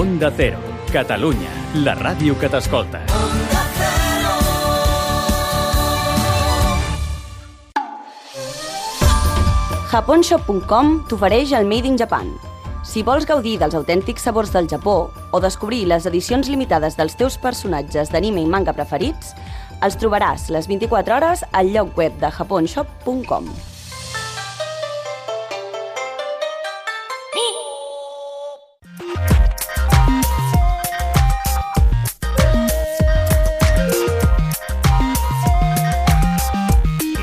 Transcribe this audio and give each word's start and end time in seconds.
Onda 0.00 0.32
Cero, 0.34 0.56
Catalunya, 0.88 1.50
la 1.84 1.92
ràdio 1.92 2.32
que 2.40 2.48
t'escolta. 2.48 3.02
Japonshop.com 9.90 10.94
t'ofereix 11.10 11.52
el 11.58 11.68
Made 11.68 11.90
in 11.90 11.98
Japan. 12.00 12.30
Si 12.80 13.02
vols 13.04 13.26
gaudir 13.28 13.58
dels 13.60 13.76
autèntics 13.76 14.24
sabors 14.24 14.54
del 14.54 14.70
Japó 14.72 15.10
o 15.12 15.40
descobrir 15.44 15.82
les 15.90 16.08
edicions 16.08 16.48
limitades 16.48 16.96
dels 16.96 17.18
teus 17.20 17.36
personatges 17.36 18.08
d'anime 18.08 18.40
i 18.40 18.48
manga 18.48 18.72
preferits, 18.72 19.34
els 19.84 20.00
trobaràs 20.00 20.48
les 20.48 20.70
24 20.70 21.18
hores 21.18 21.44
al 21.52 21.74
lloc 21.76 21.92
web 22.00 22.16
de 22.24 22.32
japonshop.com. 22.38 23.52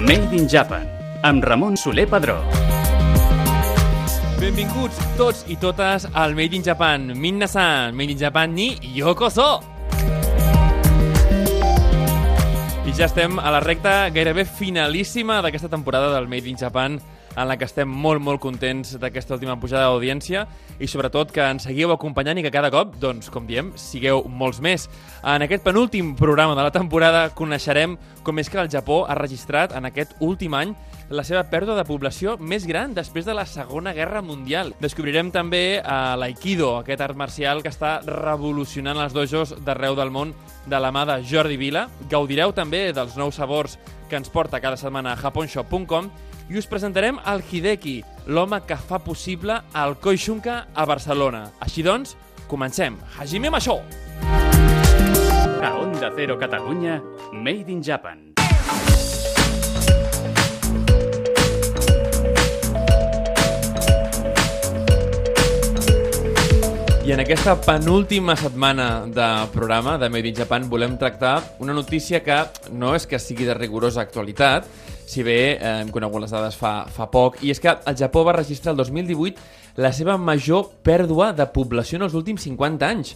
Made 0.08 0.32
in 0.32 0.48
Japan, 0.48 0.88
amb 1.28 1.44
Ramon 1.44 1.76
Soler 1.76 2.06
Padró. 2.08 2.38
Benvinguts 4.40 5.02
tots 5.20 5.42
i 5.52 5.58
totes 5.60 6.06
al 6.16 6.32
Made 6.32 6.56
in 6.56 6.64
Japan. 6.64 7.10
Minna-san, 7.12 7.92
Made 7.92 8.16
in 8.16 8.22
Japan 8.22 8.56
ni 8.56 8.70
yokoso! 8.96 9.60
I 12.88 12.96
ja 12.96 13.10
estem 13.10 13.36
a 13.36 13.52
la 13.52 13.60
recta 13.60 14.08
gairebé 14.16 14.48
finalíssima 14.48 15.42
d'aquesta 15.44 15.68
temporada 15.68 16.14
del 16.16 16.32
Made 16.32 16.48
in 16.48 16.56
Japan 16.56 16.96
en 17.38 17.48
la 17.48 17.58
que 17.58 17.68
estem 17.70 17.88
molt, 17.88 18.22
molt 18.24 18.42
contents 18.42 18.96
d'aquesta 18.98 19.38
última 19.38 19.56
pujada 19.62 19.86
d'audiència 19.86 20.48
i 20.82 20.90
sobretot 20.90 21.32
que 21.32 21.46
ens 21.46 21.68
seguiu 21.70 21.94
acompanyant 21.94 22.42
i 22.42 22.44
que 22.46 22.54
cada 22.54 22.72
cop, 22.74 22.98
doncs, 23.00 23.30
com 23.34 23.46
diem, 23.48 23.72
sigueu 23.78 24.24
molts 24.28 24.60
més. 24.64 24.88
En 25.22 25.46
aquest 25.46 25.64
penúltim 25.64 26.16
programa 26.18 26.58
de 26.58 26.66
la 26.66 26.74
temporada 26.74 27.28
coneixerem 27.38 27.96
com 28.26 28.42
és 28.42 28.50
que 28.50 28.60
el 28.60 28.72
Japó 28.74 29.06
ha 29.08 29.16
registrat 29.16 29.78
en 29.78 29.86
aquest 29.88 30.18
últim 30.20 30.58
any 30.58 30.74
la 31.10 31.24
seva 31.24 31.46
pèrdua 31.48 31.78
de 31.78 31.86
població 31.88 32.36
més 32.38 32.66
gran 32.68 32.92
després 32.96 33.26
de 33.26 33.36
la 33.38 33.46
Segona 33.48 33.94
Guerra 33.96 34.22
Mundial. 34.22 34.74
Descobrirem 34.84 35.30
també 35.32 35.80
a 35.80 36.18
l'Aikido, 36.20 36.74
aquest 36.82 37.04
art 37.06 37.16
marcial 37.16 37.64
que 37.64 37.72
està 37.72 38.02
revolucionant 38.04 39.00
els 39.00 39.16
dojos 39.16 39.56
d'arreu 39.64 39.96
del 39.96 40.12
món 40.12 40.34
de 40.68 40.80
la 40.84 40.92
mà 40.92 41.06
de 41.08 41.22
Jordi 41.24 41.56
Vila. 41.56 41.88
Gaudireu 42.12 42.52
també 42.52 42.90
dels 42.92 43.16
nous 43.16 43.40
sabors 43.40 43.78
que 44.10 44.20
ens 44.20 44.32
porta 44.32 44.60
cada 44.64 44.80
setmana 44.80 45.14
a 45.14 45.20
japonshop.com 45.20 46.12
i 46.50 46.58
us 46.60 46.68
presentarem 46.70 47.20
el 47.28 47.44
Hideki, 47.44 47.98
l'home 48.28 48.62
que 48.68 48.78
fa 48.78 49.00
possible 49.04 49.60
el 49.76 49.98
Koishunka 50.04 50.60
a 50.74 50.86
Barcelona. 50.86 51.48
Així 51.64 51.84
doncs, 51.84 52.16
comencem. 52.48 53.00
Hajime 53.18 53.52
Masho! 53.52 53.82
A 55.58 55.74
Onda 55.76 56.14
Cero 56.16 56.38
Catalunya, 56.40 57.02
Made 57.34 57.72
in 57.72 57.84
Japan. 57.84 58.27
I 67.08 67.14
en 67.14 67.22
aquesta 67.24 67.54
penúltima 67.64 68.34
setmana 68.36 69.06
de 69.08 69.28
programa 69.54 69.98
de 69.98 70.10
Made 70.10 70.28
in 70.28 70.36
Japan 70.36 70.66
volem 70.68 70.98
tractar 71.00 71.56
una 71.64 71.72
notícia 71.72 72.20
que 72.20 72.36
no 72.76 72.90
és 72.98 73.06
que 73.08 73.16
sigui 73.16 73.46
de 73.48 73.54
rigorosa 73.56 74.02
actualitat, 74.04 74.68
si 75.08 75.24
bé 75.24 75.38
eh, 75.54 75.72
hem 75.86 75.94
conegut 75.96 76.26
les 76.26 76.34
dades 76.36 76.58
fa, 76.60 76.82
fa 76.92 77.08
poc, 77.08 77.40
i 77.48 77.54
és 77.54 77.64
que 77.64 77.72
el 77.72 77.96
Japó 77.96 78.26
va 78.28 78.36
registrar 78.36 78.74
el 78.74 78.82
2018 78.84 79.80
la 79.80 79.94
seva 79.96 80.18
major 80.20 80.68
pèrdua 80.84 81.32
de 81.32 81.48
població 81.56 81.96
en 82.02 82.10
els 82.10 82.18
últims 82.20 82.44
50 82.44 82.92
anys. 82.92 83.16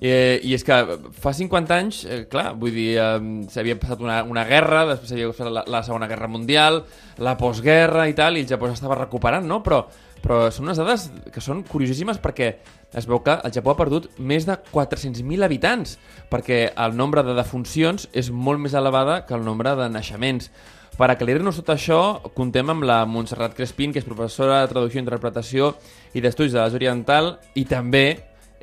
Eh, 0.00 0.40
I 0.40 0.56
és 0.56 0.64
que 0.64 0.80
fa 1.20 1.36
50 1.36 1.76
anys, 1.76 2.00
eh, 2.08 2.22
clar, 2.32 2.54
vull 2.56 2.72
dir, 2.72 2.88
eh, 2.96 3.20
s'havia 3.52 3.76
passat 3.76 4.00
una, 4.00 4.22
una 4.24 4.48
guerra, 4.48 4.86
després 4.94 5.12
s'havia 5.12 5.28
passat 5.34 5.52
la, 5.52 5.68
la 5.68 5.84
Segona 5.84 6.08
Guerra 6.08 6.32
Mundial, 6.32 6.86
la 7.20 7.36
postguerra 7.36 8.08
i 8.08 8.16
tal, 8.16 8.40
i 8.40 8.46
el 8.46 8.48
Japó 8.48 8.72
s'estava 8.72 8.96
recuperant, 8.96 9.44
no? 9.44 9.60
Però, 9.60 9.84
però 10.26 10.48
són 10.50 10.66
unes 10.66 10.80
dades 10.80 11.06
que 11.30 11.42
són 11.44 11.62
curiosíssimes 11.66 12.18
perquè 12.18 12.56
es 12.98 13.06
veu 13.06 13.20
que 13.22 13.36
el 13.46 13.52
Japó 13.54 13.72
ha 13.72 13.78
perdut 13.78 14.08
més 14.18 14.46
de 14.48 14.56
400.000 14.72 15.46
habitants, 15.46 15.96
perquè 16.32 16.72
el 16.74 16.96
nombre 16.98 17.22
de 17.22 17.36
defuncions 17.36 18.08
és 18.10 18.32
molt 18.34 18.58
més 18.62 18.74
elevada 18.74 19.20
que 19.26 19.36
el 19.38 19.44
nombre 19.46 19.76
de 19.78 19.86
naixements. 19.92 20.50
Per 20.96 21.10
aclarir-nos 21.12 21.60
tot 21.60 21.74
això, 21.74 22.00
contem 22.34 22.72
amb 22.72 22.86
la 22.88 23.02
Montserrat 23.06 23.54
Crespín, 23.54 23.92
que 23.92 24.00
és 24.00 24.08
professora 24.08 24.62
de 24.62 24.70
traducció 24.72 25.02
interpretació 25.02 25.74
i 26.16 26.22
d'estudis 26.24 26.56
de 26.56 26.62
l'Àsia 26.62 26.80
Oriental 26.80 27.34
i 27.54 27.66
també 27.68 28.06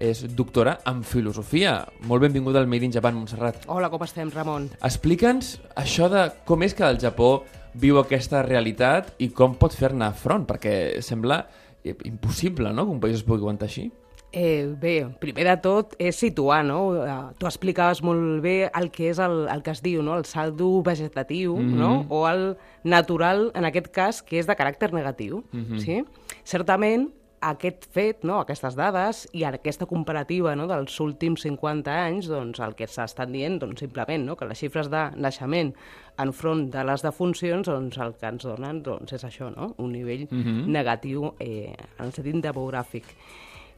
és 0.04 0.24
doctora 0.36 0.80
en 0.90 1.04
filosofia. 1.08 1.78
Molt 2.10 2.26
benvinguda 2.26 2.60
al 2.60 2.68
Made 2.68 2.90
in 2.90 2.96
Japan, 2.96 3.16
Montserrat. 3.16 3.68
Hola, 3.72 3.92
com 3.94 4.04
estem, 4.04 4.34
Ramon? 4.34 4.72
Explica'ns 4.82 5.60
això 5.80 6.10
de 6.12 6.26
com 6.50 6.66
és 6.66 6.74
que 6.76 6.90
el 6.90 7.00
Japó 7.00 7.38
viu 7.74 8.00
aquesta 8.00 8.44
realitat 8.46 9.14
i 9.24 9.30
com 9.30 9.58
pot 9.60 9.74
fer-ne 9.76 10.12
front, 10.18 10.46
perquè 10.50 11.02
sembla 11.02 11.44
eh, 11.84 11.96
impossible 12.06 12.74
no? 12.74 12.86
que 12.86 12.96
un 12.96 13.04
país 13.04 13.20
es 13.20 13.28
pugui 13.28 13.42
aguantar 13.42 13.70
així. 13.70 13.90
Eh, 14.36 14.66
bé, 14.82 15.06
primer 15.22 15.44
de 15.46 15.54
tot 15.62 15.92
és 16.02 16.18
situar, 16.18 16.64
no? 16.66 16.80
Eh, 16.98 17.18
tu 17.38 17.46
explicaves 17.46 18.00
molt 18.02 18.42
bé 18.42 18.56
el 18.74 18.90
que 18.90 19.12
és 19.12 19.20
el, 19.22 19.44
el 19.46 19.62
que 19.62 19.76
es 19.76 19.84
diu, 19.86 20.02
no? 20.02 20.16
El 20.18 20.26
saldo 20.26 20.82
vegetatiu, 20.82 21.54
mm 21.54 21.70
-hmm. 21.70 21.78
no? 21.78 22.06
O 22.10 22.28
el 22.28 22.58
natural, 22.84 23.52
en 23.54 23.66
aquest 23.66 23.92
cas, 23.94 24.24
que 24.24 24.40
és 24.40 24.48
de 24.48 24.56
caràcter 24.56 24.92
negatiu, 24.92 25.44
mm 25.52 25.66
-hmm. 25.66 25.80
sí? 25.80 26.04
Certament, 26.44 27.12
aquest 27.44 27.88
fet, 27.94 28.24
no, 28.28 28.40
aquestes 28.42 28.76
dades 28.80 29.24
i 29.36 29.44
aquesta 29.48 29.88
comparativa 29.90 30.54
no, 30.56 30.68
dels 30.70 30.96
últims 31.04 31.44
50 31.46 31.92
anys, 31.92 32.30
doncs 32.32 32.62
el 32.64 32.76
que 32.80 32.88
s'ha 32.88 33.08
estat 33.10 33.32
dient 33.34 33.60
doncs, 33.62 33.84
simplement 33.84 34.26
no, 34.28 34.38
que 34.40 34.48
les 34.50 34.60
xifres 34.64 34.90
de 34.94 35.04
naixement 35.20 35.74
enfront 36.24 36.68
de 36.74 36.84
les 36.88 37.04
defuncions, 37.04 37.68
doncs 37.68 38.00
el 38.04 38.16
que 38.20 38.30
ens 38.30 38.46
donen 38.48 38.84
doncs, 38.86 39.16
és 39.18 39.26
això, 39.28 39.50
no? 39.56 39.74
un 39.78 39.92
nivell 39.92 40.28
mm 40.30 40.44
-hmm. 40.44 40.68
negatiu 40.68 41.34
eh, 41.40 41.74
en 42.00 42.06
el 42.06 42.14
sentit 42.14 42.36
demogràfic. 42.44 43.04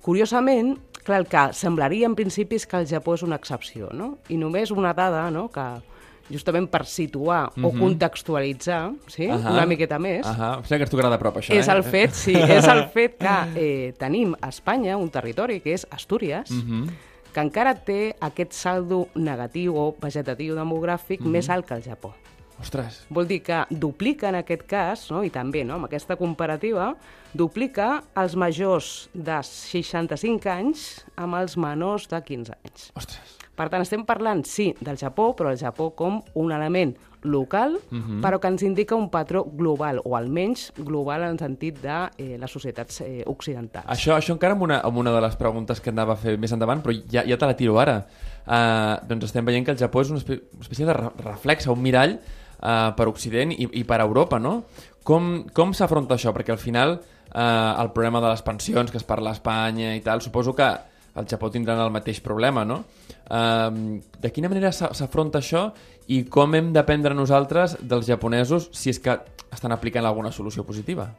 Curiosament, 0.02 0.78
clar, 1.04 1.20
el 1.20 1.28
que 1.28 1.54
semblaria 1.54 2.06
en 2.06 2.16
principi 2.16 2.56
és 2.56 2.68
que 2.68 2.78
el 2.78 2.88
Japó 2.88 3.16
és 3.16 3.24
una 3.24 3.36
excepció, 3.36 3.90
no? 3.92 4.20
I 4.30 4.38
només 4.38 4.70
una 4.70 4.94
dada, 4.94 5.32
no?, 5.32 5.50
que 5.50 5.82
justament 6.30 6.70
per 6.70 6.86
situar 6.86 7.52
mm 7.56 7.62
-hmm. 7.62 7.66
o 7.68 7.72
Mhm. 7.72 7.80
contextualitzar, 7.80 8.92
sí? 9.08 9.28
Ahà. 9.28 9.52
una 9.52 9.66
miqueta 9.66 10.00
més, 10.00 10.26
Ahà. 10.26 10.64
Sé 10.66 10.78
que 10.78 10.84
ens 10.84 10.92
tocarà 10.92 11.10
de 11.12 11.18
prop, 11.18 11.38
això, 11.38 11.54
és 11.54 11.68
eh? 11.68 11.72
el 11.72 11.84
fet, 11.84 12.12
sí, 12.12 12.34
és 12.34 12.66
el 12.68 12.84
fet 12.94 13.18
que 13.18 13.38
eh, 13.56 13.94
tenim 13.98 14.36
a 14.42 14.50
Espanya 14.50 14.98
un 14.98 15.10
territori 15.10 15.60
que 15.62 15.74
és 15.74 15.86
Astúries, 15.92 16.50
Mhm. 16.52 16.88
que 17.34 17.42
encara 17.42 17.76
té 17.76 18.16
aquest 18.20 18.54
saldo 18.54 19.08
negatiu 19.16 19.76
o 19.76 19.96
vegetatiu 20.00 20.56
demogràfic 20.56 21.20
Mhm. 21.20 21.30
més 21.30 21.50
alt 21.50 21.66
que 21.66 21.74
el 21.76 21.84
Japó. 21.84 22.14
Ostres. 22.60 23.06
Vol 23.10 23.28
dir 23.28 23.42
que 23.44 23.66
duplica 23.70 24.30
en 24.30 24.36
aquest 24.36 24.64
cas, 24.64 25.12
no? 25.12 25.24
i 25.26 25.30
també 25.30 25.66
no? 25.66 25.74
amb 25.74 25.86
aquesta 25.86 26.16
comparativa, 26.16 26.96
duplica 27.34 28.04
els 28.16 28.34
majors 28.38 29.10
de 29.14 29.44
65 29.44 30.50
anys 30.50 31.06
amb 31.18 31.36
els 31.36 31.58
menors 31.58 32.08
de 32.08 32.22
15 32.24 32.54
anys. 32.64 32.92
Ostres. 32.96 33.38
Per 33.56 33.70
tant, 33.72 33.82
estem 33.82 34.04
parlant, 34.06 34.44
sí, 34.46 34.74
del 34.82 34.98
Japó, 35.00 35.34
però 35.36 35.50
el 35.52 35.58
Japó 35.58 35.94
com 35.96 36.22
un 36.36 36.52
element 36.52 36.96
local, 37.26 37.80
Mhm. 37.90 38.20
però 38.22 38.38
que 38.40 38.48
ens 38.48 38.62
indica 38.64 38.94
un 38.96 39.10
patró 39.10 39.46
global, 39.46 40.00
o 40.04 40.16
almenys 40.16 40.74
global 40.78 41.24
en 41.24 41.30
el 41.30 41.40
sentit 41.40 41.80
de 41.82 42.10
eh, 42.18 42.38
les 42.38 42.52
societats 42.52 43.02
eh, 43.02 43.24
occidentals. 43.26 43.88
Això, 43.90 44.14
això 44.16 44.34
encara 44.36 44.54
amb 44.54 44.62
una, 44.68 44.80
amb 44.86 44.98
una 44.98 45.12
de 45.12 45.22
les 45.22 45.36
preguntes 45.36 45.82
que 45.82 45.90
anava 45.90 46.14
a 46.14 46.16
fer 46.22 46.38
més 46.38 46.52
endavant, 46.52 46.84
però 46.84 46.94
ja, 47.10 47.24
ja 47.26 47.38
te 47.38 47.46
la 47.48 47.56
tiro 47.56 47.80
ara. 47.80 48.06
Uh, 48.46 49.00
doncs 49.08 49.26
estem 49.26 49.44
veient 49.46 49.66
que 49.66 49.72
el 49.72 49.78
Japó 49.80 50.02
és 50.04 50.12
una 50.12 50.20
espècie, 50.20 50.44
una 50.54 50.62
espècie 50.62 50.86
de 50.86 50.94
re- 50.94 51.10
reflex, 51.24 51.66
un 51.68 51.82
mirall 51.82 52.20
uh, 52.62 52.92
per 52.96 53.08
Occident 53.08 53.52
i, 53.56 53.66
i 53.80 53.84
per 53.84 54.02
Europa, 54.02 54.38
no? 54.38 54.66
Com, 55.04 55.46
com 55.52 55.74
s'afronta 55.74 56.14
això? 56.14 56.32
Perquè 56.32 56.52
al 56.54 56.60
final 56.62 57.00
uh, 57.34 57.82
el 57.82 57.90
problema 57.92 58.22
de 58.22 58.30
les 58.30 58.44
pensions 58.46 58.92
que 58.92 58.98
es 59.02 59.04
parla 59.04 59.32
a 59.32 59.34
Espanya 59.34 59.96
i 59.96 60.02
tal, 60.02 60.22
suposo 60.22 60.54
que 60.54 60.70
el 61.16 61.26
Japó 61.28 61.50
tindran 61.52 61.80
el 61.80 61.92
mateix 61.92 62.20
problema, 62.22 62.66
no? 62.66 62.84
Uh, 63.30 64.00
de 64.22 64.32
quina 64.32 64.50
manera 64.50 64.72
s'a- 64.72 64.94
s'afronta 64.94 65.40
això 65.40 65.72
i 66.08 66.24
com 66.30 66.54
hem 66.56 66.74
d'aprendre 66.74 67.14
nosaltres 67.16 67.78
dels 67.82 68.06
japonesos 68.06 68.70
si 68.74 68.90
és 68.92 69.00
que 69.00 69.16
estan 69.52 69.72
aplicant 69.72 70.06
alguna 70.06 70.32
solució 70.32 70.64
positiva? 70.66 71.10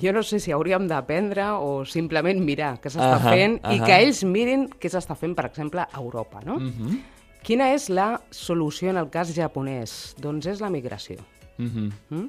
Jo 0.00 0.12
no 0.14 0.22
sé 0.22 0.38
si 0.38 0.52
hauríem 0.54 0.84
d'aprendre 0.86 1.48
o 1.58 1.84
simplement 1.84 2.38
mirar 2.46 2.76
què 2.78 2.92
s'està 2.92 3.16
Ahà, 3.16 3.32
fent 3.34 3.56
i 3.74 3.80
ahà. 3.80 3.86
que 3.88 3.96
ells 4.04 4.20
mirin 4.22 4.68
què 4.70 4.86
s'està 4.92 5.16
fent, 5.18 5.34
per 5.34 5.48
exemple, 5.50 5.82
a 5.82 5.98
Europa, 5.98 6.40
no? 6.46 6.60
Mhm. 6.60 7.00
Quina 7.42 7.72
és 7.74 7.88
la 7.90 8.20
solució 8.30 8.90
en 8.90 8.98
el 9.00 9.08
cas 9.10 9.32
japonès? 9.34 10.14
Doncs 10.20 10.46
és 10.46 10.60
la 10.60 10.70
migració. 10.70 11.16
Mhm. 11.58 11.90
Mm? 12.10 12.28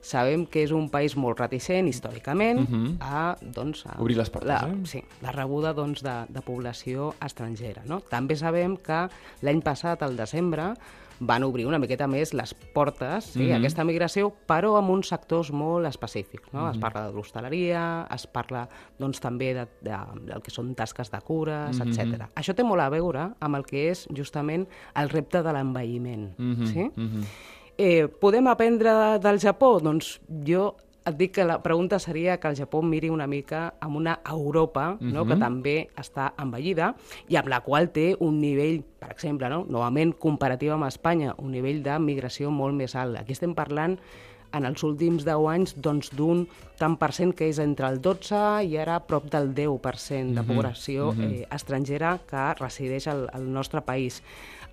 Sabem 0.00 0.46
que 0.46 0.62
és 0.64 0.72
un 0.72 0.88
país 0.88 1.16
molt 1.16 1.38
reticent 1.38 1.86
històricament 1.88 2.60
Mhm. 2.68 2.96
a, 3.00 3.36
doncs, 3.40 3.84
a 3.86 3.96
Obrir 4.00 4.16
les 4.16 4.30
portes, 4.30 4.48
la, 4.48 4.68
eh? 4.68 4.86
Sí, 4.86 5.02
la 5.22 5.32
rebuda 5.32 5.72
doncs, 5.74 6.02
de, 6.02 6.24
de 6.28 6.40
població 6.40 7.14
estrangera. 7.24 7.82
No? 7.86 8.00
També 8.00 8.36
sabem 8.36 8.76
que 8.76 9.08
l'any 9.42 9.60
passat, 9.62 10.02
al 10.02 10.16
desembre, 10.16 10.74
van 11.22 11.42
obrir 11.44 11.66
una 11.66 11.78
miqueta 11.78 12.06
més 12.08 12.32
les 12.32 12.54
portes 12.54 13.24
sí, 13.34 13.40
Mhm. 13.40 13.52
a 13.52 13.56
aquesta 13.58 13.84
migració, 13.84 14.32
però 14.48 14.78
amb 14.78 14.88
uns 14.88 15.08
sectors 15.08 15.50
molt 15.52 15.84
específics. 15.86 16.50
No? 16.54 16.70
Es 16.70 16.78
parla 16.78 17.06
de 17.08 17.12
l'hostaleria, 17.12 18.06
es 18.10 18.26
parla 18.26 18.66
doncs, 18.98 19.20
també 19.20 19.52
de, 19.52 19.66
de, 19.82 19.98
del 20.24 20.40
que 20.40 20.50
són 20.50 20.74
tasques 20.74 21.10
de 21.10 21.20
cures, 21.20 21.78
Mhm. 21.78 21.88
etc. 21.90 22.30
Això 22.34 22.54
té 22.54 22.64
molt 22.64 22.80
a 22.80 22.88
veure 22.88 23.34
amb 23.38 23.54
el 23.56 23.66
que 23.66 23.90
és 23.90 24.08
justament 24.14 24.66
el 24.96 25.10
repte 25.10 25.42
de 25.42 25.52
l'envelliment. 25.52 26.32
Mhm, 26.38 26.66
sí? 26.66 26.90
mhm. 26.96 27.24
Eh, 27.82 28.08
podem 28.20 28.44
aprendre 28.52 28.92
del 29.24 29.38
Japó? 29.40 29.78
Doncs 29.80 30.18
jo 30.44 30.74
et 31.08 31.16
dic 31.16 31.30
que 31.38 31.46
la 31.48 31.62
pregunta 31.64 31.96
seria 31.98 32.34
que 32.36 32.50
el 32.50 32.58
Japó 32.58 32.82
miri 32.84 33.08
una 33.08 33.24
mica 33.26 33.70
amb 33.80 33.96
una 33.96 34.18
Europa 34.28 34.98
no? 35.00 35.24
que 35.24 35.38
també 35.40 35.74
està 35.96 36.34
envellida 36.36 36.90
i 37.32 37.38
amb 37.40 37.48
la 37.48 37.62
qual 37.64 37.88
té 37.88 38.10
un 38.20 38.36
nivell, 38.42 38.82
per 39.00 39.08
exemple, 39.14 39.48
no? 39.48 39.62
novament 39.64 40.12
comparatiu 40.12 40.74
amb 40.74 40.90
Espanya, 40.90 41.32
un 41.40 41.56
nivell 41.56 41.80
de 41.86 41.96
migració 42.04 42.52
molt 42.52 42.76
més 42.76 42.92
alt. 43.00 43.16
Aquí 43.16 43.32
estem 43.32 43.56
parlant 43.56 43.96
en 44.52 44.66
els 44.66 44.84
últims 44.84 45.24
10 45.24 45.48
anys 45.48 45.74
doncs, 45.80 46.12
d'un 46.12 46.44
tant 46.76 46.96
per 47.00 47.14
cent 47.16 47.32
que 47.32 47.48
és 47.48 47.62
entre 47.62 47.88
el 47.88 48.00
12 48.02 48.44
i 48.68 48.76
ara 48.82 49.00
prop 49.08 49.28
del 49.32 49.54
10% 49.56 50.36
de 50.36 50.44
població 50.44 51.12
eh, 51.16 51.46
estrangera 51.48 52.16
que 52.28 52.50
resideix 52.60 53.08
al, 53.08 53.28
al 53.32 53.46
nostre 53.52 53.80
país 53.86 54.20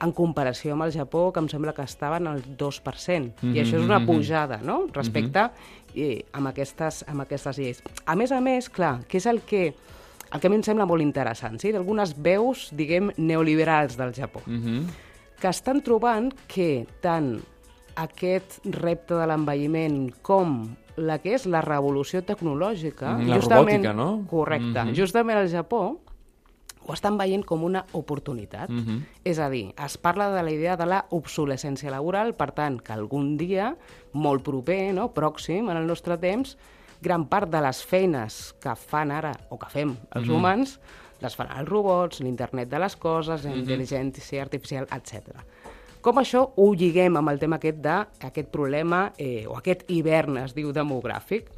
en 0.01 0.11
comparació 0.13 0.73
amb 0.73 0.83
el 0.85 0.91
Japó, 0.93 1.31
que 1.33 1.39
em 1.39 1.47
sembla 1.49 1.73
que 1.73 1.81
estaven 1.81 2.27
al 2.27 2.43
2%. 2.57 3.43
I 3.53 3.61
això 3.63 3.77
és 3.79 3.83
una 3.85 3.99
pujada, 4.05 4.59
no?, 4.63 4.85
respecte 4.93 5.49
eh, 5.95 6.23
amb, 6.33 6.47
aquestes, 6.51 7.03
amb 7.07 7.21
aquestes 7.25 7.57
lleis. 7.57 7.81
A 8.05 8.15
més 8.15 8.31
a 8.31 8.39
més, 8.41 8.69
clar, 8.69 8.99
què 9.09 9.17
és 9.17 9.25
el 9.25 9.41
que, 9.41 9.73
el 10.31 10.39
que 10.39 10.47
a 10.47 10.49
mi 10.53 10.59
em 10.59 10.63
sembla 10.63 10.85
molt 10.85 11.01
interessant, 11.01 11.57
sí?, 11.59 11.71
d'algunes 11.73 12.13
veus, 12.21 12.69
diguem, 12.77 13.11
neoliberals 13.17 13.97
del 13.97 14.13
Japó, 14.13 14.41
Mhm. 14.45 14.85
que 15.39 15.47
estan 15.49 15.81
trobant 15.81 16.31
que 16.47 16.85
tant 17.01 17.39
aquest 17.95 18.59
repte 18.65 19.15
de 19.17 19.25
l'envelliment 19.25 20.11
com 20.21 20.75
la 20.97 21.19
que 21.21 21.33
és 21.35 21.45
la 21.45 21.61
revolució 21.61 22.23
tecnològica... 22.25 23.17
Mm, 23.17 23.27
la 23.29 23.37
robòtica, 23.37 23.93
no? 23.93 24.25
Correcte. 24.29 24.83
Mhm. 24.83 24.93
Justament 24.97 25.37
al 25.37 25.49
Japó 25.49 25.99
ho 26.87 26.95
estan 26.95 27.17
veient 27.19 27.43
com 27.45 27.63
una 27.67 27.85
oportunitat. 27.93 28.69
Mhm. 28.69 29.03
És 29.23 29.39
a 29.39 29.49
dir, 29.49 29.73
es 29.85 29.97
parla 29.97 30.31
de 30.31 30.43
la 30.43 30.51
idea 30.51 30.77
de 30.77 30.85
la 30.85 31.05
obsolescència 31.11 31.91
laboral, 31.91 32.33
per 32.35 32.51
tant, 32.51 32.81
que 32.81 32.93
algun 32.93 33.37
dia, 33.37 33.75
molt 34.13 34.43
proper, 34.43 34.93
no, 34.93 35.13
pròxim, 35.13 35.69
en 35.69 35.77
el 35.77 35.85
nostre 35.85 36.17
temps, 36.17 36.57
gran 37.01 37.27
part 37.27 37.49
de 37.49 37.61
les 37.61 37.83
feines 37.83 38.55
que 38.59 38.75
fan 38.75 39.11
ara, 39.11 39.35
o 39.49 39.59
que 39.59 39.69
fem 39.69 39.95
els 40.15 40.29
humans, 40.29 40.79
les 41.21 41.35
fan 41.35 41.49
els 41.53 41.69
robots, 41.69 42.21
l'internet 42.21 42.69
de 42.69 42.79
les 42.79 42.95
coses, 42.95 43.43
la 43.43 43.53
intel·ligència 43.53 44.41
artificial, 44.41 44.87
etc. 44.95 45.43
Com 46.01 46.21
això 46.21 46.43
ho 46.55 46.67
lliguem 46.77 47.17
amb 47.17 47.29
el 47.33 47.39
tema 47.41 47.57
aquest 47.57 47.79
d'aquest 47.83 48.49
problema, 48.53 49.11
eh, 49.17 49.45
o 49.47 49.57
aquest 49.57 49.89
hivern, 49.91 50.37
es 50.37 50.53
diu, 50.55 50.71
demogràfic? 50.71 51.49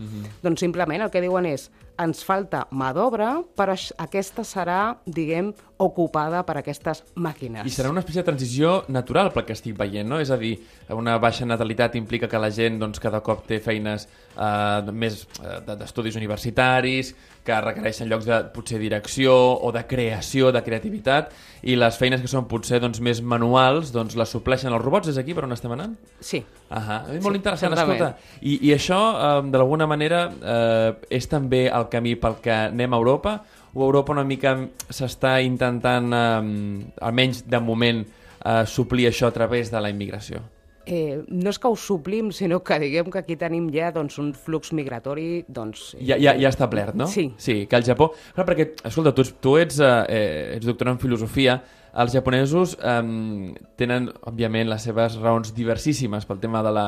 Doncs 0.42 0.60
simplement 0.60 1.04
el 1.04 1.12
que 1.12 1.22
diuen 1.22 1.46
és 1.46 1.70
ens 2.00 2.24
falta 2.26 2.66
mà 2.72 2.92
d'obra, 2.96 3.34
però 3.60 3.76
aquesta 4.00 4.46
serà, 4.48 4.80
diguem, 5.06 5.52
ocupada 5.80 6.42
per 6.46 6.58
aquestes 6.60 7.06
màquines. 7.16 7.64
I 7.66 7.72
serà 7.72 7.90
una 7.90 8.02
espècie 8.04 8.20
de 8.22 8.28
transició 8.28 8.84
natural 8.92 9.32
pel 9.32 9.46
que 9.48 9.56
estic 9.56 9.78
veient, 9.80 10.08
no? 10.12 10.20
És 10.20 10.30
a 10.32 10.38
dir, 10.38 10.58
una 10.92 11.18
baixa 11.24 11.48
natalitat 11.48 11.96
implica 11.96 12.28
que 12.28 12.40
la 12.42 12.50
gent 12.52 12.80
doncs, 12.82 13.00
cada 13.00 13.22
cop 13.24 13.46
té 13.48 13.62
feines 13.64 14.08
eh, 14.36 14.92
més 14.92 15.22
eh, 15.40 15.60
de- 15.66 15.78
d'estudis 15.80 16.18
universitaris, 16.20 17.14
que 17.48 17.56
requereixen 17.64 18.10
llocs 18.12 18.28
de 18.28 18.42
potser 18.54 18.78
direcció 18.78 19.34
o 19.64 19.72
de 19.72 19.86
creació, 19.88 20.52
de 20.52 20.62
creativitat, 20.62 21.32
i 21.64 21.78
les 21.80 21.96
feines 21.98 22.22
que 22.22 22.28
són 22.30 22.46
potser 22.52 22.82
doncs, 22.84 23.00
més 23.02 23.22
manuals 23.24 23.94
doncs, 23.96 24.18
les 24.20 24.30
supleixen 24.30 24.74
els 24.76 24.84
robots. 24.84 25.08
És 25.10 25.18
aquí 25.18 25.34
per 25.34 25.46
on 25.48 25.56
estem 25.56 25.72
anant? 25.74 25.96
Sí, 26.20 26.44
Ahà, 26.70 27.00
és 27.16 27.24
molt 27.24 27.34
Sí, 27.34 27.40
interessant, 27.40 27.74
certament. 27.74 28.04
escolta. 28.04 28.36
I, 28.42 28.60
I 28.68 28.74
això, 28.76 29.00
eh, 29.16 29.50
d'alguna 29.56 29.88
manera, 29.90 30.26
eh, 30.44 30.94
és 31.10 31.26
també 31.32 31.64
el 31.72 31.88
camí 31.90 32.14
pel 32.20 32.36
que 32.44 32.52
anem 32.68 32.94
a 32.94 32.98
Europa? 33.00 33.40
O 33.74 33.84
Europa 33.86 34.14
una 34.16 34.26
mica 34.26 34.56
s'està 34.90 35.40
intentant, 35.46 36.14
eh, 36.14 36.94
almenys 37.02 37.44
de 37.48 37.60
moment, 37.60 38.06
eh, 38.06 38.64
suplir 38.66 39.08
això 39.08 39.28
a 39.28 39.36
través 39.36 39.72
de 39.72 39.82
la 39.82 39.90
immigració? 39.90 40.42
eh, 40.90 41.24
no 41.28 41.52
és 41.54 41.60
que 41.62 41.70
ho 41.70 41.76
suplim, 41.78 42.32
sinó 42.34 42.60
que 42.66 42.80
diguem 42.82 43.12
que 43.14 43.22
aquí 43.22 43.36
tenim 43.40 43.70
ja 43.74 43.92
doncs, 43.94 44.18
un 44.22 44.32
flux 44.34 44.74
migratori 44.74 45.46
doncs, 45.48 45.94
Ja, 46.02 46.18
ja, 46.18 46.34
ja 46.40 46.50
establert, 46.50 46.96
no? 46.98 47.08
Sí. 47.08 47.30
Sí, 47.38 47.66
que 47.70 47.78
el 47.78 47.86
Japó... 47.86 48.10
Clar, 48.34 48.48
perquè, 48.48 48.72
escolta, 48.90 49.14
tu, 49.16 49.26
tu 49.40 49.56
ets, 49.62 49.80
eh, 49.86 50.56
ets 50.56 50.66
doctor 50.66 50.90
en 50.90 51.00
filosofia, 51.02 51.60
els 52.00 52.14
japonesos 52.14 52.76
eh, 52.82 53.54
tenen, 53.78 54.10
òbviament, 54.30 54.70
les 54.72 54.90
seves 54.90 55.20
raons 55.22 55.54
diversissíssimes 55.54 56.26
pel 56.26 56.42
tema 56.42 56.64
de 56.66 56.74
la, 56.74 56.88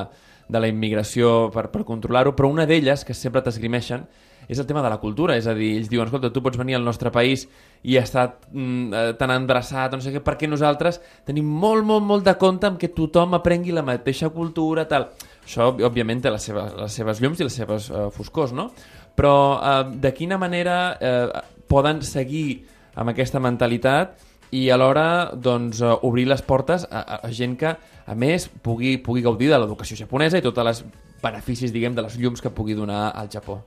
de 0.49 0.63
la 0.63 0.71
immigració 0.71 1.51
per, 1.53 1.69
per 1.73 1.85
controlar-ho, 1.85 2.33
però 2.37 2.49
una 2.49 2.65
d'elles, 2.69 3.05
que 3.05 3.17
sempre 3.17 3.45
t'esgrimeixen, 3.45 4.07
és 4.51 4.59
el 4.59 4.67
tema 4.67 4.81
de 4.83 4.89
la 4.91 4.99
cultura, 4.99 5.37
és 5.39 5.45
a 5.47 5.53
dir, 5.55 5.69
ells 5.77 5.87
diuen, 5.87 6.09
escolta, 6.09 6.29
tu 6.35 6.41
pots 6.43 6.59
venir 6.59 6.75
al 6.75 6.83
nostre 6.83 7.07
país 7.13 7.45
i 7.87 7.95
estar 7.95 8.25
mm, 8.51 8.89
eh, 8.91 9.13
tan 9.19 9.31
endreçat, 9.31 9.95
no 9.95 10.03
sé 10.03 10.11
què, 10.11 10.19
perquè 10.25 10.49
nosaltres 10.51 10.99
tenim 11.27 11.47
molt, 11.47 11.87
molt, 11.87 12.03
molt 12.03 12.27
de 12.27 12.33
compte 12.41 12.67
amb 12.67 12.81
que 12.81 12.91
tothom 12.91 13.37
aprengui 13.37 13.71
la 13.71 13.85
mateixa 13.87 14.27
cultura, 14.35 14.83
tal. 14.91 15.07
Això, 15.45 15.69
òbviament, 15.71 16.19
té 16.25 16.35
les 16.35 16.49
seves, 16.51 16.75
les 16.75 16.99
seves 16.99 17.23
llums 17.23 17.39
i 17.39 17.47
les 17.47 17.57
seves 17.63 17.87
eh, 17.87 18.09
foscors, 18.11 18.51
no? 18.51 18.67
Però 19.15 19.35
eh, 19.55 19.79
de 20.03 20.11
quina 20.19 20.35
manera 20.41 20.81
eh, 20.99 21.23
poden 21.71 22.03
seguir 22.03 22.65
amb 22.99 23.15
aquesta 23.15 23.39
mentalitat 23.39 24.19
i 24.51 24.67
alhora 24.69 25.31
doncs, 25.31 25.79
eh, 25.79 25.95
obrir 26.03 26.27
les 26.27 26.43
portes 26.43 26.83
a, 26.91 26.99
a, 26.99 27.21
a 27.23 27.31
gent 27.31 27.55
que, 27.55 27.71
a 28.03 28.15
més, 28.19 28.51
pugui, 28.51 28.97
pugui 28.99 29.23
gaudir 29.23 29.47
de 29.47 29.63
l'educació 29.63 29.95
japonesa 29.95 30.41
i 30.41 30.43
tots 30.43 30.59
els 30.59 30.83
beneficis, 31.23 31.71
diguem, 31.71 31.95
de 31.95 32.03
les 32.03 32.19
llums 32.19 32.43
que 32.43 32.51
pugui 32.51 32.75
donar 32.75 33.13
al 33.15 33.31
Japó. 33.31 33.61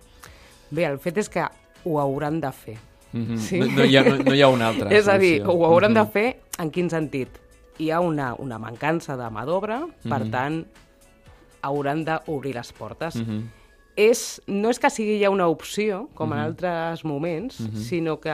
Bé, 0.75 0.85
el 0.89 0.99
fet 0.99 1.19
és 1.23 1.29
que 1.31 1.45
ho 1.85 1.99
hauran 2.03 2.41
de 2.43 2.51
fer. 2.53 2.77
Mm 3.15 3.37
Sí. 3.39 3.61
no, 3.61 3.67
no, 3.71 3.85
hi 3.87 3.97
ha, 3.97 4.03
no, 4.03 4.17
no 4.27 4.35
hi 4.35 4.41
ha 4.43 4.49
una 4.51 4.69
altra 4.73 4.91
és 4.99 5.07
a 5.07 5.17
dir, 5.23 5.37
ho 5.47 5.65
hauran 5.69 5.93
Mhm. 5.93 6.01
de 6.01 6.07
fer 6.11 6.41
en 6.59 6.71
quin 6.75 6.89
sentit? 6.91 7.29
Hi 7.79 7.91
ha 7.91 8.01
una, 8.01 8.35
una 8.39 8.59
mancança 8.59 9.17
de 9.17 9.29
mà 9.31 9.45
d'obra, 9.47 9.85
per 10.03 10.25
Mhm. 10.25 10.31
tant, 10.31 10.67
hauran 11.63 12.05
d'obrir 12.05 12.55
les 12.55 12.73
portes. 12.73 13.17
Mhm. 13.17 13.43
és, 13.97 14.43
no 14.49 14.71
és 14.71 14.81
que 14.81 14.91
sigui 14.91 15.21
ja 15.21 15.31
una 15.31 15.47
opció, 15.47 16.09
com 16.15 16.31
Mhm. 16.31 16.33
en 16.37 16.39
altres 16.43 17.05
moments, 17.05 17.55
sinó 17.77 18.19
que 18.19 18.29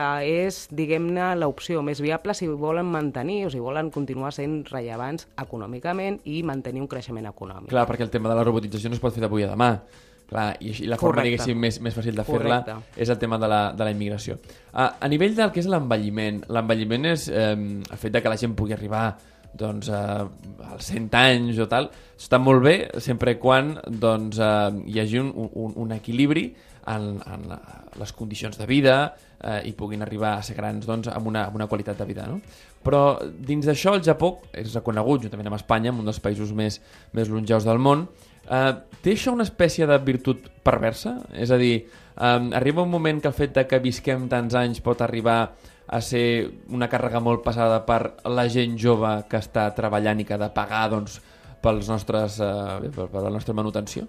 és, 0.47 0.67
diguem-ne, 0.71 1.35
l'opció 1.35 1.83
més 1.83 2.01
viable 2.01 2.33
si 2.33 2.47
volen 2.47 2.87
mantenir 2.87 3.45
o 3.45 3.49
si 3.51 3.59
volen 3.59 3.91
continuar 3.91 4.33
sent 4.33 4.65
rellevants 4.71 5.27
econòmicament 5.37 6.19
i 6.23 6.41
mantenir 6.41 6.81
un 6.81 6.87
creixement 6.87 7.27
econòmic. 7.27 7.69
Clar, 7.69 7.85
perquè 7.87 8.01
el 8.01 8.09
tema 8.09 8.27
de 8.29 8.35
la 8.37 8.43
robotització 8.43 8.89
no 8.89 8.95
es 8.95 8.99
pot 8.99 9.13
fer 9.13 9.21
d'avui 9.21 9.43
a 9.43 9.49
demà. 9.55 9.81
Clar, 10.31 10.55
i, 10.63 10.69
així- 10.71 10.87
la 10.87 10.95
forma, 10.95 11.17
Correcte. 11.19 11.43
diguéssim, 11.43 11.59
més, 11.59 11.81
més 11.83 11.95
fàcil 11.97 12.15
de 12.15 12.23
fer-la 12.23 12.61
és 12.95 13.09
el 13.11 13.17
tema 13.19 13.35
de 13.37 13.49
la, 13.51 13.59
de 13.75 13.83
la 13.83 13.91
immigració. 13.91 14.37
Uh, 14.71 14.87
a 14.95 15.09
nivell 15.11 15.35
del 15.35 15.51
que 15.51 15.59
és 15.59 15.67
l'envelliment, 15.67 16.39
l'envelliment 16.47 17.09
és 17.11 17.27
eh, 17.27 17.51
el 17.51 17.99
fet 17.99 18.15
de 18.15 18.21
que 18.23 18.31
la 18.31 18.37
gent 18.39 18.55
pugui 18.55 18.71
arribar 18.71 19.09
doncs, 19.51 19.89
uh, 19.91 20.23
als 20.71 20.87
100 20.87 21.17
anys 21.19 21.59
o 21.59 21.67
tal, 21.67 21.89
està 22.15 22.39
molt 22.39 22.63
bé 22.63 22.75
sempre 23.03 23.35
quan 23.43 23.73
doncs, 23.91 24.39
uh, 24.39 24.71
hi 24.87 25.03
hagi 25.03 25.19
un, 25.19 25.33
un, 25.35 25.75
un 25.75 25.91
equilibri 25.91 26.47
en, 26.87 27.19
en 27.27 27.45
la, 27.49 27.59
les 27.99 28.13
condicions 28.15 28.57
de 28.57 28.65
vida 28.65 28.95
eh, 29.43 29.61
i 29.69 29.73
puguin 29.77 30.01
arribar 30.01 30.37
a 30.37 30.43
ser 30.45 30.55
grans 30.57 30.87
doncs, 30.87 31.09
amb, 31.11 31.27
una, 31.27 31.45
amb 31.49 31.59
una 31.59 31.67
qualitat 31.67 31.99
de 31.99 32.07
vida. 32.09 32.25
No? 32.29 32.39
Però 32.81 33.19
dins 33.21 33.67
d'això 33.67 33.93
el 33.97 34.03
Japó 34.05 34.37
és 34.53 34.73
reconegut, 34.73 35.25
juntament 35.27 35.51
amb 35.51 35.59
Espanya, 35.59 35.93
un 35.93 36.07
dels 36.07 36.21
països 36.23 36.53
més, 36.57 36.79
més 37.13 37.29
longeus 37.29 37.67
del 37.67 37.81
món, 37.81 38.07
eh, 38.51 38.73
té 39.01 39.15
això 39.15 39.31
una 39.33 39.47
espècie 39.47 39.87
de 39.89 39.97
virtut 40.05 40.49
perversa? 40.63 41.15
És 41.33 41.49
a 41.51 41.57
dir, 41.57 41.87
eh, 42.17 42.49
arriba 42.59 42.83
un 42.83 42.91
moment 42.91 43.21
que 43.23 43.31
el 43.31 43.33
fet 43.37 43.55
de 43.55 43.65
que 43.67 43.79
visquem 43.79 44.27
tants 44.29 44.53
anys 44.59 44.81
pot 44.83 45.01
arribar 45.01 45.53
a 45.91 45.99
ser 46.01 46.51
una 46.69 46.87
càrrega 46.87 47.19
molt 47.19 47.41
pesada 47.43 47.81
per 47.85 48.13
la 48.29 48.45
gent 48.47 48.77
jove 48.79 49.09
que 49.27 49.39
està 49.41 49.65
treballant 49.75 50.19
i 50.21 50.25
que 50.27 50.35
ha 50.37 50.39
de 50.39 50.49
pagar 50.55 50.85
doncs, 50.93 51.17
pels 51.61 51.89
nostres, 51.91 52.39
eh, 52.39 52.91
per, 52.95 53.07
per 53.11 53.21
la 53.25 53.29
nostra 53.33 53.53
manutenció? 53.53 54.05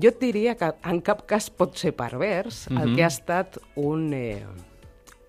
Jo 0.00 0.08
et 0.12 0.20
diria 0.22 0.54
que 0.58 0.68
en 0.86 1.00
cap 1.04 1.24
cas 1.28 1.48
pot 1.50 1.76
ser 1.76 1.92
pervers 1.96 2.66
el 2.70 2.76
Mhm. 2.90 2.96
que 2.96 3.04
ha 3.04 3.08
estat 3.08 3.58
un, 3.76 4.12
eh, 4.14 4.44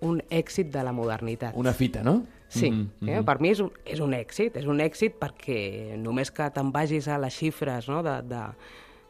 un 0.01 0.22
èxit 0.30 0.72
de 0.72 0.84
la 0.84 0.91
modernitat. 0.91 1.56
Una 1.56 1.74
fita, 1.74 2.03
no? 2.03 2.24
Sí, 2.51 2.70
Mhm, 2.70 3.08
eh? 3.08 3.15
mhm. 3.20 3.25
per 3.25 3.39
mi 3.39 3.50
és 3.50 3.60
un, 3.63 3.72
és 3.86 4.00
un 4.03 4.13
èxit, 4.13 4.58
és 4.60 4.65
un 4.67 4.81
èxit 4.84 5.15
perquè 5.20 5.98
només 5.98 6.31
que 6.31 6.50
te'n 6.51 6.72
vagis 6.72 7.08
a 7.08 7.17
les 7.17 7.34
xifres 7.34 7.88
no? 7.88 8.01
de, 8.03 8.22
de, 8.27 8.41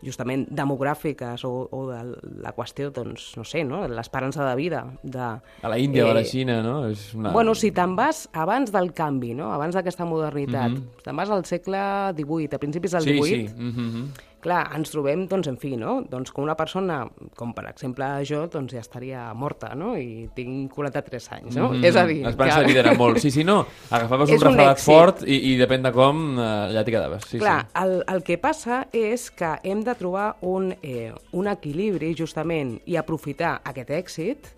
justament 0.02 0.48
demogràfiques 0.50 1.44
o, 1.46 1.52
o 1.72 1.82
de 1.90 2.00
la 2.42 2.54
qüestió, 2.58 2.90
doncs, 2.94 3.32
no 3.38 3.46
sé, 3.46 3.64
no? 3.68 3.84
l'esperança 3.88 4.46
de 4.48 4.56
vida. 4.58 4.84
De, 5.04 5.28
A 5.62 5.70
la 5.70 5.78
Índia 5.78 6.04
eh, 6.04 6.08
o 6.08 6.12
a 6.12 6.18
la 6.18 6.24
Xina, 6.26 6.60
no? 6.66 6.88
És 6.90 7.12
una... 7.18 7.32
Bueno, 7.36 7.54
si 7.58 7.72
te'n 7.76 7.96
vas 7.98 8.24
abans 8.34 8.74
del 8.74 8.92
canvi, 8.98 9.36
no? 9.38 9.52
abans 9.54 9.78
d'aquesta 9.78 10.06
modernitat, 10.06 10.72
mm 10.72 10.76
-hmm. 10.76 11.06
te'n 11.06 11.16
vas 11.22 11.30
al 11.30 11.46
segle 11.46 11.82
XVIII, 12.18 12.50
a 12.56 12.60
principis 12.60 12.92
del 12.92 13.02
sí, 13.04 13.18
XVIII, 13.18 13.48
Sí, 13.48 13.54
mm 13.56 13.72
-hmm. 13.72 14.06
Clar, 14.44 14.64
ens 14.76 14.92
trobem, 14.94 15.26
doncs, 15.32 15.48
en 15.52 15.58
fi, 15.62 15.76
no? 15.80 16.00
Doncs 16.10 16.32
com 16.34 16.44
una 16.46 16.56
persona, 16.60 17.02
com 17.38 17.54
per 17.58 17.68
exemple 17.70 18.08
jo, 18.28 18.44
doncs 18.52 18.74
ja 18.76 18.82
estaria 18.84 19.28
morta, 19.38 19.74
no? 19.78 19.94
I 19.98 20.28
tinc 20.36 20.74
43 20.76 21.30
anys, 21.38 21.56
no? 21.56 21.70
Mm, 21.72 21.86
És 21.88 21.98
a 22.00 22.06
dir... 22.10 22.22
L'esperança 22.26 22.62
de 22.64 22.72
vida 22.72 22.84
era 22.84 22.94
molt. 22.98 23.22
Sí, 23.24 23.32
sí, 23.32 23.46
no. 23.48 23.62
Agafaves 23.90 24.30
un 24.34 24.40
un 24.40 24.46
refredat 24.48 24.78
èxit. 24.78 24.86
fort 24.88 25.24
i, 25.28 25.38
i 25.52 25.58
depèn 25.62 25.86
de 25.86 25.92
com, 25.96 26.24
eh, 26.38 26.48
allà 26.72 26.86
t'hi 26.88 26.96
quedaves. 26.96 27.28
Sí, 27.32 27.42
Clar, 27.44 27.60
sí. 27.68 27.76
el, 27.84 27.98
el 28.16 28.24
que 28.28 28.38
passa 28.42 28.86
és 28.92 29.30
que 29.32 29.54
hem 29.64 29.84
de 29.88 29.96
trobar 30.00 30.32
un, 30.42 30.72
eh, 30.82 31.12
un 31.38 31.48
equilibri, 31.52 32.14
justament, 32.18 32.78
i 32.86 32.98
aprofitar 33.00 33.60
aquest 33.64 33.94
èxit 34.02 34.52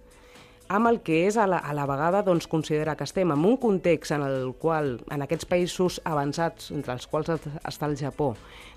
amb 0.74 0.90
el 0.90 1.02
que 1.06 1.24
és 1.28 1.38
a 1.38 1.46
la, 1.48 1.60
a 1.62 1.74
la 1.78 1.86
vegada 1.90 2.24
doncs, 2.26 2.48
considerar 2.50 2.98
que 2.98 3.06
estem 3.06 3.30
en 3.32 3.46
un 3.46 3.58
context 3.62 4.16
en 4.16 4.24
el 4.26 4.54
qual, 4.60 4.96
en 5.14 5.22
aquests 5.22 5.46
països 5.50 6.00
avançats, 6.10 6.72
entre 6.74 6.96
els 6.98 7.06
quals 7.08 7.30
està 7.62 7.86
el 7.90 7.94
Japó, 8.00 8.34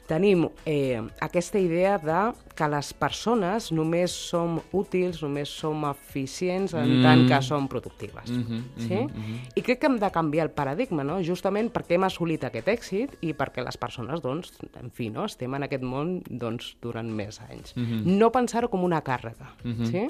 tenim 0.07 0.45
eh, 0.71 1.01
aquesta 1.25 1.59
idea 1.59 1.97
de 1.99 2.19
que 2.57 2.69
les 2.71 2.93
persones 2.95 3.73
només 3.75 4.13
som 4.15 4.61
útils, 4.77 5.19
només 5.25 5.51
som 5.51 5.83
eficients 5.91 6.77
en 6.79 6.87
Mm. 6.87 6.99
mm. 7.01 7.03
tant 7.03 7.25
que 7.29 7.41
som 7.43 7.67
productives. 7.69 8.31
Mhm, 8.31 8.61
sí? 8.79 8.95
mhm, 8.95 9.11
mhm. 9.11 9.41
I 9.57 9.63
crec 9.67 9.81
que 9.81 9.87
hem 9.91 9.99
de 9.99 10.11
canviar 10.15 10.47
el 10.47 10.53
paradigma, 10.55 11.03
no? 11.03 11.19
justament 11.25 11.73
perquè 11.75 11.97
hem 11.99 12.05
assolit 12.07 12.45
aquest 12.45 12.69
èxit 12.69 13.17
i 13.23 13.33
perquè 13.35 13.65
les 13.65 13.77
persones, 13.77 14.23
doncs, 14.23 14.53
en 14.81 14.91
fi, 14.95 15.11
no? 15.11 15.25
estem 15.27 15.53
en 15.59 15.65
aquest 15.67 15.83
món 15.83 16.21
doncs, 16.31 16.77
durant 16.81 17.09
més 17.11 17.41
anys. 17.51 17.75
Mhm. 17.75 18.05
No 18.19 18.31
pensar-ho 18.31 18.71
com 18.71 18.85
una 18.85 19.03
càrrega, 19.03 19.51
Mhm. 19.65 19.91
sí? 19.91 20.07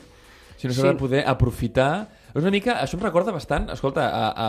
Si 0.57 0.67
no 0.69 0.73
s'ha 0.75 0.83
de 0.89 0.93
Sí. 0.95 0.99
poder 0.99 1.25
aprofitar... 1.29 2.09
És 2.37 2.43
una 2.43 2.51
mica... 2.51 2.75
Això 2.83 2.99
em 2.99 3.03
recorda 3.05 3.33
bastant, 3.33 3.71
escolta, 3.73 4.09
a, 4.09 4.27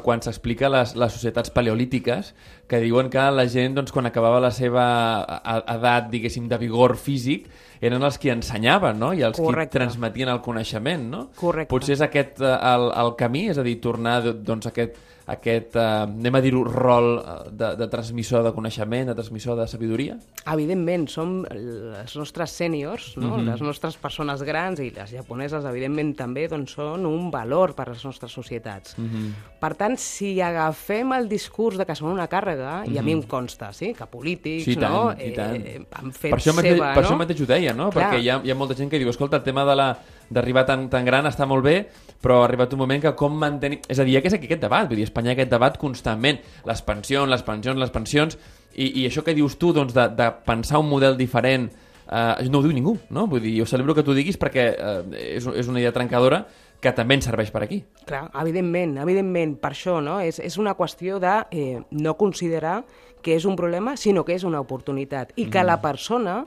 quan 0.00 0.22
s'explica 0.24 0.70
les, 0.72 0.94
les 0.96 1.12
societats 1.12 1.50
paleolítiques, 1.50 2.34
que 2.66 2.80
diuen 2.80 3.10
que 3.10 3.18
la 3.30 3.44
gent, 3.46 3.74
doncs, 3.76 3.92
quan 3.92 4.06
acabava 4.06 4.40
la 4.40 4.50
seva 4.50 4.86
a- 5.20 5.42
a- 5.44 5.76
edat, 5.76 6.08
diguéssim, 6.08 6.48
de 6.48 6.56
vigor 6.58 6.96
físic, 6.96 7.48
eren 7.82 8.02
els 8.02 8.16
que 8.16 8.30
ensenyaven, 8.32 8.98
no? 8.98 9.12
I 9.12 9.22
els 9.22 9.36
Correcte. 9.36 9.72
que 9.76 9.78
transmetien 9.82 10.28
el 10.28 10.40
coneixement, 10.40 11.10
no? 11.10 11.30
Correcte. 11.36 11.68
Potser 11.68 11.92
és 11.98 12.00
aquest 12.00 12.40
eh, 12.40 12.56
el, 12.74 12.92
el 12.94 13.16
camí, 13.18 13.48
és 13.50 13.58
a 13.58 13.62
dir, 13.66 13.80
tornar 13.82 14.22
doncs, 14.32 14.68
aquest, 14.70 14.94
aquest 15.26 15.74
eh, 15.74 15.80
anem 16.06 16.34
a 16.38 16.40
dir-ho, 16.40 16.62
rol 16.62 17.18
eh, 17.18 17.50
de, 17.50 17.72
de 17.82 17.88
transmissor 17.90 18.44
de 18.46 18.52
coneixement, 18.54 19.08
de 19.10 19.16
transmissor 19.18 19.58
de 19.58 19.66
sabidoria? 19.66 20.14
Evidentment, 20.46 21.08
som 21.10 21.40
les 21.50 22.14
nostres 22.16 22.54
sèniors, 22.54 23.16
no? 23.18 23.32
Mhm. 23.36 23.48
les 23.50 23.60
nostres 23.66 23.96
persones 23.98 24.42
grans 24.46 24.78
i 24.78 24.92
les 24.94 25.10
japoneses, 25.18 25.64
evidentment, 25.66 26.14
també 26.16 26.46
doncs, 26.48 26.76
són 26.78 27.04
un 27.04 27.32
valor 27.34 27.74
per 27.74 27.88
a 27.88 27.92
les 27.96 28.04
nostres 28.06 28.30
societats. 28.30 28.94
Mhm. 28.96 29.34
Per 29.58 29.74
tant, 29.74 29.81
si 29.98 30.34
agafem 30.40 31.12
el 31.16 31.28
discurs 31.30 31.78
de 31.80 31.86
que 31.88 31.96
són 31.98 32.12
una 32.12 32.28
càrrega, 32.30 32.82
i 32.90 32.98
a 32.98 33.02
mi 33.04 33.14
em 33.16 33.22
consta, 33.28 33.72
sí, 33.76 33.92
que 33.96 34.06
polítics 34.06 34.66
Mhm. 34.66 34.72
Sí, 34.72 34.78
tant, 34.80 34.92
no, 34.92 35.12
i 35.12 35.30
tant. 35.36 35.54
Eh, 35.56 35.80
han 35.98 36.12
fet 36.12 36.30
per 36.30 36.38
això, 36.38 36.54
mateix, 36.54 36.76
seva, 36.76 36.94
per 36.94 37.02
no? 37.02 37.08
això 37.08 37.18
mateix 37.18 37.42
ho 37.42 37.46
deia, 37.46 37.74
no? 37.74 37.90
Clar. 37.90 38.10
Perquè 38.10 38.22
hi 38.22 38.30
ha, 38.30 38.40
hi 38.44 38.50
ha 38.50 38.54
molta 38.54 38.74
gent 38.78 38.90
que 38.90 38.98
diu, 38.98 39.10
escolta, 39.10 39.36
el 39.36 39.42
tema 39.42 39.64
de 39.64 39.76
la 39.76 39.88
d'arribar 40.32 40.64
tan, 40.64 40.88
tan 40.88 41.04
gran 41.04 41.26
està 41.28 41.46
molt 41.46 41.64
bé, 41.64 41.76
però 42.22 42.40
ha 42.40 42.46
arribat 42.46 42.72
un 42.72 42.78
moment 42.78 43.02
que 43.02 43.14
com 43.18 43.34
mantenir... 43.36 43.80
És 43.88 43.98
a 43.98 44.04
dir, 44.04 44.20
que 44.22 44.32
aquí 44.32 44.46
aquest 44.46 44.62
debat, 44.62 44.88
vull 44.88 44.96
dir, 44.96 45.04
Espanya 45.04 45.34
aquest 45.34 45.50
debat 45.50 45.76
constantment, 45.78 46.38
les 46.64 46.82
pensions, 46.82 47.28
les 47.28 47.42
pensions, 47.42 47.78
les 47.78 47.90
pensions, 47.90 48.38
i, 48.74 49.02
i 49.02 49.06
això 49.06 49.24
que 49.26 49.34
dius 49.34 49.58
tu, 49.60 49.72
doncs, 49.76 49.92
de, 49.92 50.08
de 50.16 50.30
pensar 50.46 50.80
un 50.80 50.88
model 50.88 51.18
diferent, 51.18 51.68
eh, 52.08 52.48
no 52.48 52.60
ho 52.60 52.64
diu 52.64 52.72
ningú, 52.72 52.96
no? 53.10 53.26
Vull 53.30 53.42
dir, 53.44 53.56
jo 53.60 53.68
celebro 53.68 53.94
que 53.94 54.04
tu 54.06 54.14
diguis 54.16 54.38
perquè 54.40 54.66
eh, 54.72 55.00
és, 55.36 55.46
és 55.46 55.68
una 55.68 55.82
idea 55.82 55.92
trencadora 55.92 56.46
que 56.82 56.92
també 56.96 57.16
ens 57.18 57.28
serveix 57.28 57.52
per 57.54 57.62
aquí. 57.64 57.78
Clar, 58.08 58.24
evidentment, 58.42 58.96
evidentment, 59.04 59.54
per 59.62 59.70
això, 59.76 60.00
no? 60.02 60.18
És, 60.20 60.40
és 60.42 60.58
una 60.58 60.74
qüestió 60.78 61.20
de 61.22 61.36
eh, 61.54 61.78
no 61.94 62.16
considerar 62.18 62.80
que 63.22 63.36
és 63.38 63.46
un 63.46 63.54
problema, 63.56 63.94
sinó 63.96 64.24
que 64.26 64.34
és 64.34 64.42
una 64.44 64.60
oportunitat. 64.60 65.30
I 65.38 65.46
que 65.52 65.62
la 65.62 65.78
persona, 65.80 66.40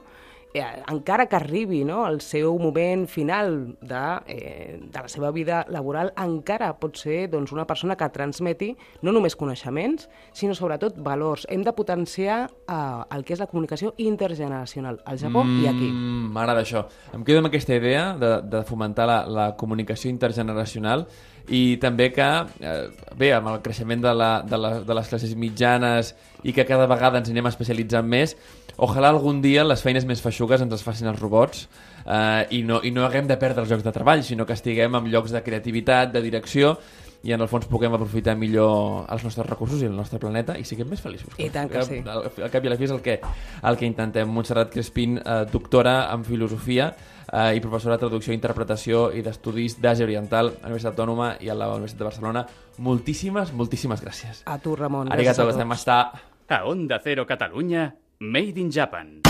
eh, 0.55 0.83
encara 0.87 1.25
que 1.27 1.35
arribi 1.35 1.83
no, 1.83 2.05
al 2.05 2.21
seu 2.21 2.55
moment 2.59 3.05
final 3.11 3.75
de, 3.81 4.03
eh, 4.27 4.79
de 4.81 5.01
la 5.01 5.09
seva 5.11 5.31
vida 5.35 5.65
laboral, 5.69 6.13
encara 6.15 6.71
pot 6.79 6.95
ser 6.97 7.25
doncs, 7.31 7.51
una 7.51 7.67
persona 7.67 7.97
que 7.99 8.07
transmeti 8.13 8.71
no 9.03 9.11
només 9.11 9.35
coneixements, 9.35 10.07
sinó 10.33 10.55
sobretot 10.55 10.97
valors. 11.03 11.45
Hem 11.51 11.65
de 11.67 11.75
potenciar 11.75 12.39
eh, 12.47 12.79
el 13.11 13.27
que 13.27 13.35
és 13.35 13.43
la 13.43 13.49
comunicació 13.51 13.93
intergeneracional 13.97 15.01
al 15.05 15.19
Japó 15.19 15.43
i 15.43 15.67
aquí. 15.67 15.91
Mm, 15.91 16.31
M'agrada 16.35 16.63
això. 16.63 16.85
Em 17.13 17.27
quedo 17.27 17.43
amb 17.43 17.51
aquesta 17.51 17.75
idea 17.75 18.13
de, 18.19 18.35
de 18.47 18.63
fomentar 18.67 19.09
la, 19.11 19.21
la 19.27 19.47
comunicació 19.59 20.09
intergeneracional 20.13 21.09
i 21.51 21.77
també 21.77 22.09
que, 22.13 22.25
eh, 22.59 22.87
bé, 23.17 23.31
amb 23.35 23.51
el 23.51 23.59
creixement 23.65 24.01
de, 24.01 24.13
la, 24.15 24.29
de, 24.47 24.57
la, 24.57 24.71
de 24.81 24.97
les 24.97 25.09
classes 25.11 25.35
mitjanes 25.37 26.15
i 26.43 26.53
que 26.53 26.65
cada 26.65 26.87
vegada 26.89 27.19
ens 27.21 27.29
anem 27.29 27.51
especialitzant 27.51 28.07
més, 28.07 28.35
ojalà 28.77 29.09
algun 29.13 29.41
dia 29.41 29.63
les 29.63 29.81
feines 29.83 30.05
més 30.05 30.21
feixugues 30.23 30.61
ens 30.61 30.71
les 30.71 30.83
facin 30.83 31.07
els 31.11 31.19
robots 31.19 31.67
eh, 32.05 32.45
i, 32.51 32.63
no, 32.67 32.81
i 32.83 32.91
no 32.91 33.05
haguem 33.05 33.27
de 33.27 33.37
perdre 33.41 33.63
els 33.63 33.71
llocs 33.71 33.85
de 33.85 33.95
treball, 33.95 34.23
sinó 34.23 34.45
que 34.45 34.57
estiguem 34.57 34.95
en 34.95 35.09
llocs 35.11 35.35
de 35.35 35.43
creativitat, 35.43 36.13
de 36.13 36.23
direcció 36.25 36.75
i 37.25 37.33
en 37.33 37.41
el 37.41 37.49
fons 37.49 37.65
puguem 37.65 37.93
aprofitar 37.97 38.35
millor 38.37 39.07
els 39.09 39.23
nostres 39.25 39.47
recursos 39.49 39.81
i 39.81 39.87
el 39.89 39.95
nostre 39.97 40.19
planeta 40.21 40.59
i 40.61 40.63
siguem 40.67 40.91
més 40.91 41.01
feliços. 41.01 41.33
I 41.41 41.49
tant 41.49 41.71
que 41.71 41.81
sí. 41.87 41.97
Al, 42.05 42.27
al 42.29 42.51
cap 42.53 42.61
i 42.61 42.69
a 42.69 42.73
la 42.75 42.77
fi 42.77 42.85
és 42.85 42.93
el 42.93 43.01
que, 43.01 43.15
el 43.65 43.79
que 43.79 43.89
intentem. 43.89 44.29
Montserrat 44.29 44.69
Crespín, 44.73 45.17
eh, 45.17 45.39
doctora 45.49 45.95
en 46.13 46.25
filosofia 46.27 46.91
eh, 47.31 47.55
i 47.57 47.63
professora 47.63 47.97
de 47.97 48.05
traducció 48.05 48.33
i 48.33 48.37
interpretació 48.37 49.07
i 49.17 49.25
d'estudis 49.25 49.79
d'Àsia 49.81 50.05
Oriental 50.05 50.53
a 50.53 50.67
la 50.67 50.75
Universitat 50.75 50.93
Autònoma 50.93 51.31
i 51.41 51.49
a 51.49 51.57
la 51.57 51.71
Universitat 51.73 52.03
de 52.03 52.09
Barcelona. 52.11 52.45
Moltíssimes, 52.85 53.55
moltíssimes 53.57 54.05
gràcies. 54.05 54.45
A 54.45 54.59
tu, 54.61 54.77
Ramon. 54.77 55.09
Arigato, 55.09 55.47
gràcies 55.47 55.57
a 55.57 55.65
tots. 55.65 55.81
estar... 55.81 56.01
A 56.45 56.61
Onda 56.69 56.99
Cero 57.01 57.25
Catalunya, 57.25 57.87
Made 58.19 58.57
in 58.57 58.71
Japan. 58.71 59.21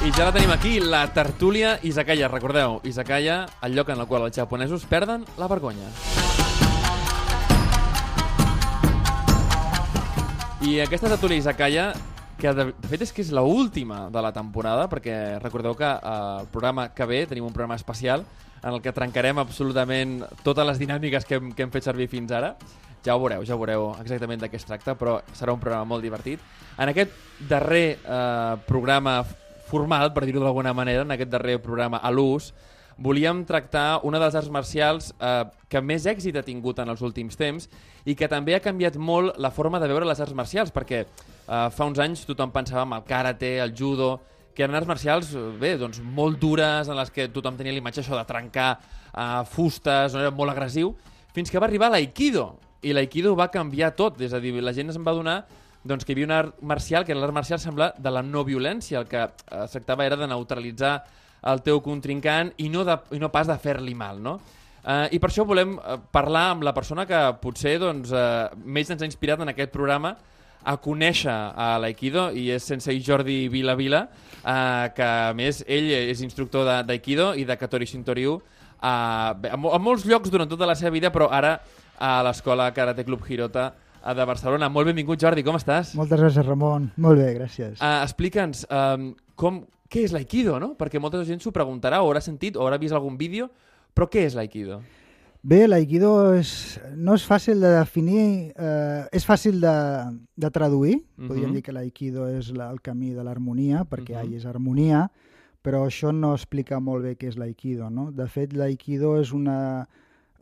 I 0.00 0.10
ja 0.16 0.24
la 0.24 0.32
tenim 0.32 0.50
aquí, 0.50 0.80
la 0.80 1.12
tertúlia 1.12 1.78
Izakaya. 1.82 2.28
Recordeu, 2.28 2.80
Izakaya, 2.84 3.50
el 3.60 3.76
lloc 3.76 3.90
en 3.90 4.00
el 4.00 4.06
qual 4.08 4.24
els 4.24 4.34
japonesos 4.34 4.86
perden 4.88 5.26
la 5.36 5.46
vergonya. 5.46 5.92
I 10.64 10.80
aquesta 10.80 11.12
tertúlia 11.12 11.36
Izakaya, 11.36 11.92
que 12.40 12.52
de, 12.56 12.64
de 12.72 12.88
fet 12.88 13.02
és 13.04 13.12
que 13.12 13.20
és 13.22 13.30
la 13.36 13.42
última 13.44 14.06
de 14.10 14.20
la 14.24 14.32
temporada, 14.32 14.86
perquè 14.90 15.38
recordeu 15.42 15.76
que 15.76 15.86
eh, 15.86 16.12
el 16.40 16.48
programa 16.50 16.88
que 16.96 17.06
ve 17.06 17.26
tenim 17.28 17.44
un 17.44 17.52
programa 17.52 17.76
especial 17.76 18.24
en 18.62 18.72
el 18.72 18.80
que 18.80 18.94
trencarem 18.96 19.38
absolutament 19.38 20.22
totes 20.44 20.66
les 20.66 20.80
dinàmiques 20.80 21.28
que 21.28 21.36
hem, 21.36 21.52
que 21.52 21.66
hem 21.66 21.74
fet 21.74 21.86
servir 21.86 22.08
fins 22.08 22.32
ara. 22.32 22.54
Ja 23.04 23.14
ho 23.16 23.20
veureu, 23.20 23.44
ja 23.48 23.56
ho 23.56 23.60
veureu 23.60 23.90
exactament 24.00 24.40
de 24.42 24.50
què 24.52 24.58
es 24.60 24.66
tracta, 24.68 24.96
però 24.96 25.20
serà 25.36 25.52
un 25.52 25.60
programa 25.60 25.88
molt 25.88 26.04
divertit. 26.04 26.40
En 26.80 26.92
aquest 26.92 27.12
darrer 27.48 28.00
eh, 28.00 28.56
programa 28.66 29.20
formal, 29.70 30.14
per 30.16 30.24
dir-ho 30.26 30.42
d'alguna 30.42 30.74
manera, 30.76 31.04
en 31.04 31.12
aquest 31.14 31.30
darrer 31.32 31.60
programa 31.62 32.00
a 32.00 32.10
l'ús, 32.12 32.50
volíem 33.00 33.46
tractar 33.48 34.00
una 34.04 34.18
de 34.18 34.26
les 34.26 34.36
arts 34.36 34.50
marcials 34.52 35.12
eh, 35.16 35.44
que 35.72 35.80
més 35.80 36.04
èxit 36.08 36.36
ha 36.36 36.44
tingut 36.44 36.80
en 36.82 36.92
els 36.92 37.00
últims 37.00 37.36
temps 37.40 37.68
i 38.04 38.16
que 38.16 38.28
també 38.28 38.56
ha 38.56 38.64
canviat 38.64 38.96
molt 39.00 39.38
la 39.40 39.52
forma 39.52 39.80
de 39.80 39.88
veure 39.88 40.08
les 40.08 40.20
arts 40.20 40.36
marcials, 40.36 40.72
perquè 40.72 41.06
eh, 41.50 41.68
fa 41.74 41.88
uns 41.88 41.98
anys 42.02 42.24
tothom 42.28 42.52
pensava 42.54 42.86
en 42.86 42.94
el 42.96 43.04
karate, 43.08 43.58
el 43.60 43.74
judo, 43.76 44.14
que 44.54 44.64
eren 44.64 44.76
arts 44.78 44.88
marcials, 44.88 45.30
bé, 45.60 45.76
doncs 45.80 46.00
molt 46.02 46.40
dures, 46.40 46.88
en 46.88 46.98
les 46.98 47.10
que 47.14 47.28
tothom 47.32 47.58
tenia 47.58 47.74
l'imatge 47.74 48.02
això 48.04 48.16
de 48.18 48.26
trencar 48.28 48.70
eh, 48.76 49.42
fustes, 49.50 50.14
era 50.14 50.30
molt 50.34 50.54
agressiu, 50.54 50.94
fins 51.34 51.50
que 51.50 51.62
va 51.62 51.68
arribar 51.70 51.90
l'aikido, 51.92 52.52
i 52.82 52.94
l'aikido 52.96 53.34
va 53.36 53.50
canviar 53.52 53.92
tot, 53.96 54.20
és 54.22 54.34
a 54.34 54.40
dir, 54.42 54.54
la 54.62 54.74
gent 54.76 54.90
es 54.92 54.98
va 54.98 55.16
donar 55.16 55.42
doncs, 55.82 56.04
que 56.04 56.12
hi 56.12 56.18
havia 56.18 56.28
un 56.28 56.36
art 56.36 56.60
marcial, 56.60 57.06
que 57.08 57.16
l'art 57.16 57.32
marcial 57.32 57.60
sembla 57.60 57.94
de 57.96 58.10
la 58.12 58.22
no 58.22 58.44
violència, 58.44 59.00
el 59.00 59.08
que 59.08 59.22
eh, 59.24 59.64
es 59.64 59.76
tractava 59.76 60.06
era 60.06 60.18
de 60.20 60.28
neutralitzar 60.30 60.94
el 61.50 61.62
teu 61.64 61.80
contrincant 61.80 62.52
i 62.60 62.68
no, 62.68 62.84
de, 62.84 62.98
i 63.16 63.20
no 63.20 63.30
pas 63.32 63.48
de 63.48 63.56
fer-li 63.56 63.94
mal, 63.96 64.20
no? 64.20 64.36
Eh, 64.80 65.16
I 65.16 65.20
per 65.20 65.30
això 65.30 65.44
volem 65.48 65.78
parlar 66.12 66.50
amb 66.54 66.64
la 66.64 66.74
persona 66.76 67.06
que 67.08 67.20
potser 67.40 67.78
doncs, 67.80 68.12
eh, 68.12 68.50
més 68.64 68.92
ens 68.92 69.00
ha 69.00 69.08
inspirat 69.08 69.40
en 69.40 69.52
aquest 69.52 69.72
programa 69.72 70.14
a 70.64 70.74
conèixer 70.76 71.32
a 71.32 71.78
l'Aikido 71.80 72.28
i 72.36 72.50
és 72.52 72.64
Sensei 72.68 73.00
Jordi 73.00 73.48
Vila 73.48 73.74
Vila, 73.78 74.02
eh, 74.44 74.86
que 74.96 75.02
a 75.06 75.32
més 75.34 75.62
ell 75.66 75.88
és 76.12 76.20
instructor 76.22 76.68
d'Aikido 76.84 77.32
i 77.40 77.44
de 77.48 77.56
Katori 77.56 77.86
Shintoryu 77.88 78.38
a, 78.80 79.34
a, 79.34 79.56
mo- 79.56 79.72
a 79.72 79.78
molts 79.80 80.04
llocs 80.08 80.30
durant 80.32 80.48
tota 80.50 80.66
la 80.68 80.74
seva 80.76 80.90
vida, 80.92 81.10
però 81.12 81.30
ara 81.32 81.58
a 82.00 82.20
l'escola 82.24 82.70
Karate 82.72 83.04
Club 83.04 83.24
Hirota 83.28 83.70
eh, 84.04 84.14
de 84.14 84.24
Barcelona. 84.28 84.68
Molt 84.72 84.88
benvingut, 84.92 85.20
Jordi, 85.20 85.42
com 85.44 85.56
estàs? 85.56 85.94
Moltes 85.96 86.20
gràcies, 86.20 86.44
Ramon. 86.46 86.90
Molt 86.96 87.20
bé, 87.20 87.32
gràcies. 87.36 87.80
Uh, 87.80 88.00
Explica'ns 88.04 88.66
um, 88.68 89.10
com, 89.36 89.62
què 89.90 90.04
és 90.06 90.12
l'Aikido, 90.16 90.58
no? 90.62 90.74
Perquè 90.78 91.00
molta 91.02 91.20
gent 91.28 91.40
s'ho 91.44 91.52
preguntarà, 91.52 92.00
o 92.04 92.08
haurà 92.08 92.20
sentit, 92.24 92.56
o 92.56 92.64
haurà 92.64 92.78
vist 92.80 92.96
algun 92.96 93.16
vídeo, 93.20 93.48
però 93.96 94.06
què 94.08 94.24
és 94.28 94.36
l'Aikido? 94.38 94.80
Bé, 95.42 95.62
l'aikido 95.66 96.34
és, 96.36 96.50
no 97.00 97.14
és 97.16 97.22
fàcil 97.24 97.62
de 97.64 97.70
definir, 97.78 98.52
eh, 98.60 99.06
és 99.16 99.24
fàcil 99.24 99.56
de, 99.62 99.72
de 100.36 100.50
traduir. 100.52 100.96
Uh 100.96 101.24
-huh. 101.24 101.28
Podríem 101.28 101.48
Mhm. 101.48 101.54
dir 101.54 101.62
que 101.62 101.72
l'aikido 101.72 102.28
és 102.28 102.50
la, 102.52 102.70
el 102.70 102.80
camí 102.82 103.14
de 103.14 103.24
l'harmonia, 103.24 103.84
perquè 103.88 104.16
Mhm. 104.16 104.24
uh 104.26 104.30
-huh. 104.30 104.36
és 104.36 104.44
harmonia, 104.44 105.10
però 105.64 105.86
això 105.86 106.12
no 106.12 106.34
explica 106.34 106.78
molt 106.80 107.02
bé 107.04 107.16
què 107.16 107.28
és 107.28 107.36
l'aikido. 107.36 107.88
No? 107.90 108.12
De 108.12 108.26
fet, 108.28 108.52
l'aikido 108.52 109.18
és 109.20 109.32
una, 109.32 109.88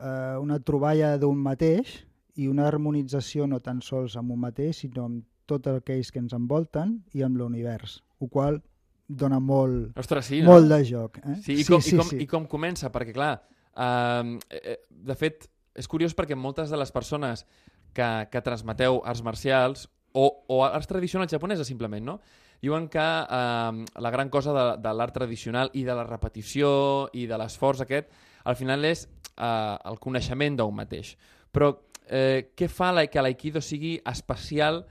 eh, 0.01 0.37
una 0.41 0.59
troballa 0.59 1.17
d'un 1.17 1.37
mateix 1.39 2.05
i 2.35 2.49
una 2.49 2.67
harmonització 2.67 3.47
no 3.47 3.61
tan 3.61 3.81
sols 3.81 4.17
amb 4.17 4.31
un 4.33 4.41
mateix, 4.41 4.77
sinó 4.79 5.05
amb 5.05 5.25
tots 5.47 5.67
aquells 5.69 6.11
que 6.11 6.19
ens 6.19 6.33
envolten 6.33 7.03
i 7.15 7.23
amb 7.23 7.37
l'univers, 7.37 8.03
el 8.21 8.29
qual 8.29 8.63
dona 9.09 9.39
molt, 9.41 9.97
Ostres, 9.97 10.27
sí, 10.27 10.37
sí, 10.37 10.43
no? 10.43 10.51
molt 10.53 10.69
de 10.69 10.85
joc. 10.85 11.19
Eh? 11.19 11.37
Sí, 11.43 11.53
i 11.53 11.65
com, 11.65 11.81
i, 11.85 11.97
com, 11.97 12.21
i 12.21 12.27
com 12.27 12.47
comença? 12.47 12.91
Perquè, 12.93 13.13
clar, 13.13 13.41
eh, 13.79 14.39
eh, 14.51 14.77
de 14.91 15.17
fet, 15.19 15.49
és 15.79 15.89
curiós 15.89 16.17
perquè 16.19 16.37
moltes 16.37 16.73
de 16.73 16.81
les 16.81 16.93
persones 16.93 17.45
que, 17.95 18.09
que 18.33 18.43
transmeteu 18.45 19.01
arts 19.05 19.23
marcials 19.23 19.87
o, 20.13 20.27
o 20.49 20.63
arts 20.67 20.91
tradicionals 20.91 21.33
japoneses, 21.33 21.69
simplement, 21.69 22.05
no? 22.05 22.19
Diuen 22.63 22.89
que 22.91 22.99
eh, 23.03 23.85
la 24.03 24.11
gran 24.11 24.31
cosa 24.35 24.55
de, 24.57 24.67
de 24.83 24.95
l'art 24.95 25.15
tradicional 25.15 25.71
i 25.79 25.85
de 25.87 25.95
la 25.95 26.07
repetició 26.07 26.71
i 27.15 27.29
de 27.31 27.39
l'esforç 27.39 27.85
aquest, 27.85 28.11
al 28.45 28.59
final 28.59 28.85
és 28.89 29.07
eh, 29.07 29.77
el 29.87 29.99
coneixement 30.03 30.59
d'un 30.59 30.75
mateix. 30.75 31.15
Però 31.55 31.73
eh, 32.09 32.51
què 32.59 32.69
fa 32.73 32.91
la, 32.93 33.07
que 33.07 33.23
l'aikido 33.23 33.63
sigui 33.63 33.99
especial 34.11 34.83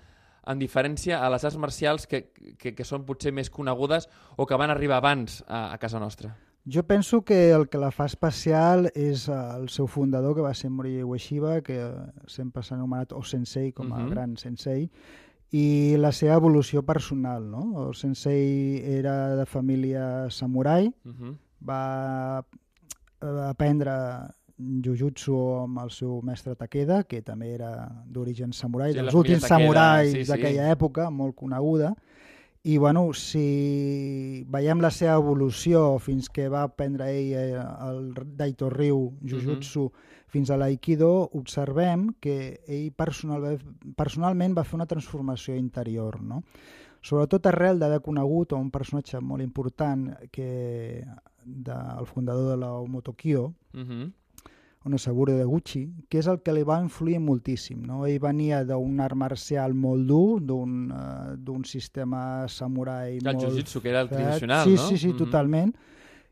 en 0.48 0.60
diferència 0.62 1.20
a 1.20 1.29
les 1.34 1.44
arts 1.44 1.60
marcials 1.60 2.08
que, 2.08 2.29
que, 2.56 2.72
que 2.72 2.88
són 2.88 3.03
potser 3.06 3.34
més 3.36 3.51
conegudes 3.51 4.08
o 4.38 4.48
que 4.48 4.60
van 4.60 4.72
arribar 4.72 5.01
abans 5.01 5.41
a, 5.48 5.74
a 5.74 5.77
casa 5.82 6.00
nostra? 6.00 6.32
Jo 6.69 6.83
penso 6.83 7.21
que 7.24 7.51
el 7.51 7.69
que 7.69 7.77
la 7.79 7.91
fa 7.95 8.05
especial 8.05 8.89
és 8.93 9.29
eh, 9.29 9.36
el 9.55 9.69
seu 9.69 9.88
fundador, 9.88 10.36
que 10.36 10.41
va 10.43 10.53
ser 10.53 10.69
Morihei 10.69 11.03
Ueshiba, 11.07 11.62
que 11.63 11.77
eh, 11.79 11.91
sempre 12.27 12.62
s'ha 12.63 12.75
anomenat 12.75 13.13
o 13.15 13.21
sensei 13.24 13.71
com 13.71 13.93
a 13.93 14.00
Mhm. 14.03 14.09
gran 14.12 14.36
sensei, 14.38 14.89
i 15.51 15.95
la 15.97 16.12
seva 16.12 16.36
evolució 16.36 16.83
personal. 16.83 17.45
No? 17.50 17.88
El 17.88 17.95
sensei 17.95 18.81
era 19.00 19.36
de 19.38 19.45
família 19.45 20.29
samurai, 20.29 20.91
Uh 21.05 21.12
-huh. 21.12 21.36
va 21.63 22.45
eh, 23.21 23.50
aprendre 23.50 23.91
jujutsu 24.83 25.36
amb 25.63 25.79
el 25.83 25.89
seu 25.91 26.21
mestre 26.21 26.55
Takeda, 26.55 27.03
que 27.03 27.21
també 27.21 27.53
era 27.53 27.89
d'origen 28.07 28.51
samurai, 28.53 28.91
Sí, 28.91 29.00
dels 29.00 29.13
últims 29.13 29.43
samurais 29.47 30.12
sí, 30.12 30.25
sí. 30.25 30.31
d'aquella 30.31 30.71
època, 30.75 31.09
molt 31.12 31.36
coneguda, 31.36 31.93
i 32.67 32.75
bueno, 32.77 33.13
si 33.15 34.43
veiem 34.51 34.81
la 34.83 34.89
seva 34.91 35.13
evolució 35.15 35.95
fins 36.03 36.27
que 36.27 36.50
va 36.51 36.65
aprendre 36.67 37.05
ell 37.15 37.29
eh, 37.39 37.62
el 37.88 38.09
Daito 38.36 38.67
Ryu 38.74 38.97
Jujutsu 39.24 39.86
fins 40.27 40.51
a 40.51 40.57
l'Aikido, 40.59 41.29
observem 41.39 42.09
que 42.19 42.59
ell 42.67 42.89
personal, 42.91 43.45
personalment 43.95 44.57
va 44.57 44.65
fer 44.67 44.75
una 44.81 44.89
transformació 44.89 45.55
interior, 45.55 46.19
no? 46.19 46.41
Sobretot 47.00 47.47
arrel 47.47 47.79
d'haver 47.79 48.01
conegut 48.03 48.51
un 48.57 48.67
personatge 48.74 49.21
molt 49.24 49.45
important 49.45 50.09
que 50.36 51.05
del 51.45 52.05
fundador 52.12 52.51
de 52.51 52.57
la 52.65 52.74
Omotokyo, 52.74 53.53
Uh 53.74 53.79
-huh. 53.79 54.12
Onesaburo 54.86 55.34
de 55.36 55.43
Gucci, 55.43 55.81
que 56.07 56.19
és 56.19 56.27
el 56.27 56.39
que 56.41 56.53
li 56.53 56.63
va 56.63 56.77
influir 56.81 57.19
moltíssim. 57.19 57.81
No? 57.86 58.05
Ell 58.07 58.19
venia 58.24 58.62
d'un 58.63 59.00
art 59.03 59.15
marcial 59.19 59.74
molt 59.74 60.05
dur, 60.07 60.39
d'un 60.41 60.91
uh, 60.93 61.63
sistema 61.65 62.48
samurai 62.48 63.17
El 63.17 63.24
molt... 63.25 63.41
jiu-jitsu, 63.43 63.81
que 63.81 63.89
era 63.89 64.01
el 64.01 64.10
tradicional, 64.10 64.63
sí, 64.63 64.75
no? 64.75 64.88
Sí, 64.88 64.98
sí, 64.98 65.07
Mhm. 65.10 65.17
totalment. 65.17 65.75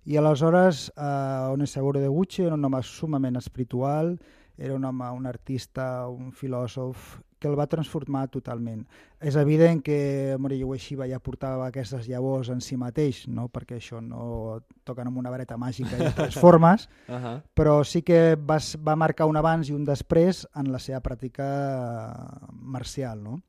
I 0.06 0.18
aleshores, 0.18 0.92
uh, 0.96 1.52
Onesaburo 1.52 2.00
de 2.00 2.08
Gucci 2.08 2.44
era 2.44 2.54
un 2.54 2.64
home 2.64 2.82
sumament 2.84 3.36
espiritual, 3.38 4.20
era 4.58 4.76
un 4.76 4.86
home, 4.86 5.10
un 5.12 5.26
artista, 5.26 6.08
un 6.08 6.32
filòsof, 6.32 7.20
que 7.46 7.52
el 7.52 7.58
va 7.60 7.68
transformar 7.70 8.26
totalment. 8.34 8.82
És 9.22 9.38
evident 9.38 9.84
que 9.86 10.36
Morihei 10.42 10.66
Ueshiba 10.66 11.06
ja 11.10 11.22
portava 11.22 11.68
aquestes 11.70 12.10
llavors 12.10 12.50
en 12.50 12.64
si 12.66 12.78
mateix, 12.82 13.26
no? 13.30 13.46
perquè 13.54 13.78
això 13.78 14.02
no 14.02 14.64
toquen 14.88 15.12
amb 15.12 15.22
una 15.22 15.34
vareta 15.34 15.60
màgica 15.62 16.00
i 16.02 16.12
transformes, 16.18 16.90
Uh 17.06 17.16
-huh. 17.22 17.42
però 17.54 17.84
sí 17.84 18.02
que 18.02 18.36
va, 18.36 18.58
va 18.84 18.96
marcar 18.96 19.28
un 19.28 19.38
abans 19.38 19.70
i 19.70 19.74
un 19.74 19.86
després 19.86 20.48
en 20.56 20.72
la 20.72 20.80
seva 20.80 21.02
pràctica 21.02 21.46
marcial, 22.52 23.22
no? 23.24 23.42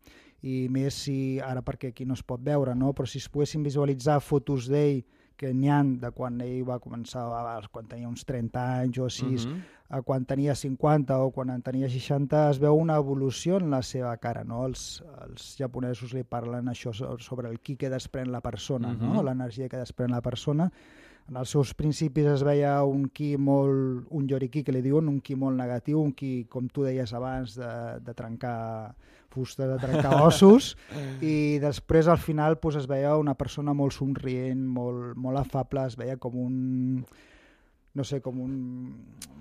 I 0.42 0.68
més 0.68 0.94
si, 0.94 1.40
ara 1.40 1.62
perquè 1.62 1.88
aquí 1.88 2.04
no 2.04 2.14
es 2.14 2.22
pot 2.22 2.40
veure, 2.40 2.74
no? 2.74 2.92
però 2.92 3.06
si 3.06 3.18
es 3.18 3.28
poguessin 3.28 3.62
visualitzar 3.62 4.20
fotos 4.20 4.68
d'ell 4.68 5.04
que 5.36 5.52
n'hi 5.54 5.68
han 5.70 5.98
de 6.00 6.10
quan 6.10 6.40
ell 6.40 6.64
va 6.68 6.78
començar, 6.80 7.22
a- 7.28 7.68
quan 7.70 7.86
tenia 7.86 8.08
uns 8.08 8.24
30 8.24 8.80
anys 8.80 8.98
o 8.98 9.04
així, 9.04 9.24
Uh 9.26 9.32
-huh. 9.52 9.60
a 9.90 10.02
quan 10.02 10.24
tenia 10.24 10.54
50 10.54 11.18
o 11.22 11.30
quan 11.30 11.50
en 11.50 11.62
tenia 11.62 11.88
60, 11.88 12.50
es 12.50 12.58
veu 12.58 12.74
una 12.74 12.96
evolució 12.96 13.58
en 13.58 13.70
la 13.70 13.82
seva 13.82 14.16
cara. 14.16 14.42
No? 14.44 14.66
Els, 14.66 15.04
els 15.28 15.56
japonesos 15.58 16.12
li 16.12 16.24
parlen 16.24 16.66
això 16.66 16.92
so- 16.92 17.18
sobre 17.18 17.48
el 17.50 17.60
ki 17.60 17.76
que 17.76 17.88
desprèn 17.90 18.32
la 18.32 18.40
persona, 18.40 18.92
no? 18.94 19.14
Mhm. 19.14 19.24
l'energia 19.24 19.68
que 19.68 19.76
desprèn 19.76 20.10
la 20.10 20.20
persona. 20.20 20.72
En 21.26 21.40
els 21.40 21.50
seus 21.50 21.72
principis 21.74 22.28
es 22.30 22.42
veia 22.46 22.76
un 22.86 23.08
ki 23.10 23.32
molt, 23.42 24.06
un 24.14 24.28
yoriki 24.30 24.62
que 24.62 24.74
li 24.74 24.82
diuen, 24.84 25.08
un 25.10 25.18
ki 25.24 25.34
molt 25.38 25.58
negatiu, 25.58 25.98
un 25.98 26.12
ki, 26.14 26.46
com 26.50 26.68
tu 26.70 26.86
deies 26.86 27.12
abans, 27.18 27.56
de, 27.58 27.70
de 28.06 28.14
trencar 28.14 28.94
fusta, 29.34 29.66
de 29.66 29.78
trencar 29.82 30.20
ossos, 30.28 30.74
i 31.20 31.58
després 31.62 32.06
al 32.06 32.22
final 32.22 32.60
pues, 32.62 32.78
es 32.78 32.86
veia 32.86 33.16
una 33.18 33.34
persona 33.34 33.74
molt 33.74 33.96
somrient, 33.98 34.62
molt, 34.78 35.16
molt 35.18 35.42
afable, 35.42 35.88
es 35.90 35.98
veia 35.98 36.16
com 36.22 36.38
un 36.46 36.60
no 37.96 38.04
sé, 38.04 38.20
com 38.20 38.38
un... 38.44 38.54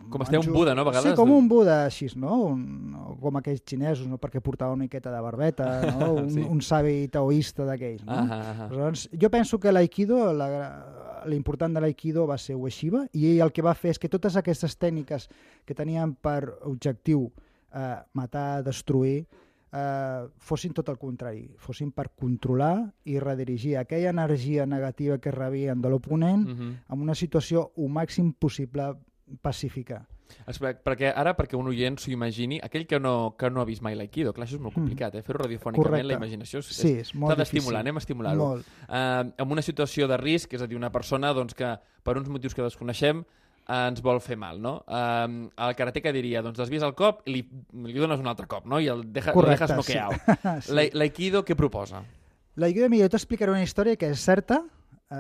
Com 0.10 0.22
es 0.22 0.30
té 0.30 0.38
un 0.38 0.48
Buda, 0.54 0.76
no, 0.78 0.84
a 0.86 0.88
vegades? 0.88 1.12
Sí, 1.12 1.16
com 1.18 1.32
un 1.34 1.48
Buda 1.50 1.80
així, 1.88 2.08
no? 2.22 2.36
Un, 2.54 2.94
com 3.20 3.40
aquells 3.40 3.64
xinesos, 3.68 4.06
no? 4.08 4.20
Perquè 4.22 4.40
portava 4.46 4.76
una 4.76 4.86
miqueta 4.86 5.12
de 5.12 5.22
barbeta, 5.26 5.70
no? 5.98 6.12
Un, 6.22 6.30
Sí. 6.32 6.44
un 6.46 6.62
savi 6.62 7.08
taoista 7.12 7.66
d'aquells, 7.66 8.04
no? 8.06 8.14
Uh 8.14 8.30
-huh. 8.30 8.68
Aleshores, 8.70 9.10
jo 9.12 9.30
penso 9.34 9.60
que 9.60 9.72
l'aikido, 9.74 10.32
la- 10.34 11.24
l'important 11.26 11.74
de 11.74 11.82
l'aikido 11.82 12.28
va 12.28 12.38
ser 12.38 12.56
Ueshiba, 12.56 13.08
i 13.14 13.32
ell 13.32 13.42
el 13.42 13.52
que 13.52 13.64
va 13.66 13.74
fer 13.74 13.92
és 13.92 14.00
que 14.00 14.08
totes 14.10 14.36
aquestes 14.38 14.78
tècniques 14.78 15.28
que 15.66 15.74
tenien 15.74 16.14
per 16.14 16.54
objectiu 16.64 17.32
eh, 17.74 17.98
matar, 18.14 18.64
destruir, 18.64 19.26
eh, 19.76 20.28
fossin 20.40 20.74
tot 20.74 20.88
el 20.90 20.98
contrari, 20.98 21.50
fossin 21.60 21.92
per 21.92 22.10
controlar 22.16 22.94
i 23.04 23.20
redirigir 23.20 23.76
aquella 23.78 24.10
energia 24.16 24.66
negativa 24.66 25.18
que 25.20 25.32
rebien 25.32 25.82
de 25.82 25.90
l'oponent 25.90 26.48
Uh 26.48 26.54
-huh. 26.56 26.74
en 26.94 27.02
una 27.02 27.14
situació 27.16 27.72
o 27.76 27.88
màxim 27.90 28.32
possible 28.34 28.94
pacífica. 29.42 30.06
Espera, 30.48 30.74
perquè 30.84 31.12
ara, 31.16 31.36
perquè 31.38 31.56
un 31.58 31.68
oient 31.68 32.00
s'ho 32.00 32.12
imagini, 32.12 32.60
aquell 32.64 32.88
que 32.88 33.00
no, 33.00 33.36
que 33.38 33.50
no 33.50 33.62
ha 33.62 33.66
vist 33.66 33.82
mai 33.86 33.96
l'aikido, 33.96 34.34
clar, 34.34 34.48
això 34.48 34.56
és 34.56 34.62
molt 34.62 34.74
complicat, 34.74 35.14
eh? 35.16 35.22
Fer-ho 35.22 35.44
radiofònicament, 35.44 35.84
Correcte. 35.86 36.08
la 36.08 36.14
imaginació 36.18 36.60
és, 36.60 36.66
Sí, 36.66 36.94
és 37.00 37.14
molt 37.16 37.32
s'ha 37.32 37.38
d'estimular, 37.38 37.80
anem 37.82 37.96
a 37.96 38.00
estimular-ho. 38.00 38.58
Eh, 38.58 39.32
en 39.38 39.52
una 39.52 39.62
situació 39.62 40.08
de 40.08 40.18
risc, 40.18 40.54
és 40.54 40.62
a 40.62 40.68
dir, 40.68 40.76
una 40.78 40.92
persona 40.92 41.32
doncs, 41.34 41.54
que 41.54 41.78
per 42.04 42.18
uns 42.18 42.28
motius 42.30 42.56
que 42.56 42.64
desconeixem 42.64 43.24
ens 43.68 44.02
vol 44.06 44.20
fer 44.22 44.36
mal, 44.38 44.60
no? 44.62 44.84
Eh, 44.88 45.50
el 45.66 45.76
karateka 45.76 46.12
diria, 46.14 46.42
doncs 46.46 46.58
desvies 46.58 46.84
el 46.84 46.94
cop 46.94 47.24
i 47.26 47.34
li, 47.34 47.42
li 47.86 47.98
dones 47.98 48.20
un 48.20 48.28
altre 48.28 48.46
cop, 48.48 48.66
no? 48.66 48.80
I 48.80 48.88
el 48.94 49.02
deja, 49.14 49.34
Correcte, 49.34 49.64
el 49.66 49.70
dejas 49.70 49.78
noqueado. 49.78 50.62
sí. 50.62 50.74
La- 50.78 50.90
L'aikido 50.94 51.44
què 51.44 51.56
proposa? 51.56 52.04
L'aikido, 52.56 52.88
mira, 52.90 53.06
jo 53.08 53.10
t'explicaré 53.16 53.52
una 53.52 53.64
història 53.64 53.98
que 53.98 54.10
és 54.14 54.20
certa, 54.24 54.62
eh, 55.12 55.16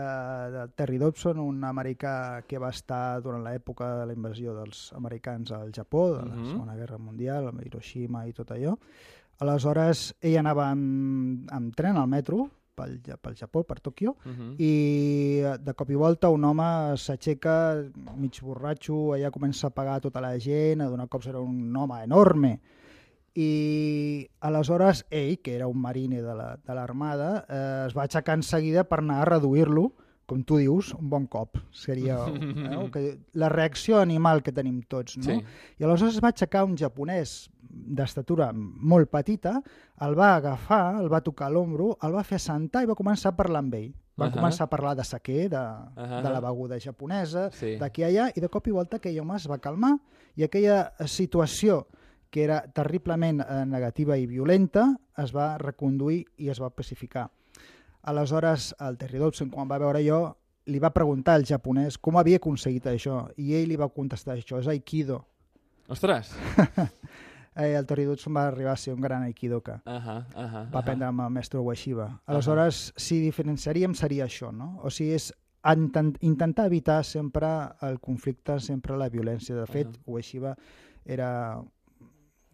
de 0.53 0.67
Terry 0.75 0.97
Dobson, 0.97 1.39
un 1.39 1.63
americà 1.67 2.43
que 2.47 2.57
va 2.61 2.69
estar 2.69 3.19
durant 3.21 3.43
l'època 3.43 3.89
de 3.99 4.05
la 4.07 4.13
invasió 4.15 4.53
dels 4.55 4.91
americans 4.95 5.51
al 5.51 5.71
Japó, 5.75 6.13
de 6.15 6.25
la 6.25 6.35
Mhm. 6.35 6.51
Segona 6.53 6.75
Guerra 6.75 6.97
Mundial, 6.97 7.47
amb 7.49 7.65
Hiroshima 7.65 8.25
i 8.27 8.33
tot 8.33 8.51
allò. 8.51 8.77
Aleshores, 9.39 10.13
ell 10.21 10.37
anava 10.39 10.69
amb, 10.71 11.49
amb 11.51 11.73
tren 11.75 11.97
al 11.97 12.07
metro 12.07 12.45
pel, 12.75 12.99
pel 13.21 13.35
Japó, 13.39 13.63
per 13.63 13.79
Tòquio, 13.81 14.15
Uh 14.25 14.31
-huh. 14.31 14.55
i 14.59 15.41
de 15.63 15.73
cop 15.73 15.89
i 15.89 15.95
volta 15.95 16.29
un 16.29 16.43
home 16.43 16.97
s'aixeca 16.97 17.83
mig 18.17 18.39
borratxo, 18.41 19.13
allà 19.13 19.31
comença 19.31 19.67
a 19.67 19.69
pagar 19.71 20.01
tota 20.01 20.21
la 20.21 20.37
gent, 20.39 20.81
a 20.81 20.89
donar 20.89 21.07
cops 21.07 21.27
era 21.27 21.39
un 21.39 21.75
home 21.75 22.03
enorme, 22.03 22.59
i 23.33 24.27
aleshores 24.39 25.05
ell, 25.09 25.39
que 25.41 25.55
era 25.55 25.67
un 25.67 25.77
marine 25.77 26.21
de 26.21 26.33
la- 26.35 26.57
de 26.57 26.73
l'Armada, 26.73 27.45
la, 27.49 27.83
eh, 27.83 27.87
es 27.87 27.93
va 27.97 28.03
aixecar 28.03 28.35
en 28.35 28.43
seguida 28.43 28.83
per 28.85 28.99
anar 28.99 29.21
a 29.21 29.25
reduir-lo, 29.25 29.91
com 30.25 30.41
tu 30.43 30.57
dius, 30.57 30.93
un 30.95 31.09
bon 31.09 31.27
cop. 31.27 31.57
Seria 31.71 32.17
eh, 32.27 32.89
que, 32.91 33.19
la 33.33 33.49
reacció 33.49 33.99
animal 33.99 34.41
que 34.41 34.51
tenim 34.51 34.81
tots, 34.87 35.17
no? 35.17 35.23
Sí. 35.23 35.43
I 35.79 35.83
aleshores 35.83 36.15
es 36.15 36.23
va 36.23 36.29
aixecar 36.29 36.63
un 36.65 36.75
japonès 36.77 37.49
d'estatura 37.69 38.51
molt 38.55 39.09
petita, 39.11 39.61
el 40.01 40.15
va 40.17 40.35
agafar, 40.35 40.99
el 41.01 41.09
va 41.11 41.21
tocar 41.21 41.47
a 41.47 41.53
l'ombro, 41.53 41.97
el 42.03 42.13
va 42.15 42.23
fer 42.23 42.35
assentar 42.39 42.83
i 42.83 42.89
va 42.89 42.95
començar 42.95 43.31
a 43.33 43.35
parlar 43.35 43.59
amb 43.63 43.73
ell. 43.75 43.93
Van 44.15 44.29
Ahà. 44.31 44.37
començar 44.37 44.63
a 44.63 44.69
parlar 44.71 44.95
de 44.95 45.03
saquer, 45.03 45.49
de, 45.49 45.57
Ahà. 45.59 46.21
de 46.23 46.29
la 46.31 46.39
beguda 46.39 46.79
japonesa, 46.79 47.49
Sí. 47.51 47.75
d'aquí 47.77 48.03
allà, 48.03 48.29
i 48.35 48.39
de 48.39 48.47
cop 48.49 48.67
i 48.67 48.71
volta 48.71 48.97
aquell 48.97 49.19
home 49.19 49.35
es 49.35 49.47
va 49.49 49.57
calmar 49.59 49.97
i 50.37 50.43
aquella 50.43 50.93
situació 51.05 51.85
que 52.29 52.43
era 52.43 52.61
terriblement 52.73 53.41
eh, 53.41 53.65
negativa 53.65 54.17
i 54.17 54.25
violenta 54.25 54.95
es 55.17 55.31
va 55.35 55.57
reconduir 55.57 56.25
i 56.37 56.49
es 56.49 56.59
va 56.61 56.69
pacificar. 56.69 57.29
Aleshores, 58.03 58.73
el 58.79 58.97
Terry 58.97 59.17
Dobson, 59.19 59.49
quan 59.49 59.67
va 59.69 59.77
veure 59.79 60.01
jo, 60.05 60.35
li 60.67 60.79
va 60.79 60.91
preguntar 60.93 61.35
al 61.35 61.45
japonès 61.45 61.97
com 61.97 62.17
havia 62.17 62.37
aconseguit 62.37 62.85
això, 62.87 63.27
i 63.37 63.53
ell 63.55 63.67
li 63.69 63.75
va 63.75 63.89
contestar 63.89 64.35
això, 64.37 64.59
és 64.59 64.67
Aikido. 64.67 65.25
Ostres! 65.89 66.31
Eh, 67.55 67.73
el 67.73 67.85
Tori 67.85 68.03
Dutsun 68.03 68.35
va 68.35 68.47
arribar 68.47 68.73
a 68.73 68.77
ser 68.77 68.93
un 68.93 69.01
gran 69.01 69.23
aikidoka. 69.23 69.81
Uh 69.85 69.93
-huh, 69.93 70.25
uh 70.35 70.51
-huh, 70.51 70.71
va 70.73 70.79
aprendre 70.79 71.07
amb 71.07 71.21
el 71.21 71.29
mestre 71.29 71.59
Ueshiba. 71.59 72.21
Aleshores, 72.25 72.93
si 72.97 73.19
diferenciaríem 73.21 73.93
seria 73.93 74.25
això, 74.25 74.51
no? 74.51 74.79
O 74.83 74.89
sigui, 74.89 75.13
és 75.13 75.33
intent, 75.73 76.17
intentar 76.21 76.65
evitar 76.65 77.03
sempre 77.03 77.47
el 77.81 77.99
conflicte, 77.99 78.59
sempre 78.59 78.97
la 78.97 79.09
violència. 79.09 79.55
De 79.55 79.65
fet, 79.65 79.87
uh 79.87 79.93
-huh. 79.93 80.13
Ueshiba 80.13 80.55
era 81.05 81.61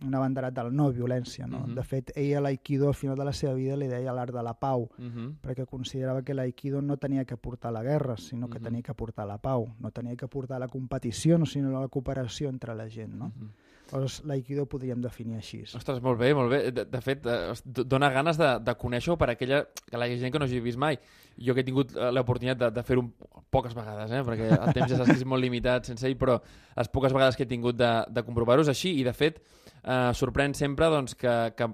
un 0.05 0.15
abanderat 0.15 0.53
de 0.53 0.63
la 0.63 0.69
no 0.69 0.91
violència. 0.91 1.47
No? 1.47 1.59
Uh 1.59 1.65
-huh. 1.65 1.73
De 1.75 1.83
fet, 1.83 2.11
ell 2.15 2.37
a 2.37 2.41
l'Aikido 2.41 2.87
al 2.87 2.93
final 2.93 3.17
de 3.17 3.25
la 3.25 3.33
seva 3.33 3.53
vida 3.53 3.75
li 3.75 3.87
deia 3.87 4.13
l'art 4.13 4.33
de 4.33 4.43
la 4.43 4.53
pau, 4.53 4.81
uh 4.81 4.89
-huh. 4.97 5.35
perquè 5.41 5.65
considerava 5.65 6.23
que 6.23 6.33
l'Aikido 6.33 6.81
no 6.81 6.97
tenia 6.97 7.25
que 7.25 7.37
portar 7.37 7.71
la 7.71 7.83
guerra, 7.83 8.17
sinó 8.17 8.49
que 8.49 8.57
uh 8.57 8.61
-huh. 8.61 8.63
tenia 8.63 8.81
que 8.81 8.93
portar 8.93 9.27
la 9.27 9.37
pau, 9.37 9.75
no 9.79 9.91
tenia 9.91 10.15
que 10.15 10.27
portar 10.27 10.59
la 10.59 10.67
competició, 10.67 11.43
sinó 11.45 11.81
la 11.81 11.87
cooperació 11.87 12.49
entre 12.49 12.75
la 12.75 12.89
gent. 12.89 13.13
No? 13.13 13.25
Uh 13.25 13.31
-huh. 13.31 13.49
Llavors, 13.91 14.21
l'Aikido 14.27 14.63
podríem 14.71 15.01
definir 15.03 15.35
així. 15.37 15.61
Ostres, 15.75 15.99
molt 16.03 16.19
bé, 16.19 16.31
molt 16.37 16.51
bé. 16.53 16.61
De, 16.71 16.85
de 16.87 17.01
fet, 17.03 17.25
eh, 17.27 17.83
dona 17.83 18.09
ganes 18.13 18.39
de, 18.39 18.53
de 18.63 18.75
conèixer-ho 18.79 19.17
per 19.19 19.31
aquella 19.33 19.65
que 19.83 19.99
la 19.99 20.07
gent 20.11 20.31
que 20.31 20.39
no 20.39 20.47
hagi 20.47 20.61
vist 20.63 20.79
mai. 20.79 20.99
Jo 21.41 21.55
que 21.55 21.63
he 21.65 21.67
tingut 21.67 21.91
eh, 21.97 22.09
l'oportunitat 22.15 22.61
de, 22.61 22.69
de 22.77 22.85
fer-ho 22.87 23.03
poques 23.51 23.75
vegades, 23.75 24.13
eh? 24.15 24.21
perquè 24.27 24.47
el 24.55 24.75
temps 24.77 24.93
ja 24.93 25.03
que 25.03 25.17
és 25.17 25.25
molt 25.27 25.43
limitat 25.43 25.91
sense 25.91 26.07
ell, 26.07 26.15
però 26.19 26.39
les 26.77 26.91
poques 26.91 27.11
vegades 27.11 27.35
que 27.35 27.43
he 27.43 27.51
tingut 27.51 27.75
de, 27.79 27.91
de 28.07 28.23
comprovar-ho 28.23 28.63
és 28.63 28.71
així, 28.71 28.95
i 29.01 29.03
de 29.07 29.13
fet, 29.15 29.41
eh, 29.83 30.11
sorprèn 30.17 30.53
sempre 30.57 30.89
doncs, 30.91 31.15
que, 31.15 31.33
que 31.57 31.67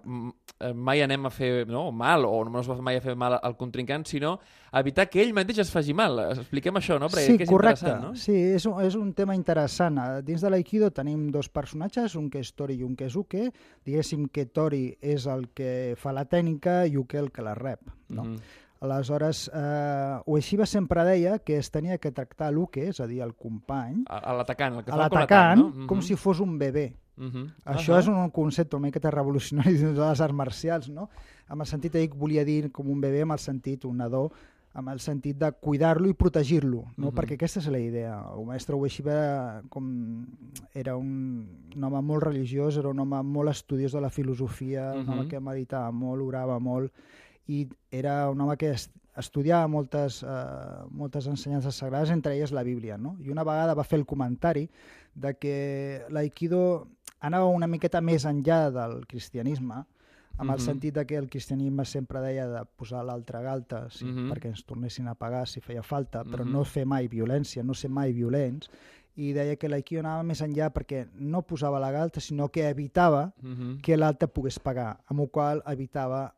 eh, 0.59 0.73
mai 0.73 1.01
anem 1.03 1.27
a 1.27 1.31
fer 1.33 1.67
no, 1.69 1.91
mal 1.91 2.25
o 2.25 2.43
no 2.47 2.61
es 2.61 2.69
va 2.69 2.77
mai 2.81 2.99
a 2.99 3.03
fer 3.03 3.15
mal 3.19 3.37
al 3.37 3.57
contrincant, 3.59 4.05
sinó 4.07 4.37
evitar 4.77 5.07
que 5.09 5.21
ell 5.23 5.33
mateix 5.35 5.63
es 5.63 5.71
faci 5.73 5.95
mal. 5.97 6.19
Expliquem 6.33 6.79
això, 6.79 6.99
no? 7.01 7.09
Perquè 7.11 7.37
sí, 7.37 7.41
és 7.45 7.51
correcte. 7.51 7.95
No? 8.01 8.13
Sí, 8.19 8.35
és 8.57 8.67
un, 8.69 8.77
és 8.85 8.97
un 8.99 9.11
tema 9.17 9.35
interessant. 9.37 9.99
Dins 10.27 10.43
de 10.43 10.51
l'Aikido 10.53 10.91
tenim 10.95 11.27
dos 11.33 11.49
personatges, 11.49 12.15
un 12.19 12.29
que 12.33 12.43
és 12.43 12.53
Tori 12.53 12.79
i 12.81 12.85
un 12.85 12.95
que 12.99 13.07
és 13.09 13.17
Uke. 13.17 13.49
Diguéssim 13.87 14.27
que 14.33 14.47
Tori 14.51 14.85
és 15.01 15.27
el 15.31 15.49
que 15.57 15.95
fa 15.99 16.15
la 16.15 16.27
tècnica 16.29 16.83
i 16.87 16.97
Uke 16.99 17.19
el 17.19 17.31
que 17.31 17.45
la 17.45 17.55
rep. 17.57 17.83
No? 18.09 18.23
Mm 18.23 18.33
-hmm. 18.35 18.63
Aleshores, 18.79 19.49
eh, 19.53 20.21
Ueshiba 20.25 20.65
sempre 20.65 21.03
deia 21.03 21.39
que 21.39 21.57
es 21.57 21.71
tenia 21.71 21.97
que 21.97 22.11
tractar 22.11 22.51
l'Uke, 22.53 22.89
és 22.89 22.99
a 22.99 23.07
dir, 23.07 23.21
el 23.25 23.33
company, 23.33 24.03
a, 24.07 24.35
l'atacant, 24.37 24.77
el 24.77 24.83
que 24.85 24.91
fa 24.91 24.97
l'atacant, 24.97 25.59
no? 25.59 25.69
mm 25.69 25.73
-hmm. 25.73 25.85
com 25.87 26.01
si 26.01 26.15
fos 26.15 26.39
un 26.39 26.59
bebè. 26.59 26.93
Uh 27.17 27.25
-huh. 27.25 27.51
Això 27.65 27.91
uh 27.91 27.97
-huh. 27.97 27.99
és 27.99 28.07
un 28.07 28.29
concepte 28.29 28.75
una 28.75 28.87
miqueta 28.87 29.11
revolucionari 29.11 29.73
dins 29.73 29.95
de 29.95 30.09
les 30.09 30.21
arts 30.21 30.33
marcials, 30.33 30.89
no? 30.89 31.09
Amb 31.47 31.61
el 31.61 31.67
sentit, 31.67 31.95
ell 31.95 32.09
volia 32.13 32.45
dir 32.45 32.71
com 32.71 32.89
un 32.89 33.01
bebè, 33.01 33.21
amb 33.21 33.31
el 33.31 33.39
sentit, 33.39 33.85
un 33.85 33.97
nadó, 33.97 34.31
amb 34.73 34.89
el 34.89 34.99
sentit 34.99 35.37
de 35.37 35.51
cuidar-lo 35.51 36.07
i 36.07 36.13
protegir-lo, 36.13 36.83
no? 36.97 37.07
Uh 37.07 37.11
-huh. 37.11 37.15
perquè 37.15 37.33
aquesta 37.33 37.59
és 37.59 37.67
la 37.67 37.79
idea. 37.79 38.23
El 38.37 38.45
mestre 38.45 38.75
Ueshiba 38.75 39.63
com 39.69 40.25
era 40.73 40.95
un, 40.95 41.47
un 41.75 41.83
home 41.83 42.01
molt 42.01 42.23
religiós, 42.23 42.77
era 42.77 42.89
un 42.89 42.99
home 42.99 43.23
molt 43.23 43.49
estudiós 43.49 43.91
de 43.91 44.01
la 44.01 44.09
filosofia, 44.09 44.93
uh 44.93 44.97
-huh. 44.97 45.01
un 45.01 45.09
home 45.09 45.27
que 45.27 45.39
meditava 45.39 45.91
molt, 45.91 46.21
orava 46.21 46.59
molt, 46.59 46.91
i 47.47 47.67
era 47.89 48.29
un 48.29 48.41
home 48.41 48.57
que 48.57 48.75
estudiava 49.17 49.67
moltes, 49.67 50.23
eh, 50.23 50.85
moltes 50.91 51.27
ensenyances 51.27 51.75
sagrades, 51.75 52.11
entre 52.11 52.35
elles 52.35 52.51
la 52.51 52.63
Bíblia. 52.63 52.97
No? 52.97 53.17
I 53.19 53.29
una 53.29 53.43
vegada 53.43 53.73
va 53.73 53.83
fer 53.83 53.99
el 53.99 54.05
comentari 54.05 54.69
de 55.15 55.33
que 55.33 56.05
l'aikido 56.09 56.87
anava 57.19 57.45
una 57.45 57.67
miqueta 57.67 58.01
més 58.01 58.25
enllà 58.25 58.67
del 58.73 59.05
cristianisme, 59.07 59.83
amb 60.37 60.49
uh 60.49 60.53
-huh. 60.53 60.53
el 60.53 60.59
sentit 60.61 60.93
de 60.93 61.05
que 61.05 61.15
el 61.17 61.29
cristianisme 61.29 61.85
sempre 61.85 62.21
deia 62.21 62.47
de 62.47 62.65
posar 62.75 63.03
l'altra 63.03 63.41
galta 63.41 63.89
sí, 63.89 64.05
uh 64.05 64.11
-huh. 64.11 64.29
perquè 64.31 64.47
ens 64.47 64.65
tornessin 64.65 65.07
a 65.07 65.15
pagar 65.15 65.47
si 65.47 65.61
feia 65.61 65.83
falta, 65.83 66.23
però 66.23 66.43
uh 66.43 66.47
-huh. 66.47 66.51
no 66.51 66.63
fer 66.63 66.85
mai 66.85 67.07
violència, 67.07 67.63
no 67.63 67.73
ser 67.73 67.89
mai 67.89 68.13
violents, 68.13 68.69
i 69.15 69.33
deia 69.33 69.55
que 69.55 69.67
l'aikido 69.67 69.99
anava 69.99 70.23
més 70.23 70.41
enllà 70.41 70.69
perquè 70.71 71.07
no 71.15 71.41
posava 71.41 71.79
la 71.79 71.91
galta, 71.91 72.19
sinó 72.19 72.49
que 72.49 72.69
evitava 72.69 73.33
uh 73.41 73.49
-huh. 73.49 73.81
que 73.81 73.97
l'altre 73.97 74.27
pogués 74.27 74.59
pagar, 74.59 74.99
amb 75.07 75.19
el 75.21 75.29
qual 75.29 75.63
evitava 75.65 76.35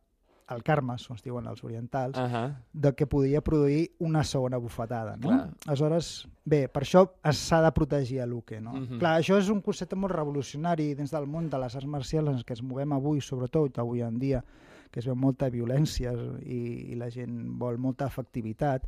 el 0.56 0.64
karma, 0.64 0.96
com 1.08 1.16
es 1.16 1.24
diuen 1.24 1.46
els 1.48 1.64
orientals, 1.64 2.18
uh 2.18 2.22
-huh. 2.22 2.56
de 2.74 2.94
que 2.96 3.06
podia 3.08 3.42
produir 3.42 3.92
una 4.00 4.24
segona 4.24 4.58
bufetada. 4.58 5.16
No? 5.18 5.28
Clar. 5.30 5.50
Aleshores, 5.68 6.28
bé, 6.46 6.68
per 6.68 6.84
això 6.84 7.10
s'ha 7.32 7.62
de 7.62 7.72
protegir 7.72 8.22
a 8.22 8.26
l'Uke. 8.26 8.60
No? 8.62 8.72
Uh 8.72 8.76
Mhm. 8.80 8.88
-huh. 8.90 9.00
Clar, 9.00 9.22
això 9.22 9.38
és 9.38 9.50
un 9.50 9.62
concepte 9.62 9.96
molt 9.96 10.14
revolucionari 10.14 10.96
dins 10.96 11.12
del 11.12 11.26
món 11.28 11.50
de 11.50 11.58
les 11.58 11.76
arts 11.76 11.88
marcials 11.88 12.30
en 12.30 12.38
què 12.38 12.52
ens 12.52 12.64
movem 12.64 12.92
avui, 12.94 13.22
sobretot 13.22 13.78
avui 13.80 14.02
en 14.02 14.18
dia, 14.20 14.44
que 14.92 15.00
es 15.00 15.06
veu 15.06 15.16
molta 15.16 15.50
violència 15.50 16.14
i, 16.42 16.92
i 16.92 16.96
la 16.96 17.10
gent 17.10 17.58
vol 17.60 17.78
molta 17.78 18.06
efectivitat. 18.08 18.88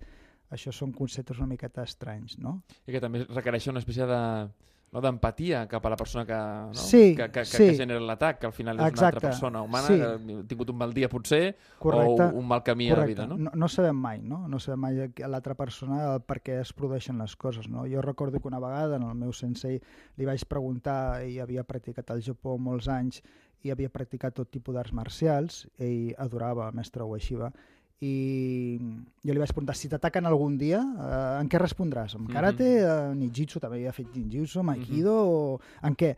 Això 0.50 0.72
són 0.72 0.92
conceptes 0.92 1.38
una 1.38 1.48
miqueta 1.48 1.84
estranys, 1.84 2.38
no? 2.38 2.64
I 2.86 2.92
que 2.92 3.00
també 3.00 3.24
requereix 3.24 3.68
una 3.68 3.80
espècie 3.80 4.06
de 4.06 4.50
no, 4.92 5.00
d'empatia 5.00 5.64
cap 5.72 5.86
a 5.88 5.92
la 5.94 5.96
persona 5.96 6.26
que, 6.28 6.36
no? 6.36 6.74
Sí, 6.76 7.16
que, 7.16 7.30
que, 7.32 7.46
sí. 7.48 7.70
que 7.70 7.76
genera 7.80 8.02
l'atac, 8.04 8.42
que 8.42 8.50
al 8.50 8.54
final 8.54 8.80
és 8.82 8.90
Exacte, 8.92 9.00
una 9.00 9.08
altra 9.08 9.30
persona 9.30 9.62
humana 9.64 9.88
sí. 9.88 9.98
que 9.98 10.10
ha 10.10 10.48
tingut 10.50 10.74
un 10.74 10.78
mal 10.82 10.92
dia 10.94 11.08
potser 11.12 11.56
Correcte, 11.80 12.28
o 12.28 12.42
un 12.42 12.48
mal 12.50 12.64
camí 12.68 12.90
a 12.90 12.98
la 12.98 13.06
Correcte. 13.06 13.22
vida, 13.22 13.28
no? 13.28 13.38
No, 13.40 13.54
no 13.56 13.70
sabem 13.72 13.96
mai, 13.96 14.20
no? 14.20 14.42
No 14.52 14.60
sabem 14.60 14.84
mai 14.84 15.00
l'altra 15.32 15.56
persona 15.56 16.02
el 16.10 16.26
per 16.28 16.42
què 16.44 16.60
es 16.60 16.74
produeixen 16.76 17.24
les 17.24 17.38
coses, 17.40 17.70
no? 17.72 17.86
Jo 17.88 18.04
recordo 18.04 18.42
que 18.42 18.52
una 18.52 18.60
vegada 18.60 19.00
en 19.00 19.08
el 19.08 19.16
meu 19.16 19.32
sensei 19.32 19.80
li 20.18 20.28
vaig 20.28 20.44
preguntar, 20.50 21.22
ell 21.24 21.40
havia 21.46 21.64
practicat 21.64 22.12
al 22.12 22.20
Japó 22.26 22.58
molts 22.60 22.92
anys 22.92 23.24
i 23.64 23.72
havia 23.72 23.92
practicat 23.94 24.36
tot 24.36 24.52
tipus 24.52 24.76
d'arts 24.76 24.92
marcials, 24.92 25.68
ell 25.80 26.12
adorava 26.20 26.68
el 26.68 26.76
mestre 26.76 27.08
Ueshiba, 27.08 27.54
i 28.02 28.80
jo 29.22 29.34
li 29.34 29.42
vaig 29.42 29.54
preguntar 29.54 29.76
si 29.78 29.90
t'ataquen 29.92 30.26
algun 30.26 30.58
dia, 30.58 30.82
eh, 30.82 31.38
en 31.42 31.50
què 31.50 31.62
respondràs? 31.62 32.16
En 32.18 32.26
karate, 32.28 32.66
mm 32.66 32.86
-hmm. 32.86 33.12
en 33.12 33.20
ninjitsu, 33.20 33.60
també 33.60 33.78
havia 33.78 33.94
fet 33.94 34.16
ninjitsu, 34.16 34.60
en 34.60 34.70
aikido, 34.70 35.14
mm 35.14 35.28
-hmm. 35.28 35.56
o 35.56 35.88
en 35.88 35.96
què? 35.96 36.16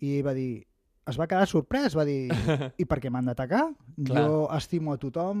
I 0.00 0.22
va 0.22 0.34
dir, 0.34 0.66
es 1.06 1.18
va 1.18 1.26
quedar 1.26 1.46
sorprès, 1.46 1.94
va 1.96 2.04
dir, 2.04 2.28
i 2.82 2.84
per 2.84 3.00
què 3.00 3.10
m'han 3.10 3.24
d'atacar? 3.24 3.64
Jo 3.96 4.48
estimo 4.56 4.92
a 4.92 4.98
tothom, 4.98 5.40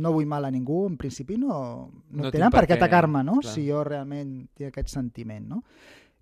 no 0.00 0.12
vull 0.12 0.26
mal 0.26 0.44
a 0.44 0.50
ningú, 0.50 0.86
en 0.86 0.96
principi 0.96 1.36
no, 1.36 1.90
no, 2.10 2.22
No 2.22 2.30
tenen 2.30 2.50
per 2.50 2.64
què 2.64 2.74
què, 2.74 2.76
atacar-me, 2.80 3.22
no? 3.22 3.40
clar. 3.40 3.52
Si 3.52 3.68
jo 3.68 3.84
realment 3.84 4.48
tinc 4.54 4.68
aquest 4.68 4.88
sentiment, 4.88 5.48
no? 5.48 5.62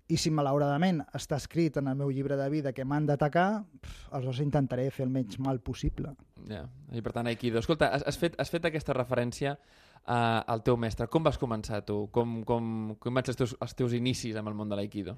I 0.07 0.17
si 0.21 0.29
malauradament 0.29 0.99
està 1.17 1.35
escrit 1.41 1.77
en 1.81 1.87
el 1.87 1.95
meu 1.97 2.11
llibre 2.13 2.35
de 2.37 2.49
vida 2.49 2.73
que 2.73 2.85
m'han 2.85 3.07
d'atacar, 3.07 3.63
aleshores 4.11 4.41
intentaré 4.43 4.91
fer 4.91 5.05
el 5.07 5.09
menys 5.09 5.39
mal 5.39 5.59
possible. 5.65 6.11
Ja. 6.47 6.67
I 6.93 7.01
per 7.01 7.11
tant, 7.15 7.25
Aikido. 7.27 7.57
Escolta, 7.59 7.87
has, 7.95 8.03
has, 8.05 8.17
fet, 8.21 8.35
has 8.37 8.51
fet 8.53 8.65
aquesta 8.69 8.93
referència 8.93 9.55
uh, 9.57 10.43
al 10.45 10.61
teu 10.61 10.77
mestre. 10.77 11.07
Com 11.09 11.23
vas 11.25 11.39
començar 11.41 11.81
tu? 11.85 12.03
Com, 12.13 12.43
com, 12.45 12.95
com 13.01 13.17
ser 13.23 13.33
els 13.33 13.37
teus, 13.41 13.55
els 13.59 13.73
teus 13.73 13.93
inicis 13.97 14.35
amb 14.37 14.47
el 14.47 14.53
món 14.53 14.69
de 14.69 14.75
l'Aikido? 14.77 15.17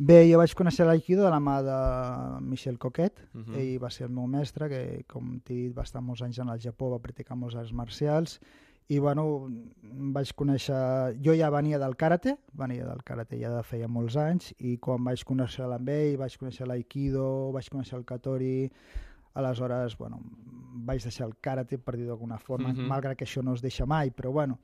Bé, 0.00 0.22
jo 0.30 0.38
vaig 0.40 0.54
conèixer 0.56 0.86
l'Aikido 0.88 1.26
de 1.26 1.30
la 1.34 1.42
mà 1.44 1.58
de 1.60 1.76
Michel 2.40 2.78
Coquet. 2.80 3.20
Uh 3.34 3.38
Mhm. 3.38 3.44
-huh. 3.52 3.58
Ell 3.60 3.82
va 3.84 3.90
ser 3.90 4.06
el 4.06 4.12
meu 4.16 4.26
mestre, 4.26 4.68
que, 4.70 5.04
com 5.06 5.40
t'he 5.44 5.54
dit, 5.54 5.76
va 5.76 5.82
estar 5.82 6.00
molts 6.00 6.22
anys 6.22 6.38
en 6.38 6.48
el 6.48 6.58
Japó, 6.58 6.88
va 6.90 6.98
practicar 7.02 7.36
molts 7.36 7.54
arts 7.56 7.72
marcials. 7.72 8.40
I, 8.90 8.98
bueno, 8.98 9.46
vaig 10.16 10.32
conèixer... 10.34 11.16
Jo 11.22 11.34
ja 11.38 11.50
venia 11.54 11.78
del 11.78 11.94
karate, 11.96 12.36
venia 12.58 12.86
del 12.88 13.04
karate 13.06 13.38
ja 13.38 13.52
de 13.54 13.62
feia 13.62 13.86
molts 13.88 14.16
anys, 14.18 14.50
i 14.58 14.76
quan 14.82 15.04
vaig 15.06 15.22
conèixer 15.28 15.68
amb 15.70 15.88
ell, 15.94 16.16
vaig 16.18 16.34
conèixer 16.40 16.66
l'Aikido, 16.66 17.52
vaig 17.54 17.70
conèixer 17.70 17.98
el 17.98 18.04
Katori... 18.04 18.70
Aleshores, 19.38 19.94
bueno, 19.96 20.16
vaig 20.82 21.04
deixar 21.06 21.28
el 21.28 21.36
karate, 21.40 21.78
per 21.78 21.94
dir 21.96 22.08
d'alguna 22.08 22.36
forma, 22.36 22.72
Mhm. 22.72 22.80
-huh. 22.80 22.88
malgrat 22.88 23.16
que 23.16 23.24
això 23.24 23.44
no 23.44 23.54
es 23.54 23.62
deixa 23.62 23.86
mai, 23.86 24.10
però, 24.10 24.32
bueno, 24.32 24.58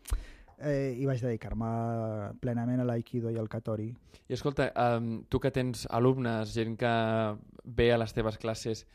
eh, 0.59 0.93
i 0.99 1.07
vaig 1.07 1.21
dedicar-me 1.23 2.33
plenament 2.41 2.81
a 2.81 2.85
l'Aikido 2.85 3.31
i 3.31 3.39
al 3.39 3.49
Katori. 3.49 3.95
I 4.29 4.33
escolta, 4.33 4.73
um, 4.99 5.23
tu 5.29 5.39
que 5.39 5.53
tens 5.53 5.87
alumnes, 5.89 6.53
gent 6.53 6.77
que 6.77 7.37
ve 7.65 7.93
a 7.93 7.99
les 7.99 8.13
teves 8.13 8.39
classes, 8.39 8.87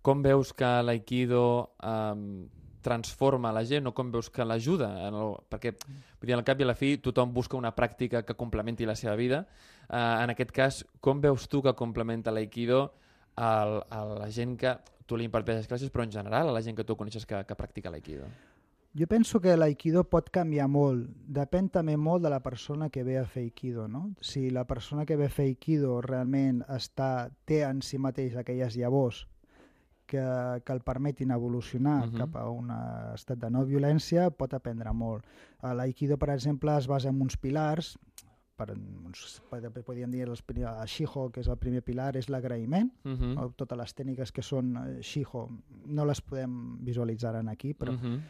com 0.00 0.22
veus 0.22 0.54
que 0.54 0.82
l'Aikido 0.82 1.74
um, 1.84 2.48
transforma 2.82 3.52
la 3.54 3.62
gent 3.64 3.86
o 3.88 3.94
com 3.94 4.10
veus 4.12 4.28
que 4.30 4.44
l'ajuda? 4.44 4.90
en 5.08 5.14
el- 5.14 5.36
Perquè, 5.48 5.72
vull 6.20 6.26
dir, 6.28 6.34
al 6.34 6.44
cap 6.44 6.60
i 6.60 6.64
a 6.64 6.66
la 6.66 6.74
fi, 6.74 6.96
tothom 6.98 7.32
busca 7.32 7.56
una 7.56 7.74
pràctica 7.74 8.24
que 8.24 8.34
complementi 8.34 8.84
la 8.86 8.96
seva 8.96 9.14
vida. 9.16 9.46
Uh, 9.88 10.22
en 10.24 10.30
aquest 10.30 10.52
cas, 10.52 10.84
com 11.00 11.20
veus 11.20 11.48
tu 11.48 11.62
que 11.62 11.74
complementa 11.74 12.30
l'Aikido 12.32 12.92
a, 13.36 13.82
a 13.90 14.04
la 14.04 14.30
gent 14.30 14.56
que 14.58 14.76
tu 15.06 15.16
li 15.16 15.24
imparteixes 15.24 15.66
classes, 15.68 15.90
però 15.90 16.04
en 16.04 16.12
general 16.12 16.48
a 16.48 16.52
la 16.52 16.62
gent 16.62 16.76
que 16.76 16.84
tu 16.84 16.96
coneixes 16.96 17.26
que, 17.26 17.44
que 17.44 17.54
practica 17.56 17.90
l'Aikido? 17.90 18.24
Jo 18.94 19.06
penso 19.08 19.40
que 19.40 19.56
l'aikido 19.56 20.04
pot 20.04 20.28
canviar 20.28 20.66
molt. 20.68 21.06
Depèn 21.24 21.70
també 21.72 21.96
molt 21.96 22.22
de 22.22 22.28
la 22.28 22.42
persona 22.44 22.90
que 22.92 23.02
ve 23.02 23.16
a 23.18 23.24
fer 23.24 23.46
aikido, 23.46 23.86
no? 23.88 24.10
Si 24.20 24.50
la 24.50 24.66
persona 24.68 25.06
que 25.08 25.16
ve 25.16 25.30
a 25.30 25.32
fer 25.32 25.46
aikido 25.48 26.02
realment 26.04 26.60
està, 26.68 27.30
té 27.48 27.62
en 27.64 27.80
si 27.80 27.96
mateix 27.96 28.36
aquelles 28.36 28.76
llavors 28.76 29.26
que, 30.12 30.22
que 30.66 30.74
el 30.76 30.82
permetin 30.84 31.32
evolucionar 31.32 32.04
uh. 32.04 32.10
-huh. 32.10 32.18
cap 32.18 32.36
a 32.36 32.48
un 32.50 32.70
estat 33.14 33.38
de 33.38 33.50
no 33.50 33.64
violència, 33.64 34.30
pot 34.30 34.54
aprendre 34.54 34.92
molt. 34.92 35.24
L'aikido, 35.62 36.18
per 36.18 36.30
exemple, 36.30 36.76
es 36.76 36.86
basa 36.86 37.08
en 37.08 37.20
uns 37.20 37.36
pilars, 37.36 37.96
per, 38.56 38.70
uns, 38.76 39.42
podríem 39.86 40.10
dir 40.10 40.28
els, 40.28 40.44
el 40.54 40.86
shiho, 40.86 41.30
que 41.32 41.40
és 41.40 41.48
el 41.48 41.56
primer 41.58 41.82
pilar, 41.82 42.16
és 42.16 42.28
l'agraïment, 42.28 42.92
Uh 43.04 43.12
-huh. 43.12 43.34
no? 43.34 43.50
totes 43.56 43.78
les 43.78 43.94
tècniques 43.94 44.32
que 44.32 44.42
són 44.42 44.76
eh, 44.76 45.02
shiho 45.02 45.48
no 45.86 46.04
les 46.04 46.20
podem 46.20 46.78
visualitzar 46.84 47.34
en 47.36 47.48
aquí, 47.48 47.74
però 47.74 47.92
Uh 47.92 48.00
-huh. 48.00 48.20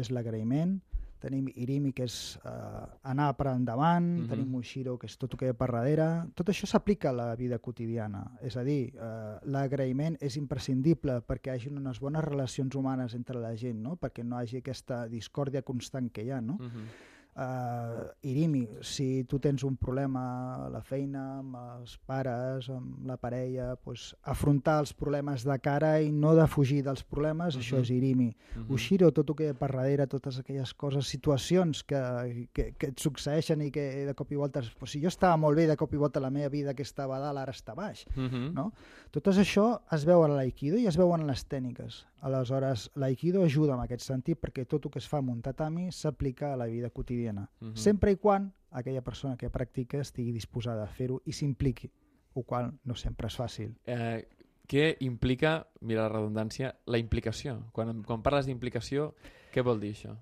és 0.00 0.10
l'agraïment. 0.10 0.80
Tenim 1.22 1.46
Irimi, 1.54 1.92
que 1.96 2.06
és 2.08 2.16
eh, 2.44 2.82
anar 3.12 3.30
per 3.38 3.52
endavant, 3.52 4.04
mm 4.04 4.18
-hmm. 4.22 4.28
tenim 4.30 4.50
Mushiro, 4.50 4.98
que 4.98 5.06
és 5.06 5.16
tot 5.16 5.32
el 5.32 5.38
que 5.38 5.46
ve 5.52 5.54
per 5.54 5.70
darrere. 5.70 6.08
Tot 6.34 6.48
això 6.48 6.66
s'aplica 6.66 7.10
a 7.10 7.12
la 7.12 7.36
vida 7.36 7.58
quotidiana. 7.58 8.24
És 8.42 8.56
a 8.56 8.64
dir, 8.64 8.92
eh, 8.94 9.38
l'agraïment 9.44 10.16
és 10.20 10.36
imprescindible 10.36 11.22
perquè 11.26 11.52
hi 11.52 11.54
hagi 11.54 11.68
unes 11.68 12.00
bones 12.00 12.24
relacions 12.24 12.74
humanes 12.74 13.14
entre 13.14 13.38
la 13.38 13.54
gent, 13.56 13.80
no? 13.80 13.96
perquè 13.96 14.24
no 14.24 14.36
hi 14.36 14.42
hagi 14.42 14.56
aquesta 14.58 15.08
discòrdia 15.08 15.62
constant 15.62 16.10
que 16.10 16.22
hi 16.24 16.30
ha. 16.30 16.40
No? 16.40 16.58
Mhm. 16.60 16.86
Uh, 17.34 18.10
Irimi, 18.28 18.66
si 18.84 19.24
tu 19.24 19.38
tens 19.40 19.62
un 19.64 19.78
problema 19.80 20.20
a 20.66 20.68
la 20.68 20.82
feina, 20.84 21.38
amb 21.38 21.54
els 21.56 21.94
pares, 22.04 22.68
amb 22.68 23.06
la 23.08 23.16
parella, 23.16 23.70
pues, 23.80 24.10
afrontar 24.28 24.74
els 24.82 24.92
problemes 24.92 25.46
de 25.48 25.56
cara 25.64 25.94
i 26.04 26.10
no 26.12 26.34
de 26.36 26.44
fugir 26.46 26.82
dels 26.84 27.02
problemes, 27.02 27.56
això 27.56 27.76
Mhm. 27.78 27.82
és 27.82 27.90
Irimi. 27.90 28.36
Mhm. 28.56 28.70
Ushiro, 28.70 29.10
tot 29.12 29.30
el 29.30 29.36
que 29.36 29.44
hi 29.44 29.48
ha 29.48 29.54
per 29.54 29.70
darrere, 29.72 30.06
totes 30.06 30.38
aquelles 30.38 30.74
coses, 30.74 31.06
situacions 31.08 31.82
que, 31.84 32.48
que, 32.52 32.74
que 32.76 32.86
et 32.88 32.98
succeeixen 33.00 33.62
i 33.62 33.70
que 33.70 34.04
de 34.04 34.14
cop 34.14 34.30
i 34.30 34.36
volta... 34.36 34.60
Pues, 34.78 34.90
si 34.92 35.00
jo 35.00 35.08
estava 35.08 35.38
molt 35.38 35.56
bé, 35.56 35.66
de 35.66 35.76
cop 35.76 35.92
i 35.94 35.96
volta 35.96 36.20
la 36.20 36.30
meva 36.30 36.50
vida 36.50 36.74
que 36.74 36.82
estava 36.82 37.16
a 37.16 37.20
dalt 37.20 37.38
ara 37.38 37.52
està 37.52 37.74
baix. 37.74 38.04
Mhm. 38.14 38.52
No? 38.52 38.72
Tot 39.10 39.24
això 39.32 39.80
es 39.90 40.04
veu 40.04 40.22
a 40.22 40.28
l'aikido 40.28 40.76
i 40.76 40.86
es 40.86 40.96
veuen 40.98 41.26
les 41.26 41.48
tècniques. 41.48 42.04
Aleshores, 42.20 42.90
l'aikido 42.94 43.42
ajuda 43.42 43.74
en 43.74 43.80
aquest 43.80 44.02
sentit 44.02 44.38
perquè 44.40 44.64
tot 44.66 44.84
el 44.84 44.90
que 44.92 44.98
es 45.00 45.08
fa 45.08 45.18
amb 45.18 45.30
un 45.30 45.40
tatami 45.42 45.90
s'aplica 45.90 46.52
a 46.52 46.56
la 46.56 46.66
vida 46.66 46.88
quotidiana. 46.90 47.21
Mhm. 47.60 47.76
Sempre 47.76 48.12
i 48.12 48.16
quan 48.16 48.52
aquella 48.70 49.02
persona 49.02 49.36
que 49.36 49.50
practica 49.50 49.98
estigui 50.00 50.32
disposada 50.32 50.84
a 50.84 50.88
fer-ho 50.88 51.20
i 51.26 51.32
s'impliqui, 51.32 51.90
el 52.34 52.44
qual 52.44 52.72
no 52.84 52.94
sempre 52.94 53.26
és 53.28 53.36
fàcil. 53.38 53.74
Eh, 53.86 54.26
què 54.66 54.96
implica, 55.00 55.66
mira 55.80 56.02
la 56.02 56.08
redundància, 56.08 56.74
la 56.86 56.98
implicació? 56.98 57.66
Quan, 57.72 58.02
quan 58.02 58.22
parles 58.22 58.46
d'implicació, 58.46 59.14
què 59.52 59.62
vol 59.62 59.78
dir 59.80 59.92
això? 59.92 60.16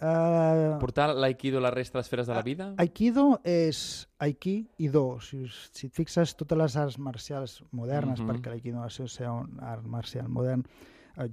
Uh, 0.00 0.78
Portar 0.80 1.10
l'aikido 1.12 1.58
a 1.58 1.60
la 1.60 1.70
resta 1.70 1.98
d'esferes 1.98 2.26
de 2.26 2.32
la 2.32 2.40
vida? 2.42 2.70
Aikido 2.80 3.40
és 3.44 4.08
aiki 4.18 4.54
i 4.78 4.88
do. 4.88 5.18
Si, 5.20 5.42
si 5.76 5.88
et 5.90 5.92
fixes, 5.92 6.32
totes 6.40 6.56
les 6.56 6.76
arts 6.80 6.96
marcials 6.98 7.58
modernes, 7.70 8.20
Mhm. 8.20 8.30
perquè 8.30 8.48
l'aikido 8.48 8.86
és 8.86 8.94
ser 9.12 9.28
un 9.28 9.58
art 9.60 9.84
marcial 9.84 10.28
modern, 10.28 10.64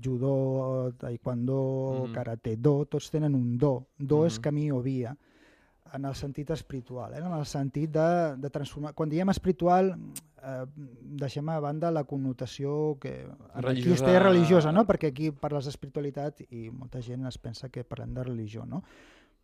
judo, 0.02 0.94
taekwondo, 0.98 2.06
Mhm. 2.08 2.14
karate, 2.14 2.56
do, 2.58 2.86
tots 2.86 3.10
tenen 3.12 3.36
un 3.36 3.58
do. 3.58 3.88
Do 3.98 4.26
és 4.26 4.38
Mhm. 4.38 4.42
camí 4.42 4.72
o 4.72 4.82
via, 4.82 5.16
en 5.94 6.04
el 6.06 6.16
sentit 6.16 6.50
espiritual, 6.52 7.14
eh? 7.14 7.18
en 7.20 7.32
el 7.32 7.46
sentit 7.46 7.90
de, 7.92 8.36
de 8.38 8.50
transformar... 8.50 8.94
Quan 8.94 9.10
diem 9.10 9.30
espiritual, 9.30 9.98
eh, 10.44 10.66
deixem 11.02 11.48
a 11.50 11.60
banda 11.62 11.90
la 11.92 12.04
connotació 12.04 12.98
que 13.00 13.26
Religiosa. 13.56 14.06
religiosa, 14.06 14.20
religiosa, 14.20 14.72
no? 14.72 14.86
perquè 14.86 15.08
aquí 15.08 15.32
parles 15.32 15.66
d'espiritualitat 15.66 16.42
i 16.52 16.70
molta 16.70 17.02
gent 17.02 17.26
es 17.26 17.38
pensa 17.38 17.70
que 17.70 17.84
parlem 17.86 18.14
de 18.14 18.24
religió, 18.24 18.66
no? 18.66 18.84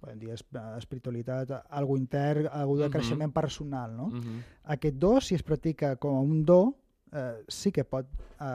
Podem 0.01 0.19
dir 0.19 0.29
esp- 0.31 0.77
espiritualitat, 0.77 1.49
algo 1.69 1.95
intern, 1.95 2.49
algo 2.51 2.75
de 2.77 2.87
Mhm. 2.87 2.91
creixement 2.91 3.31
personal, 3.33 3.95
no? 3.95 4.07
Mhm. 4.07 4.43
Aquest 4.65 4.97
do, 4.97 5.21
si 5.21 5.35
es 5.35 5.43
practica 5.43 5.95
com 5.95 6.19
un 6.29 6.43
do, 6.43 6.75
eh, 7.13 7.43
sí 7.47 7.71
que 7.71 7.83
pot 7.83 8.07
eh, 8.41 8.45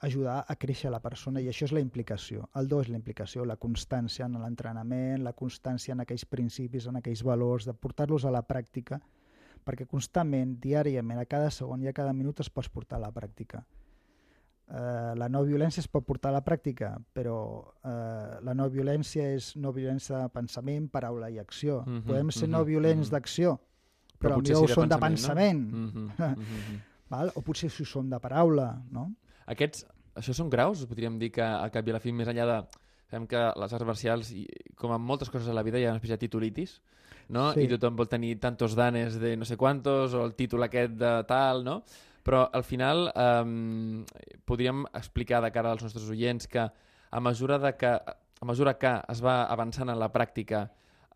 ajudar 0.00 0.44
a 0.46 0.56
créixer 0.56 0.90
la 0.92 1.00
persona 1.00 1.40
i 1.40 1.48
això 1.48 1.66
és 1.66 1.74
la 1.74 1.82
implicació. 1.82 2.48
El 2.54 2.68
do 2.68 2.80
és 2.84 2.90
la 2.92 3.00
implicació, 3.00 3.44
la 3.48 3.56
constància 3.56 4.28
en 4.28 4.36
l'entrenament, 4.42 5.24
la 5.24 5.32
constància 5.32 5.96
en 5.96 6.04
aquells 6.04 6.26
principis, 6.28 6.86
en 6.86 7.00
aquells 7.00 7.24
valors, 7.24 7.66
de 7.66 7.74
portar-los 7.74 8.26
a 8.26 8.34
la 8.34 8.44
pràctica, 8.46 9.00
perquè 9.66 9.88
constantment, 9.90 10.58
diàriament, 10.62 11.18
a 11.18 11.26
cada 11.26 11.50
segon 11.50 11.82
i 11.82 11.90
a 11.90 11.96
cada 11.96 12.12
minut 12.14 12.44
es 12.44 12.52
pots 12.52 12.70
portar 12.70 13.00
a 13.00 13.06
la 13.08 13.12
pràctica. 13.14 13.64
Eh, 14.66 15.12
la 15.14 15.28
no 15.30 15.44
violència 15.46 15.80
es 15.80 15.88
pot 15.88 16.04
portar 16.06 16.32
a 16.32 16.36
la 16.36 16.42
pràctica, 16.46 16.96
però 17.14 17.38
eh, 17.86 18.38
la 18.42 18.54
no 18.54 18.66
violència 18.70 19.28
és 19.34 19.52
no 19.56 19.72
violència 19.74 20.24
de 20.24 20.28
pensament, 20.34 20.90
paraula 20.90 21.30
i 21.30 21.38
acció. 21.38 21.80
Mhm, 21.86 22.02
Podem 22.06 22.34
ser 22.34 22.48
mhm, 22.48 22.52
no 22.58 22.64
violents 22.66 23.06
mhm. 23.06 23.14
d'acció, 23.14 23.56
però, 24.18 24.36
potser 24.36 24.54
millor 24.54 24.68
sí 24.68 24.74
ho 24.74 24.82
són 24.82 24.92
de 24.92 25.00
pensament, 25.00 25.64
No? 25.70 25.86
Mhm, 25.86 26.10
mhm, 26.18 26.52
mhm. 26.52 26.84
Val? 27.12 27.32
o 27.34 27.42
potser 27.44 27.70
si 27.72 27.86
són 27.88 28.10
de 28.10 28.20
paraula, 28.22 28.70
no? 28.92 29.10
Aquests, 29.52 29.86
això 30.18 30.34
són 30.34 30.50
graus? 30.50 30.84
Podríem 30.88 31.18
dir 31.20 31.30
que 31.34 31.44
al 31.44 31.70
cap 31.74 31.86
i 31.86 31.94
a 31.94 31.96
la 31.98 32.02
fi, 32.02 32.12
més 32.12 32.28
enllà 32.32 32.48
de... 32.50 32.58
Sabem 33.06 33.28
que 33.30 33.38
les 33.38 33.72
arts 33.76 33.86
marcials, 33.86 34.32
com 34.74 34.90
en 34.90 35.02
moltes 35.02 35.30
coses 35.30 35.46
a 35.46 35.54
la 35.54 35.62
vida, 35.62 35.78
hi 35.78 35.84
ha 35.86 35.92
una 35.92 36.00
espècie 36.00 36.16
de 36.16 36.24
titulitis, 36.24 36.80
no? 37.30 37.52
Sí. 37.54 37.62
I 37.62 37.70
tothom 37.70 37.94
vol 38.00 38.08
tenir 38.10 38.32
tantos 38.42 38.74
danes 38.74 39.20
de 39.22 39.36
no 39.38 39.46
sé 39.46 39.54
quantos, 39.56 40.14
o 40.14 40.24
el 40.26 40.34
títol 40.34 40.66
aquest 40.66 40.96
de 40.98 41.12
tal, 41.28 41.62
no? 41.62 41.76
Però 42.26 42.42
al 42.50 42.64
final 42.66 43.06
um, 43.14 44.02
podríem 44.44 44.82
explicar 44.90 45.38
de 45.44 45.52
cara 45.54 45.70
als 45.70 45.86
nostres 45.86 46.08
oients 46.10 46.50
que 46.50 46.64
a 46.66 47.20
mesura, 47.22 47.60
de 47.62 47.76
que, 47.78 47.92
a 47.94 48.48
mesura 48.50 48.74
que 48.74 48.96
es 49.14 49.22
va 49.22 49.44
avançant 49.44 49.92
en 49.92 50.00
la 50.02 50.10
pràctica 50.10 50.66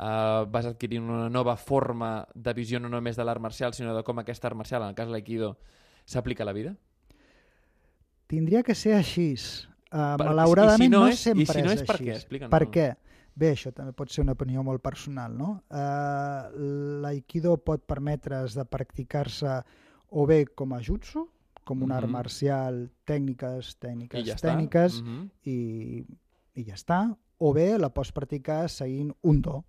uh, 0.01 0.47
vas 0.51 0.67
adquirint 0.67 1.05
una 1.05 1.29
nova 1.29 1.57
forma 1.57 2.27
de 2.35 2.53
visió 2.57 2.81
no 2.81 2.89
només 2.89 3.17
de 3.17 3.25
l'art 3.25 3.41
marcial, 3.41 3.75
sinó 3.77 3.95
de 3.95 4.03
com 4.03 4.19
aquest 4.19 4.45
art 4.45 4.57
marcial, 4.57 4.83
en 4.83 4.89
el 4.89 4.95
cas 4.99 5.07
de 5.07 5.13
l'aikido, 5.13 5.59
s'aplica 6.05 6.43
a 6.43 6.47
la 6.49 6.53
vida? 6.57 6.75
Tindria 8.31 8.63
que 8.63 8.75
ser 8.75 8.95
així. 8.95 9.35
Uh, 9.91 10.15
Per- 10.17 10.27
malauradament 10.29 10.83
i 10.83 10.87
si 10.87 10.91
no 10.93 11.01
no, 11.01 11.09
és- 11.11 11.21
i 11.21 11.23
sempre 11.25 11.55
si 11.55 11.63
no 11.67 11.73
és, 11.73 11.81
és 11.81 11.87
per 11.87 11.97
què? 11.99 12.13
Explica'ns-ho. 12.15 12.51
Per 12.57 12.67
què? 12.71 12.89
Bé, 13.41 13.53
això 13.55 13.73
també 13.75 13.93
pot 13.97 14.11
ser 14.11 14.23
una 14.23 14.33
opinió 14.37 14.63
molt 14.63 14.83
personal, 14.83 15.35
no? 15.37 15.63
Uh, 15.71 17.01
L'aikido 17.03 17.57
pot 17.65 17.83
permetre's 17.87 18.55
de 18.55 18.65
practicar-se 18.65 19.61
o 20.11 20.27
bé 20.27 20.45
com 20.47 20.73
a 20.75 20.81
jutsu, 20.83 21.29
com 21.65 21.83
un 21.83 21.93
art 21.93 22.07
Mhm. 22.07 22.13
marcial, 22.13 22.91
tècniques, 23.07 23.77
tècniques, 23.79 24.21
I 24.21 24.25
ja 24.27 24.35
tècniques, 24.37 25.03
Mhm. 25.03 25.29
i, 25.45 26.05
i 26.55 26.65
ja 26.65 26.75
està. 26.75 27.17
O 27.39 27.53
bé 27.55 27.79
la 27.79 27.89
pots 27.89 28.13
practicar 28.13 28.69
seguint 28.69 29.13
un 29.23 29.41
do. 29.41 29.65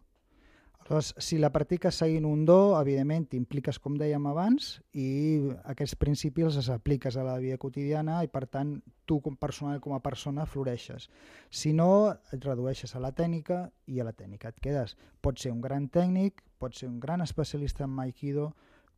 Aleshores, 0.92 1.16
si 1.24 1.38
la 1.40 1.52
practiques 1.56 1.96
seguint 1.96 2.26
un 2.28 2.42
do, 2.44 2.76
evidentment 2.76 3.24
t'impliques, 3.32 3.78
com 3.80 3.94
dèiem 3.96 4.26
abans, 4.28 4.82
i 4.92 5.40
aquests 5.72 5.96
principis 5.96 6.58
els 6.60 6.68
apliques 6.74 7.16
a 7.16 7.24
la 7.24 7.38
vida 7.40 7.56
quotidiana 7.58 8.18
i, 8.26 8.28
per 8.28 8.44
tant, 8.52 8.74
tu 9.08 9.22
com 9.24 9.38
personal 9.40 9.80
com 9.80 9.96
a 9.96 10.02
persona 10.04 10.44
floreixes. 10.46 11.08
Si 11.50 11.72
no, 11.72 12.12
et 12.36 12.44
redueixes 12.44 12.92
a 12.96 13.00
la 13.00 13.14
tècnica 13.16 13.70
i 13.88 14.02
a 14.02 14.08
la 14.10 14.12
tècnica 14.12 14.52
et 14.52 14.60
quedes. 14.60 14.98
Pots 15.24 15.48
ser 15.48 15.54
un 15.56 15.62
gran 15.64 15.88
tècnic, 15.88 16.44
pots 16.60 16.84
ser 16.84 16.92
un 16.92 17.00
gran 17.00 17.24
especialista 17.24 17.88
en 17.88 17.96
Aikido, 18.04 18.52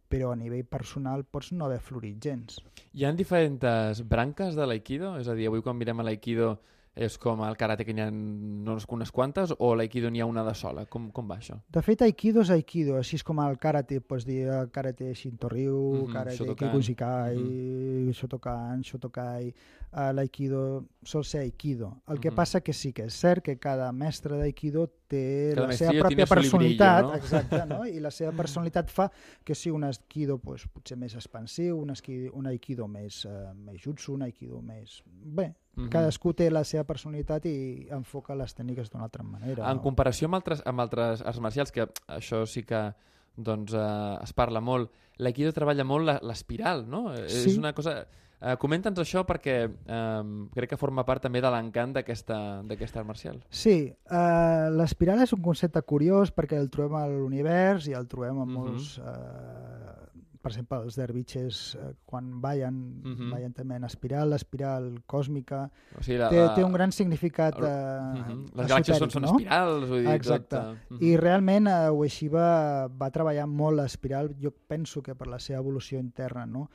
però 0.09 0.33
a 0.33 0.37
nivell 0.37 0.65
personal 0.65 1.27
pots 1.29 1.51
no 1.53 1.67
haver 1.69 1.81
florit 1.81 2.17
gens. 2.17 2.57
Hi 2.93 3.05
ha 3.05 3.13
diferents 3.13 4.01
branques 4.09 4.57
de 4.57 4.65
l'aikido? 4.65 5.13
És 5.21 5.29
a 5.29 5.37
dir, 5.37 5.51
avui 5.51 5.61
quan 5.61 5.77
mirem 5.77 6.01
a 6.01 6.09
l'aikido 6.09 6.55
és 6.95 7.17
com 7.17 7.41
el 7.41 7.55
karate 7.57 7.85
que 7.85 7.93
n'hi 7.93 8.01
ha 8.03 8.11
no 8.13 8.75
unes 8.93 9.11
quantes 9.11 9.53
o 9.57 9.73
l'aikido 9.75 10.11
n'hi 10.13 10.21
ha 10.21 10.27
una 10.29 10.43
de 10.45 10.53
sola? 10.53 10.85
Com, 10.85 11.07
com 11.11 11.27
va 11.27 11.39
això? 11.39 11.57
De 11.73 11.81
fet, 11.81 12.03
Aikido 12.05 12.41
és 12.41 12.51
Aikido, 12.53 12.97
així 12.99 13.15
és 13.17 13.23
com 13.25 13.39
el 13.41 13.57
karate, 13.57 13.99
pots 14.01 14.25
dir 14.25 14.43
eh, 14.47 14.59
karate 14.71 15.13
Shinto-ryu, 15.15 15.79
Mhm, 16.03 16.13
karate 16.13 16.37
Shotokan. 16.37 16.69
Kikuchikai, 16.69 18.13
Shotokan, 18.13 18.83
Shotokai, 18.83 19.53
uh, 19.93 20.11
l'Aikido 20.13 20.85
sol 21.03 21.25
ser 21.25 21.41
Aikido. 21.41 22.01
El 22.07 22.19
que 22.19 22.29
Mhm. 22.29 22.35
passa 22.35 22.61
que 22.61 22.73
sí 22.73 22.93
que 22.93 23.05
és 23.05 23.13
cert 23.13 23.43
que 23.43 23.57
cada 23.57 23.91
mestre 23.91 24.37
d'Aikido 24.37 24.87
té 25.07 25.53
Cada 25.55 25.67
la 25.67 25.73
seva 25.73 25.91
pròpia 25.93 26.25
personalitat, 26.27 27.03
no? 27.05 27.15
exacte, 27.15 27.65
no? 27.65 27.85
i 27.87 27.99
la 27.99 28.11
seva 28.11 28.31
personalitat 28.31 28.89
fa 28.89 29.11
que 29.43 29.55
sigui 29.55 29.75
un 29.75 29.83
Aikido 29.83 30.37
pues, 30.37 30.67
potser 30.67 30.97
més 30.97 31.15
expansiu, 31.15 31.77
un, 31.79 31.89
esqui, 31.89 32.29
un 32.33 32.47
Aikido 32.47 32.87
més, 32.87 33.25
uh, 33.25 33.53
més 33.55 33.81
jutsu, 33.81 34.13
un 34.13 34.21
Aikido 34.23 34.61
més... 34.61 35.01
Bé, 35.07 35.53
Mhm. 35.75 35.89
cadascú 35.89 36.33
té 36.33 36.51
la 36.51 36.63
seva 36.63 36.83
personalitat 36.83 37.45
i 37.45 37.87
enfoca 37.91 38.35
les 38.35 38.53
tècniques 38.55 38.89
d'una 38.91 39.05
altra 39.05 39.23
manera. 39.23 39.69
En 39.71 39.77
no? 39.77 39.81
comparació 39.81 40.27
amb 40.27 40.35
altres, 40.35 40.61
amb 40.65 40.79
altres 40.79 41.21
arts 41.21 41.39
marcials, 41.39 41.71
que 41.71 41.87
això 42.07 42.45
sí 42.45 42.63
que 42.63 42.93
doncs, 43.35 43.73
eh, 43.73 44.17
es 44.23 44.33
parla 44.33 44.61
molt, 44.61 44.91
l'aikido 45.17 45.51
treballa 45.51 45.83
molt 45.83 46.05
la- 46.05 46.19
l'espiral, 46.21 46.87
no? 46.87 47.13
Eh, 47.13 47.27
Sí. 47.29 47.49
És 47.49 47.57
una 47.57 47.73
cosa... 47.73 48.05
Eh, 48.45 48.57
Comenta'ns 48.59 48.99
això 48.99 49.23
perquè 49.25 49.71
eh, 49.87 50.47
crec 50.53 50.69
que 50.71 50.77
forma 50.77 51.05
part 51.05 51.21
també 51.23 51.39
de 51.41 51.49
l'encant 51.49 51.93
d'aquesta 51.95 52.99
art 52.99 53.07
marcial. 53.07 53.41
Sí, 53.49 53.89
uh, 54.11 54.69
l'espiral 54.69 55.21
és 55.23 55.31
un 55.31 55.41
concepte 55.41 55.81
curiós 55.81 56.29
perquè 56.35 56.57
el 56.59 56.69
trobem 56.69 56.93
a 56.99 57.07
l'univers 57.07 57.87
i 57.87 57.93
el 57.93 58.05
trobem 58.07 58.37
en 58.41 58.47
Mhm. 58.47 58.53
molts... 58.53 58.97
Uh, 58.99 60.11
per 60.43 60.51
exemple, 60.51 60.77
els 60.83 60.97
dervitxes, 60.99 61.59
uh, 61.79 61.93
quan 62.05 62.41
ballen, 62.43 62.75
Mhm. 63.01 63.29
ballen 63.31 63.53
també 63.55 63.77
en 63.79 63.85
espiral, 63.87 64.29
l'espiral 64.29 64.89
còsmica, 65.07 65.69
O 65.97 66.03
sigui, 66.03 66.17
la, 66.19 66.27
té, 66.29 66.41
té 66.57 66.63
un 66.67 66.73
gran 66.75 66.91
significat 66.91 67.55
el- 67.57 67.63
uh, 67.63 68.19
Mhm. 68.19 68.45
Les 68.59 68.67
galàxies 68.69 68.97
són, 68.99 69.09
són 69.09 69.23
espirals, 69.29 69.87
vull 69.87 70.01
dir, 70.03 70.11
Exacte. 70.13 70.49
tot... 70.57 70.77
eh, 70.91 70.97
I 71.07 71.15
realment 71.17 71.67
uh, 71.67 71.91
Ueshiba 71.95 72.87
va 72.89 73.09
treballar 73.09 73.47
molt 73.47 73.77
l'espiral, 73.79 74.35
jo 74.37 74.51
penso 74.51 75.01
que 75.01 75.15
per 75.15 75.27
la 75.27 75.39
seva 75.39 75.59
evolució 75.59 75.97
interna, 75.97 76.45
no? 76.45 76.69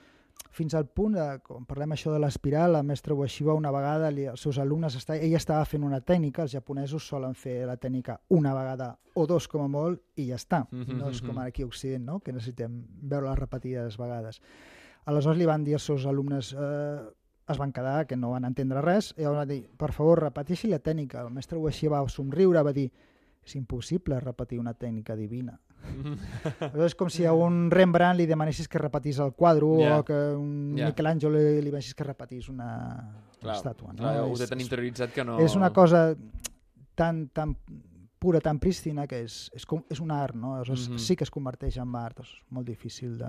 Fins 0.59 0.74
al 0.74 0.87
punt, 0.90 1.14
de, 1.14 1.27
quan 1.44 1.66
parlem 1.68 1.92
això 1.94 2.11
de 2.12 2.18
l'espiral, 2.22 2.72
la 2.74 2.83
mestra 2.83 3.14
Ueshiba 3.14 3.55
una 3.55 3.70
vegada, 3.74 4.11
li, 4.11 4.24
els 4.31 4.42
seus 4.42 4.59
alumnes, 4.59 4.96
està, 4.98 5.14
ella 5.14 5.38
estava 5.38 5.66
fent 5.68 5.85
una 5.87 6.01
tècnica, 6.01 6.42
els 6.42 6.55
japonesos 6.57 7.07
solen 7.07 7.37
fer 7.38 7.61
la 7.68 7.77
tècnica 7.77 8.18
una 8.35 8.55
vegada 8.57 8.90
o 9.14 9.27
dos 9.27 9.46
com 9.51 9.62
a 9.62 9.68
molt 9.70 10.03
i 10.16 10.29
ja 10.31 10.38
està. 10.38 10.64
Mhm, 10.70 10.98
No 10.98 11.11
és 11.11 11.20
com 11.20 11.37
mhm. 11.37 11.44
aquí 11.46 11.62
a 11.62 11.66
Occident, 11.66 12.05
no? 12.05 12.18
que 12.20 12.33
necessitem 12.33 12.83
veure-la 13.03 13.37
repetides 13.38 13.98
vegades. 13.98 14.40
Aleshores 15.07 15.38
li 15.38 15.46
van 15.46 15.64
dir 15.64 15.74
als 15.74 15.87
seus 15.87 16.07
alumnes 16.07 16.53
eh, 16.53 17.07
es 17.48 17.59
van 17.59 17.72
quedar, 17.72 18.07
que 18.07 18.16
no 18.16 18.31
van 18.35 18.44
entendre 18.44 18.83
res, 18.83 19.14
i 19.16 19.24
van 19.24 19.48
dir, 19.48 19.62
per 19.79 19.92
favor, 19.92 20.20
repeteixi 20.20 20.68
la 20.68 20.81
tècnica. 20.85 21.22
El 21.22 21.33
mestre 21.33 21.59
Ueshiba 21.59 22.03
va 22.03 22.09
somriure, 22.12 22.62
va 22.62 22.74
dir, 22.77 22.90
és 23.44 23.55
impossible 23.57 24.20
repetir 24.20 24.59
una 24.61 24.74
tècnica 24.74 25.16
divina. 25.16 25.59
És 26.87 26.95
com 26.99 27.09
si 27.11 27.25
a 27.27 27.33
un 27.33 27.71
Rembrandt 27.71 28.19
li 28.21 28.27
demanessis 28.27 28.69
que 28.69 28.79
repetís 28.79 29.19
el 29.25 29.33
quadre 29.33 29.67
Ja. 29.83 29.99
o 30.01 30.05
que 30.05 30.17
un 30.37 30.77
Ja. 30.79 30.87
Michelangelo 30.91 31.37
li, 31.38 31.61
li 31.61 31.71
demanessis 31.71 31.95
que 31.95 32.05
repetís 32.05 32.49
una, 32.49 32.71
una 33.43 33.55
estàtua. 33.55 33.93
No? 33.93 33.99
Clar, 34.03 34.17
ho 34.25 34.35
té 34.37 34.47
tan 34.47 34.61
interioritzat 34.61 35.12
que 35.14 35.25
no... 35.25 35.38
és 35.41 35.55
una 35.57 35.71
cosa 35.73 36.14
tan, 36.95 37.29
tan 37.29 37.57
pura, 38.19 38.41
tan 38.41 38.59
prístina, 38.59 39.07
que 39.07 39.21
és, 39.23 39.49
és, 39.55 39.64
com, 39.64 39.85
és 39.88 40.01
un 40.03 40.11
art, 40.11 40.35
no? 40.35 40.57
Aleshores, 40.57 40.88
Mhm. 40.88 40.99
sí 40.99 41.14
que 41.17 41.25
es 41.25 41.31
converteix 41.31 41.77
en 41.79 41.95
art, 41.95 42.19
és 42.21 42.33
molt 42.51 42.67
difícil 42.67 43.17
de... 43.19 43.29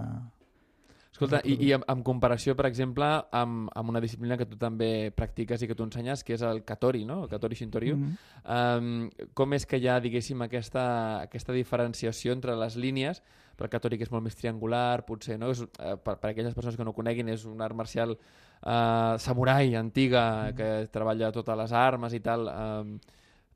Escolta, 1.19 1.41
i, 1.43 1.57
i 1.67 1.73
en, 1.75 1.81
en 1.91 1.99
comparació, 2.07 2.53
per 2.55 2.69
exemple, 2.69 3.07
amb, 3.35 3.67
amb 3.75 3.91
una 3.91 3.99
disciplina 3.99 4.37
que 4.39 4.45
tu 4.47 4.55
també 4.55 5.11
practiques 5.11 5.59
i 5.59 5.67
que 5.67 5.75
tu 5.75 5.83
ensenyes, 5.83 6.23
que 6.23 6.37
és 6.37 6.43
el 6.47 6.61
Katori, 6.63 7.01
no? 7.03 7.25
El 7.25 7.31
Katori 7.33 7.57
Shintoryu. 7.59 7.97
Mhm. 7.97 8.13
Um, 8.55 9.27
com 9.35 9.57
és 9.57 9.67
que 9.67 9.81
hi 9.81 9.89
ha, 9.91 9.97
diguéssim, 9.99 10.39
aquesta, 10.47 10.85
aquesta 11.25 11.55
diferenciació 11.55 12.31
entre 12.37 12.55
les 12.55 12.79
línies, 12.79 13.19
per 13.59 13.67
el 13.67 13.73
Katori 13.73 13.99
que 13.99 14.07
és 14.07 14.13
molt 14.13 14.23
més 14.23 14.39
triangular, 14.39 15.03
potser, 15.03 15.35
no? 15.41 15.51
És, 15.51 15.65
uh, 15.67 15.97
per, 15.99 16.15
per 16.23 16.31
aquelles 16.31 16.55
persones 16.55 16.79
que 16.79 16.87
no 16.87 16.95
coneguin, 16.95 17.35
és 17.35 17.43
un 17.49 17.59
art 17.67 17.75
marcial 17.75 18.15
uh, 18.15 19.19
samurai, 19.19 19.75
antiga, 19.75 20.53
que 20.55 20.87
treballa 20.87 21.33
totes 21.35 21.59
les 21.65 21.75
armes 21.75 22.15
i 22.15 22.23
tal, 22.23 22.47
um, 22.47 22.95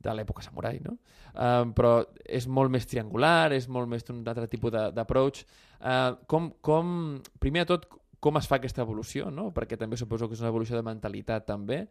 de 0.04 0.14
l'època 0.16 0.44
samurai, 0.46 0.80
no? 0.84 0.98
Um, 1.34 1.74
però 1.74 2.04
és 2.26 2.46
molt 2.48 2.72
més 2.74 2.86
triangular, 2.90 3.52
és 3.56 3.68
molt 3.68 3.90
més 3.90 4.06
un 4.14 4.22
altre 4.28 4.48
tipus 4.52 4.74
d'approach. 4.94 5.44
Uh, 5.80 6.16
com, 6.30 6.52
com, 6.62 7.22
primer 7.40 7.66
de 7.66 7.74
tot, 7.74 7.88
com 8.24 8.38
es 8.40 8.48
fa 8.48 8.60
aquesta 8.60 8.84
evolució, 8.86 9.32
no? 9.32 9.50
Perquè 9.56 9.80
també 9.80 9.98
suposo 10.00 10.30
que 10.30 10.38
és 10.38 10.44
una 10.44 10.52
evolució 10.54 10.78
de 10.78 10.86
mentalitat, 10.86 11.48
també. 11.50 11.88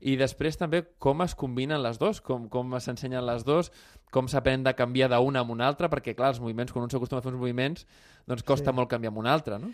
I 0.00 0.14
després 0.16 0.56
també 0.56 0.82
com 0.98 1.20
es 1.24 1.34
combinen 1.36 1.82
les 1.84 1.98
dos, 2.00 2.22
com, 2.24 2.48
com 2.48 2.72
s'ensenyen 2.80 3.24
les 3.26 3.44
dos, 3.44 3.68
com 4.10 4.28
s'aprèn 4.28 4.64
de 4.64 4.72
canviar 4.74 5.10
d'una 5.12 5.42
amb 5.44 5.52
una 5.52 5.68
altra, 5.68 5.90
perquè 5.92 6.14
clar, 6.16 6.32
els 6.32 6.40
moviments, 6.40 6.72
quan 6.72 6.86
un 6.86 6.92
s'acostuma 6.92 7.20
a 7.20 7.24
fer 7.24 7.32
uns 7.34 7.40
moviments, 7.40 7.86
doncs 8.26 8.42
costa 8.42 8.72
Sí. 8.72 8.76
molt 8.76 8.88
canviar 8.88 9.12
amb 9.12 9.20
un 9.20 9.28
altre, 9.28 9.58
no? 9.60 9.72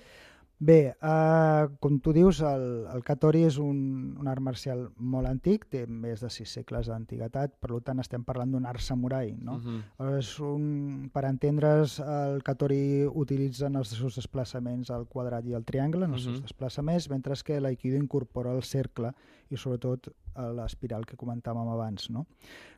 Bé, 0.59 0.95
uh, 1.05 1.69
com 1.85 1.99
tu 2.01 2.15
dius, 2.17 2.39
el, 2.41 2.87
el 2.89 3.03
Katori 3.05 3.43
és 3.45 3.59
un, 3.61 4.17
un 4.17 4.29
art 4.33 4.41
marcial 4.41 4.87
molt 4.97 5.29
antic, 5.29 5.67
té 5.69 5.83
més 5.87 6.23
de 6.25 6.31
sis 6.33 6.49
segles 6.49 6.89
d'antiguitat, 6.89 7.59
per 7.61 7.77
tant 7.85 8.01
estem 8.01 8.25
parlant 8.25 8.55
d'un 8.55 8.65
art 8.65 8.81
samurai, 8.81 9.35
no? 9.37 9.59
Mhm. 9.59 10.17
És 10.17 10.31
un, 10.41 11.11
per 11.13 11.27
entendre's, 11.29 11.99
el 12.01 12.41
Katori 12.43 13.05
utilitza 13.05 13.67
en 13.69 13.77
els 13.77 13.93
seus 13.93 14.17
desplaçaments 14.17 14.89
el 14.97 15.05
quadrat 15.13 15.45
i 15.45 15.53
el 15.53 15.65
triangle, 15.69 16.07
en 16.07 16.15
els 16.15 16.25
seus 16.25 16.39
Mhm. 16.39 16.49
desplaçaments, 16.49 17.11
mentre 17.11 17.35
que 17.45 17.61
l'Aikido 17.61 17.99
incorpora 18.01 18.55
el 18.57 18.63
cercle 18.63 19.13
i 19.51 19.57
sobretot 19.57 20.09
eh, 20.09 20.49
l'espiral 20.57 21.05
que 21.07 21.17
comentàvem 21.17 21.69
abans. 21.73 22.09
No, 22.11 22.27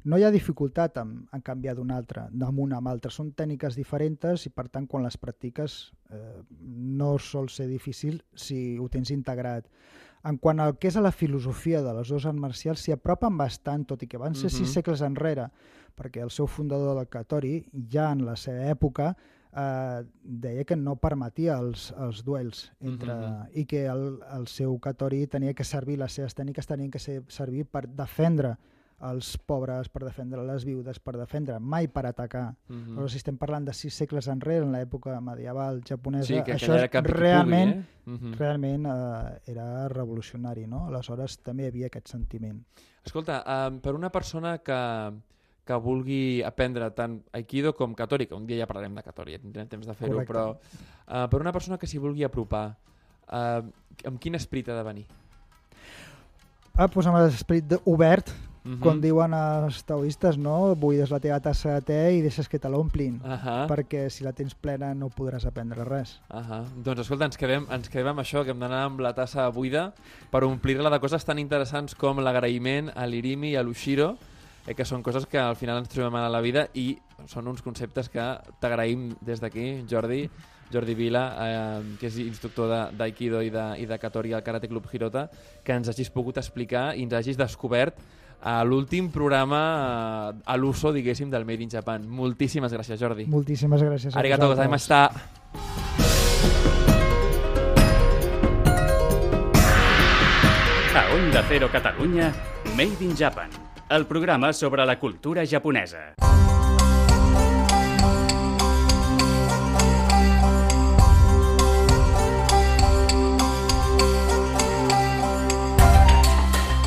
no 0.04 0.18
hi 0.18 0.24
ha 0.24 0.31
dificultat 0.35 0.98
en, 1.00 1.14
en 1.33 1.44
canviar 1.44 1.74
d'un 1.78 1.90
altre, 1.94 2.26
d'un 2.31 2.72
amb 2.76 2.88
altre. 2.88 3.11
Són 3.14 3.33
tècniques 3.33 3.76
diferents 3.76 4.46
i, 4.46 4.50
per 4.50 4.68
tant, 4.68 4.87
quan 4.87 5.04
les 5.07 5.16
practiques 5.16 5.78
eh, 6.11 6.42
no 6.61 7.16
sol 7.18 7.48
ser 7.48 7.68
difícil 7.68 8.22
si 8.35 8.78
ho 8.78 8.88
tens 8.88 9.11
integrat. 9.11 9.68
En 10.28 10.37
quant 10.37 10.59
al 10.61 10.76
que 10.76 10.88
és 10.90 10.96
a 10.98 11.00
la 11.00 11.12
filosofia 11.14 11.81
de 11.83 11.92
les 11.94 12.09
dues 12.11 12.26
arts 12.26 12.40
marcials, 12.42 12.83
s'hi 12.83 12.92
apropen 12.92 13.37
bastant, 13.38 13.87
tot 13.87 14.02
i 14.02 14.09
que 14.11 14.18
van 14.18 14.35
ser 14.35 14.50
Mhm. 14.50 14.57
sis 14.59 14.72
segles 14.74 15.00
enrere, 15.00 15.48
perquè 15.96 16.22
el 16.22 16.31
seu 16.31 16.46
fundador 16.46 16.96
del 16.96 17.09
Katori, 17.09 17.64
ja 17.90 18.11
en 18.12 18.24
la 18.26 18.37
seva 18.37 18.68
època, 18.70 19.16
eh, 19.56 20.04
deia 20.22 20.64
que 20.64 20.76
no 20.76 20.96
permetia 20.96 21.58
els, 21.58 21.92
els 21.98 22.24
duels 22.24 22.72
entre, 22.80 23.12
Mhm. 23.14 23.48
i 23.54 23.64
que 23.66 23.87
el, 23.87 24.20
el 24.37 24.46
seu 24.46 24.78
Katori 24.78 25.26
tenia 25.26 25.54
que 25.54 25.64
servir, 25.64 25.98
les 25.98 26.12
seves 26.12 26.34
tècniques 26.34 26.66
tenien 26.66 26.90
que 26.90 26.98
ser, 26.98 27.22
servir 27.28 27.64
per 27.66 27.87
defendre 27.88 28.56
els 29.00 29.37
pobres, 29.38 29.88
per 29.88 30.02
defendre 30.02 30.42
les 30.42 30.64
viudes, 30.64 30.98
per 30.98 31.16
defendre, 31.16 31.61
mai 31.61 31.87
per 31.87 32.04
atacar. 32.06 32.56
Mhm. 32.68 32.96
Però 32.96 33.08
si 33.08 33.16
estem 33.18 33.37
parlant 33.38 33.64
de 33.64 33.72
sis 33.72 33.94
segles 33.94 34.26
enrere, 34.26 34.64
en 34.64 34.72
l'època 34.72 35.20
medieval 35.20 35.82
japonesa, 35.87 36.26
Sí, 36.26 36.42
que 36.42 36.54
això 36.56 36.74
era 36.74 36.88
cap 36.88 37.06
realment, 37.06 37.84
pugui, 38.04 38.16
eh? 38.16 38.18
Mhm. 38.18 38.32
realment 38.34 38.87
eh, 38.87 39.40
era 39.52 39.88
revolucionari, 39.88 40.66
no? 40.66 40.87
Aleshores 40.88 41.38
també 41.38 41.62
hi 41.62 41.66
havia 41.68 41.87
aquest 41.87 42.08
sentiment. 42.08 42.64
Escolta, 43.04 43.44
um, 43.68 43.78
per 43.80 43.94
una 43.94 44.11
persona 44.11 44.58
que, 44.58 45.12
que 45.68 45.76
vulgui 45.85 46.40
aprendre 46.48 46.88
tant 46.96 47.18
Aikido 47.37 47.74
com 47.76 47.92
Katori, 47.94 48.24
que 48.26 48.35
un 48.38 48.46
dia 48.48 48.62
ja 48.62 48.66
parlarem 48.70 48.96
de 48.96 49.04
Katori, 49.04 49.37
ja 49.37 49.42
tindrem 49.44 49.68
temps 49.68 49.85
de 49.87 49.94
fer-ho, 49.98 50.24
però 50.24 50.48
uh, 50.57 51.26
per 51.28 51.42
una 51.44 51.52
persona 51.52 51.76
que 51.78 51.87
s'hi 51.90 52.00
vulgui 52.00 52.24
apropar, 52.24 52.70
uh, 53.28 53.61
amb 54.09 54.18
quin 54.18 54.35
esperit 54.40 54.72
ha 54.72 54.78
de 54.81 54.87
venir? 54.88 55.07
Ah, 56.78 56.87
doncs 56.87 57.07
amb 57.11 57.18
l'esperit 57.18 57.66
de- 57.66 57.81
obert, 57.90 58.31
Mhm. 58.64 58.81
com 58.85 58.98
diuen 59.00 59.33
els 59.35 59.83
taoistes, 59.87 60.37
no? 60.37 60.74
Buides 60.76 61.11
la 61.11 61.18
teva 61.20 61.38
tassa 61.40 61.74
de 61.78 61.81
te 61.81 61.98
i 62.16 62.20
deixes 62.20 62.48
que 62.48 62.59
te 62.59 62.68
l'omplin, 62.68 63.20
Ahà, 63.24 63.66
perquè 63.70 64.11
si 64.11 64.24
la 64.24 64.33
tens 64.33 64.54
plena 64.54 64.92
no 64.94 65.09
podràs 65.09 65.46
aprendre 65.46 65.85
res. 65.85 66.20
ahà. 66.28 66.64
Doncs 66.85 67.00
escolta, 67.00 67.24
ens 67.24 67.37
quedem, 67.38 67.66
ens 67.70 67.88
quedem 67.88 68.09
amb 68.09 68.20
això, 68.20 68.44
que 68.44 68.50
hem 68.50 68.59
d'anar 68.61 68.83
amb 68.85 69.00
la 69.00 69.14
tassa 69.14 69.48
buida 69.48 69.94
per 70.31 70.44
omplir-la 70.44 70.90
de 70.90 71.00
coses 71.00 71.24
tan 71.24 71.38
interessants 71.38 71.94
com 71.94 72.18
l'agraïment 72.18 72.92
a 72.94 73.07
l'Irimi 73.07 73.50
i 73.52 73.57
a 73.57 73.62
l'Ushiro, 73.62 74.16
eh, 74.68 74.74
que 74.76 74.85
són 74.85 75.00
coses 75.02 75.24
que 75.26 75.40
al 75.40 75.57
final 75.57 75.81
ens 75.81 75.88
trobem 75.88 76.14
a 76.20 76.28
la 76.28 76.42
vida 76.44 76.66
i 76.76 76.92
són 77.26 77.48
uns 77.48 77.64
conceptes 77.64 78.11
que 78.12 78.20
t'agraïm 78.61 79.14
des 79.24 79.40
d'aquí, 79.40 79.87
Jordi, 79.88 80.26
Jordi 80.70 80.94
Vila, 80.94 81.24
eh, 81.40 81.96
que 81.98 82.07
és 82.12 82.18
instructor 82.20 82.68
de- 82.68 82.96
d'Aikido 83.00 83.40
i, 83.42 83.48
de, 83.50 83.64
i 83.81 83.87
de 83.88 83.98
Katori 83.98 84.35
al 84.37 84.42
Karate 84.44 84.68
Club 84.68 84.85
Hirota, 84.92 85.31
que 85.64 85.72
ens 85.72 85.88
hagis 85.88 86.11
pogut 86.12 86.37
explicar 86.37 86.90
i 86.94 87.02
ens 87.09 87.16
hagis 87.16 87.40
descobert 87.40 87.96
a 88.44 88.61
l'últim 88.62 89.09
programa 89.11 89.62
eh, 90.37 90.42
a 90.44 90.57
l'uso, 90.61 90.92
diguéssim, 90.92 91.31
del 91.33 91.48
Made 91.48 91.64
in 91.64 91.70
Japan. 91.72 92.04
Moltíssimes 92.07 92.70
gràcies, 92.76 93.00
Jordi. 93.00 93.24
Moltíssimes 93.26 93.83
gràcies 93.83 94.14
a 94.14 94.20
Arigato 94.20 94.52
gozaimashita. 94.52 95.02
A 100.94 101.14
Onda 101.14 101.42
Cero 101.48 101.68
Catalunya, 101.70 102.33
Made 102.76 103.04
in 103.04 103.14
Japan, 103.16 103.48
el 103.90 104.07
programa 104.07 104.53
sobre 104.53 104.85
la 104.85 104.98
cultura 104.98 105.46
japonesa. 105.46 106.14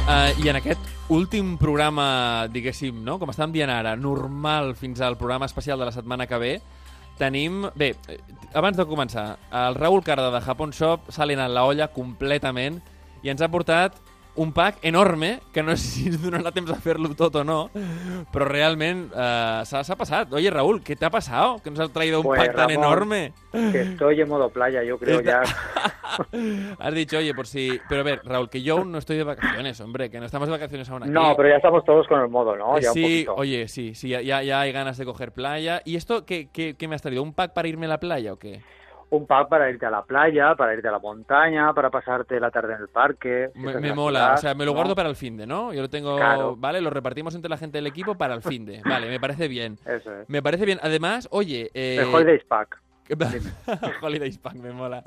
Uh, 0.08 0.44
I 0.44 0.50
en 0.50 0.56
aquest 0.60 0.80
últim 1.10 1.58
programa, 1.58 2.48
diguéssim, 2.52 3.02
no? 3.04 3.18
com 3.18 3.32
estàvem 3.34 3.56
dient 3.56 3.72
ara, 3.74 3.96
normal 3.98 4.76
fins 4.78 5.02
al 5.02 5.18
programa 5.18 5.48
especial 5.50 5.80
de 5.80 5.90
la 5.90 5.96
setmana 5.96 6.28
que 6.28 6.38
ve, 6.38 6.54
tenim... 7.18 7.64
Bé, 7.76 7.96
eh, 8.12 8.20
abans 8.54 8.78
de 8.78 8.86
començar, 8.86 9.40
el 9.50 9.76
Raúl 9.80 10.04
Carda 10.06 10.30
de 10.30 10.44
Japón 10.46 10.76
Shop 10.76 11.10
s'ha 11.10 11.26
alinat 11.26 11.50
la 11.50 11.66
olla 11.66 11.90
completament 11.96 12.82
i 13.24 13.34
ens 13.34 13.42
ha 13.42 13.50
portat 13.50 13.98
un 14.36 14.54
pack 14.54 14.78
enorme, 14.84 15.40
que 15.52 15.62
no 15.62 15.76
sé 15.76 15.84
si 15.84 16.10
donarà 16.18 16.52
temps 16.56 16.72
a 16.72 16.76
fer-lo 16.80 17.10
tot 17.16 17.36
o 17.36 17.44
no, 17.44 17.70
però 18.32 18.46
realment 18.48 19.10
eh, 19.12 19.62
s'ha 19.68 19.96
passat. 20.00 20.32
Oye, 20.34 20.50
Raúl, 20.50 20.82
¿qué 20.84 20.96
te 20.96 21.06
ha 21.06 21.10
pasado? 21.10 21.60
Que 21.64 21.70
nos 21.70 21.80
has 21.82 21.92
traído 21.92 22.22
un 22.22 22.28
Pues, 22.28 22.40
pack 22.40 22.56
tan 22.56 22.70
Ramón, 22.70 22.84
enorme. 22.86 23.34
Que 23.52 23.82
estoy 23.82 24.22
en 24.22 24.30
modo 24.30 24.50
playa, 24.50 24.84
yo 24.84 24.98
creo 24.98 25.20
Está- 25.20 25.44
ya. 25.44 25.92
Has 26.80 26.94
dicho, 26.94 27.18
oye, 27.18 27.34
por 27.34 27.48
si... 27.48 27.80
Pero 27.88 28.02
a 28.02 28.04
ver, 28.04 28.22
Raúl, 28.26 28.50
que 28.50 28.62
yo 28.62 28.78
aún 28.78 28.92
no 28.92 28.98
estoy 28.98 29.16
de 29.18 29.24
vacaciones, 29.24 29.80
hombre, 29.80 30.10
que 30.10 30.20
no 30.20 30.26
estamos 30.26 30.48
de 30.48 30.52
vacaciones 30.54 30.90
aún 30.90 31.04
aquí. 31.04 31.12
No, 31.12 31.36
pero 31.38 31.50
ya 31.50 31.56
estamos 31.56 31.84
todos 31.86 32.08
con 32.08 32.20
el 32.22 32.28
modo, 32.28 32.56
¿no? 32.56 32.72
Un 32.74 32.82
sí, 32.82 33.02
poquito. 33.02 33.36
oye, 33.36 33.68
sí, 33.68 33.96
sí, 33.96 34.10
ya, 34.10 34.22
ya- 34.22 34.44
ya 34.44 34.60
hay 34.62 34.72
ganas 34.72 34.98
de 34.98 35.06
coger 35.06 35.32
playa. 35.32 35.82
¿Y 35.86 35.96
esto 35.96 36.26
qué, 36.26 36.50
qué, 36.52 36.76
qué 36.78 36.88
me 36.88 36.96
has 36.96 37.02
traído? 37.02 37.24
¿Un 37.24 37.34
pack 37.34 37.54
para 37.54 37.68
irme 37.68 37.86
a 37.86 37.90
la 37.90 38.00
playa 38.00 38.34
o 38.34 38.38
qué? 38.40 38.62
Un 39.12 39.28
pack 39.28 39.50
para 39.50 39.70
irte 39.70 39.86
a 39.86 39.90
la 39.90 40.04
playa, 40.04 40.56
para 40.56 40.74
irte 40.74 40.88
a 40.88 40.92
la 40.92 41.00
montaña, 41.00 41.74
para 41.74 41.90
pasarte 41.90 42.40
la 42.40 42.50
tarde 42.50 42.74
en 42.76 42.82
el 42.82 42.88
parque. 42.88 43.50
Me, 43.56 43.94
mola, 43.94 44.20
ciudad, 44.20 44.34
o 44.34 44.38
sea, 44.38 44.56
me 44.56 44.66
lo 44.66 44.72
¿no? 44.72 44.76
guardo 44.78 44.96
para 44.96 45.10
el 45.10 45.16
fin 45.18 45.36
de, 45.38 45.46
¿no? 45.46 45.74
Yo 45.74 45.82
lo 45.82 45.90
tengo, 45.90 46.16
Claro. 46.16 46.56
¿vale? 46.56 46.80
Lo 46.82 46.90
repartimos 46.90 47.36
entre 47.36 47.50
la 47.50 47.58
gente 47.58 47.78
del 47.78 47.88
equipo 47.88 48.16
para 48.16 48.34
el 48.34 48.42
fin 48.42 48.66
de. 48.66 48.82
Vale, 48.84 49.10
me 49.10 49.20
parece 49.20 49.48
bien. 49.50 49.78
Eso 49.86 50.14
es. 50.22 50.30
Me 50.30 50.42
parece 50.42 50.66
bien. 50.66 50.80
Además, 50.82 51.28
oye... 51.32 51.70
Eh... 51.74 51.98
El 52.00 52.06
Holidays 52.14 52.44
Pack. 52.46 52.82
Holidays 54.02 54.38
Pack, 54.38 54.56
me 54.56 54.72
mola. 54.72 55.04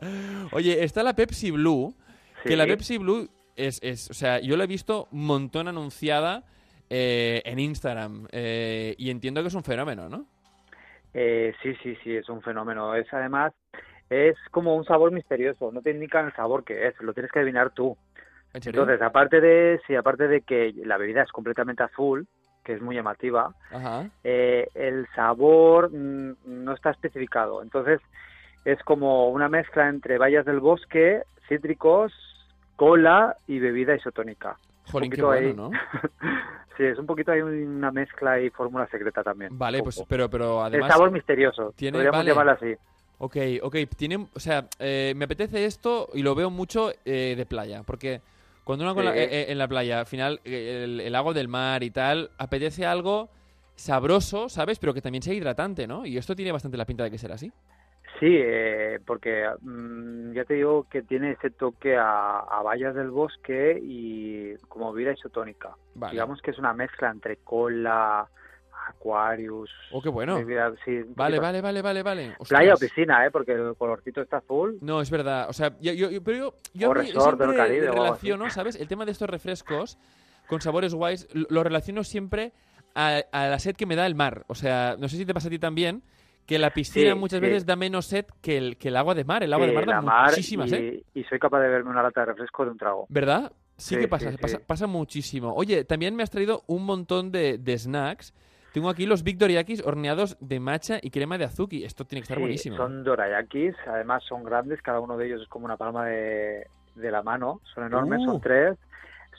Oye, 0.52 0.84
está 0.84 1.02
la 1.02 1.14
Pepsi 1.14 1.50
Blue, 1.50 1.94
que 2.42 2.50
Sí. 2.50 2.56
la 2.56 2.66
Pepsi 2.66 2.98
Blue 2.98 3.28
es, 3.56 3.80
es, 3.82 4.10
o 4.10 4.14
sea, 4.14 4.38
yo 4.40 4.56
la 4.58 4.64
he 4.64 4.66
visto 4.66 5.08
un 5.12 5.24
montón 5.24 5.66
anunciada 5.68 6.42
eh, 6.90 7.40
en 7.46 7.58
Instagram 7.58 8.28
eh, 8.32 8.94
y 8.98 9.08
entiendo 9.08 9.40
que 9.40 9.48
es 9.48 9.54
un 9.54 9.64
fenómeno, 9.64 10.10
¿no? 10.10 10.26
Eh, 11.14 11.54
sí, 11.62 11.74
sí, 11.82 11.96
sí, 12.02 12.14
es 12.16 12.28
un 12.28 12.42
fenómeno. 12.42 12.94
Es 12.94 13.06
además, 13.12 13.52
es 14.10 14.36
como 14.50 14.74
un 14.76 14.84
sabor 14.84 15.12
misterioso. 15.12 15.70
No 15.72 15.82
te 15.82 15.90
indican 15.90 16.26
el 16.26 16.32
sabor 16.34 16.64
que 16.64 16.86
es, 16.88 17.00
lo 17.00 17.12
tienes 17.12 17.30
que 17.32 17.38
adivinar 17.40 17.70
tú. 17.70 17.96
¿En 18.52 18.62
serio? 18.62 18.82
Entonces, 18.82 19.02
aparte 19.04 19.40
de, 19.40 19.80
sí, 19.86 19.96
aparte 19.96 20.28
de 20.28 20.42
que 20.42 20.72
la 20.84 20.96
bebida 20.96 21.22
es 21.22 21.32
completamente 21.32 21.82
azul, 21.82 22.26
que 22.64 22.74
es 22.74 22.80
muy 22.80 22.94
llamativa, 22.94 23.52
Ajá. 23.72 24.06
eh, 24.22 24.68
el 24.74 25.06
sabor 25.14 25.90
mm, 25.92 26.34
no 26.46 26.72
está 26.72 26.90
especificado. 26.90 27.62
Entonces, 27.62 28.00
es 28.64 28.82
como 28.84 29.28
una 29.30 29.48
mezcla 29.48 29.88
entre 29.88 30.18
bayas 30.18 30.44
del 30.46 30.60
bosque, 30.60 31.22
cítricos, 31.48 32.12
cola 32.76 33.36
y 33.46 33.58
bebida 33.58 33.94
isotónica. 33.94 34.56
Jolín, 34.90 35.10
qué 35.10 35.22
bueno, 35.22 35.48
ahí. 35.48 35.54
¿no? 35.54 35.70
sí, 36.76 36.84
es 36.84 36.98
un 36.98 37.06
poquito 37.06 37.32
ahí 37.32 37.40
una 37.42 37.90
mezcla 37.90 38.40
y 38.40 38.50
fórmula 38.50 38.86
secreta 38.86 39.22
también. 39.22 39.50
Vale, 39.58 39.82
pues, 39.82 40.02
pero, 40.08 40.30
pero 40.30 40.60
El 40.60 40.66
además... 40.66 40.92
sabor 40.92 41.10
misterioso, 41.10 41.72
tiene- 41.76 41.96
podríamos 41.96 42.18
vale. 42.18 42.30
llamarlo 42.30 42.52
así. 42.52 42.74
Ok, 43.24 43.36
ok, 43.62 43.76
tiene, 43.96 44.28
o 44.34 44.38
sea, 44.38 44.68
eh, 44.78 45.14
me 45.16 45.24
apetece 45.24 45.64
esto 45.64 46.10
y 46.12 46.22
lo 46.22 46.34
veo 46.34 46.50
mucho 46.50 46.92
eh, 47.06 47.32
de 47.34 47.46
playa, 47.46 47.82
porque 47.82 48.20
cuando 48.64 48.84
uno 48.84 49.00
la- 49.02 49.12
Sí. 49.14 49.18
eh, 49.18 49.28
eh, 49.30 49.46
en 49.48 49.56
la 49.56 49.66
playa, 49.66 50.00
al 50.00 50.06
final, 50.06 50.40
eh, 50.44 50.82
el, 50.84 51.00
el 51.00 51.14
agua 51.14 51.32
del 51.32 51.48
mar 51.48 51.82
y 51.82 51.90
tal, 51.90 52.28
apetece 52.36 52.84
algo 52.84 53.30
sabroso, 53.76 54.50
¿sabes? 54.50 54.78
Pero 54.78 54.92
que 54.92 55.00
también 55.00 55.22
sea 55.22 55.32
hidratante, 55.32 55.86
¿no? 55.86 56.04
Y 56.04 56.18
esto 56.18 56.36
tiene 56.36 56.52
bastante 56.52 56.76
la 56.76 56.84
pinta 56.84 57.04
de 57.04 57.10
que 57.10 57.16
será 57.16 57.36
así. 57.36 57.50
Sí, 58.20 58.26
eh, 58.30 58.98
porque 59.06 59.46
mm, 59.62 60.32
ya 60.34 60.44
te 60.44 60.54
digo 60.54 60.86
que 60.90 61.00
tiene 61.02 61.30
ese 61.32 61.48
toque 61.48 61.96
a, 61.96 62.40
a 62.40 62.62
bayas 62.62 62.94
del 62.94 63.08
bosque 63.10 63.80
y 63.82 64.54
como 64.68 64.92
bebida 64.92 65.12
isotónica. 65.14 65.74
Vale. 65.94 66.12
Digamos 66.12 66.42
que 66.42 66.50
es 66.50 66.58
una 66.58 66.74
mezcla 66.74 67.10
entre 67.10 67.38
cola, 67.38 68.28
Aquarius. 68.88 69.70
Oh, 69.92 70.00
qué 70.02 70.08
bueno. 70.08 70.36
bebida- 70.36 70.72
sí, 70.84 70.90
un 70.92 71.14
Vale, 71.14 71.38
vale, 71.38 71.60
vale, 71.60 71.82
vale, 71.82 72.02
vale. 72.02 72.36
Playa 72.48 72.70
o 72.70 72.74
Ostras. 72.74 72.90
piscina, 72.90 73.26
¿eh? 73.26 73.30
Porque 73.30 73.52
el 73.52 73.74
colorcito 73.76 74.20
está 74.22 74.38
azul. 74.38 74.78
No, 74.80 75.00
es 75.00 75.10
verdad. 75.10 75.48
O 75.48 75.52
sea, 75.52 75.76
yo, 75.80 75.92
yo- 75.92 76.10
yo- 76.10 76.22
pero 76.22 76.36
yo, 76.38 76.54
yo 76.74 76.88
O 76.88 76.92
a 76.92 76.94
mí 76.96 77.06
resort 77.06 77.38
siempre 77.38 77.56
Caribe 77.56 77.90
relaciono, 77.90 78.50
¿sabes? 78.50 78.76
El 78.76 78.88
tema 78.88 79.04
de 79.04 79.12
estos 79.12 79.28
refrescos 79.28 79.98
con 80.48 80.60
sabores 80.60 80.94
guays, 80.94 81.28
lo 81.32 81.62
relaciono 81.64 82.04
siempre 82.04 82.52
a, 82.94 83.22
a 83.32 83.48
la 83.48 83.58
sed 83.58 83.74
que 83.76 83.86
me 83.86 83.96
da 83.96 84.06
el 84.06 84.14
mar. 84.14 84.44
O 84.48 84.54
sea, 84.54 84.96
no 84.98 85.08
sé 85.08 85.16
si 85.16 85.24
te 85.26 85.34
pasa 85.34 85.48
a 85.48 85.50
ti 85.50 85.58
también, 85.58 86.02
que 86.46 86.58
la 86.58 86.70
piscina 86.70 87.12
Sí, 87.14 87.18
muchas 87.18 87.40
sí. 87.40 87.46
veces 87.46 87.64
da 87.66 87.74
menos 87.76 88.06
sed 88.06 88.26
que 88.42 88.58
el, 88.58 88.76
que 88.76 88.88
el 88.88 88.96
agua 88.96 89.14
de 89.14 89.24
mar. 89.24 89.42
El 89.42 89.52
agua 89.52 89.66
Sí, 89.66 89.70
de 89.70 89.74
mar 89.76 89.86
da 89.86 90.00
mar 90.02 90.30
muchísima 90.30 90.68
sed. 90.68 91.02
y, 91.14 91.20
y 91.20 91.24
soy 91.24 91.38
capaz 91.38 91.60
de 91.60 91.68
verme 91.68 91.90
una 91.90 92.02
lata 92.02 92.20
de 92.20 92.26
refresco 92.26 92.64
de 92.64 92.70
un 92.72 92.76
trago. 92.78 93.06
¿Verdad? 93.08 93.50
Sí, 93.76 93.94
Sí, 93.96 94.00
que 94.02 94.06
pasa, 94.08 94.30
sí, 94.30 94.36
pasa, 94.36 94.58
sí. 94.58 94.62
pasa 94.64 94.86
muchísimo. 94.86 95.52
Oye, 95.54 95.84
también 95.84 96.14
me 96.14 96.22
has 96.22 96.30
traído 96.30 96.62
un 96.68 96.84
montón 96.84 97.32
de, 97.32 97.58
de 97.58 97.76
snacks. 97.78 98.32
Tengo 98.74 98.90
aquí 98.90 99.06
los 99.06 99.22
Victoriakis 99.22 99.86
horneados 99.86 100.36
de 100.40 100.58
matcha 100.58 100.98
y 101.00 101.10
crema 101.12 101.38
de 101.38 101.44
azuki. 101.44 101.84
Esto 101.84 102.04
tiene 102.04 102.22
que 102.22 102.24
estar 102.24 102.38
Sí, 102.38 102.42
buenísimo. 102.42 102.76
Son 102.76 103.04
dorayakis, 103.04 103.72
además 103.86 104.24
son 104.24 104.42
grandes, 104.42 104.82
cada 104.82 104.98
uno 104.98 105.16
de 105.16 105.26
ellos 105.26 105.42
es 105.42 105.48
como 105.48 105.64
una 105.66 105.76
palma 105.76 106.06
de, 106.06 106.66
de 106.96 107.10
la 107.12 107.22
mano, 107.22 107.60
son 107.72 107.86
enormes, 107.86 108.18
Uh. 108.22 108.24
son 108.32 108.40
tres, 108.40 108.76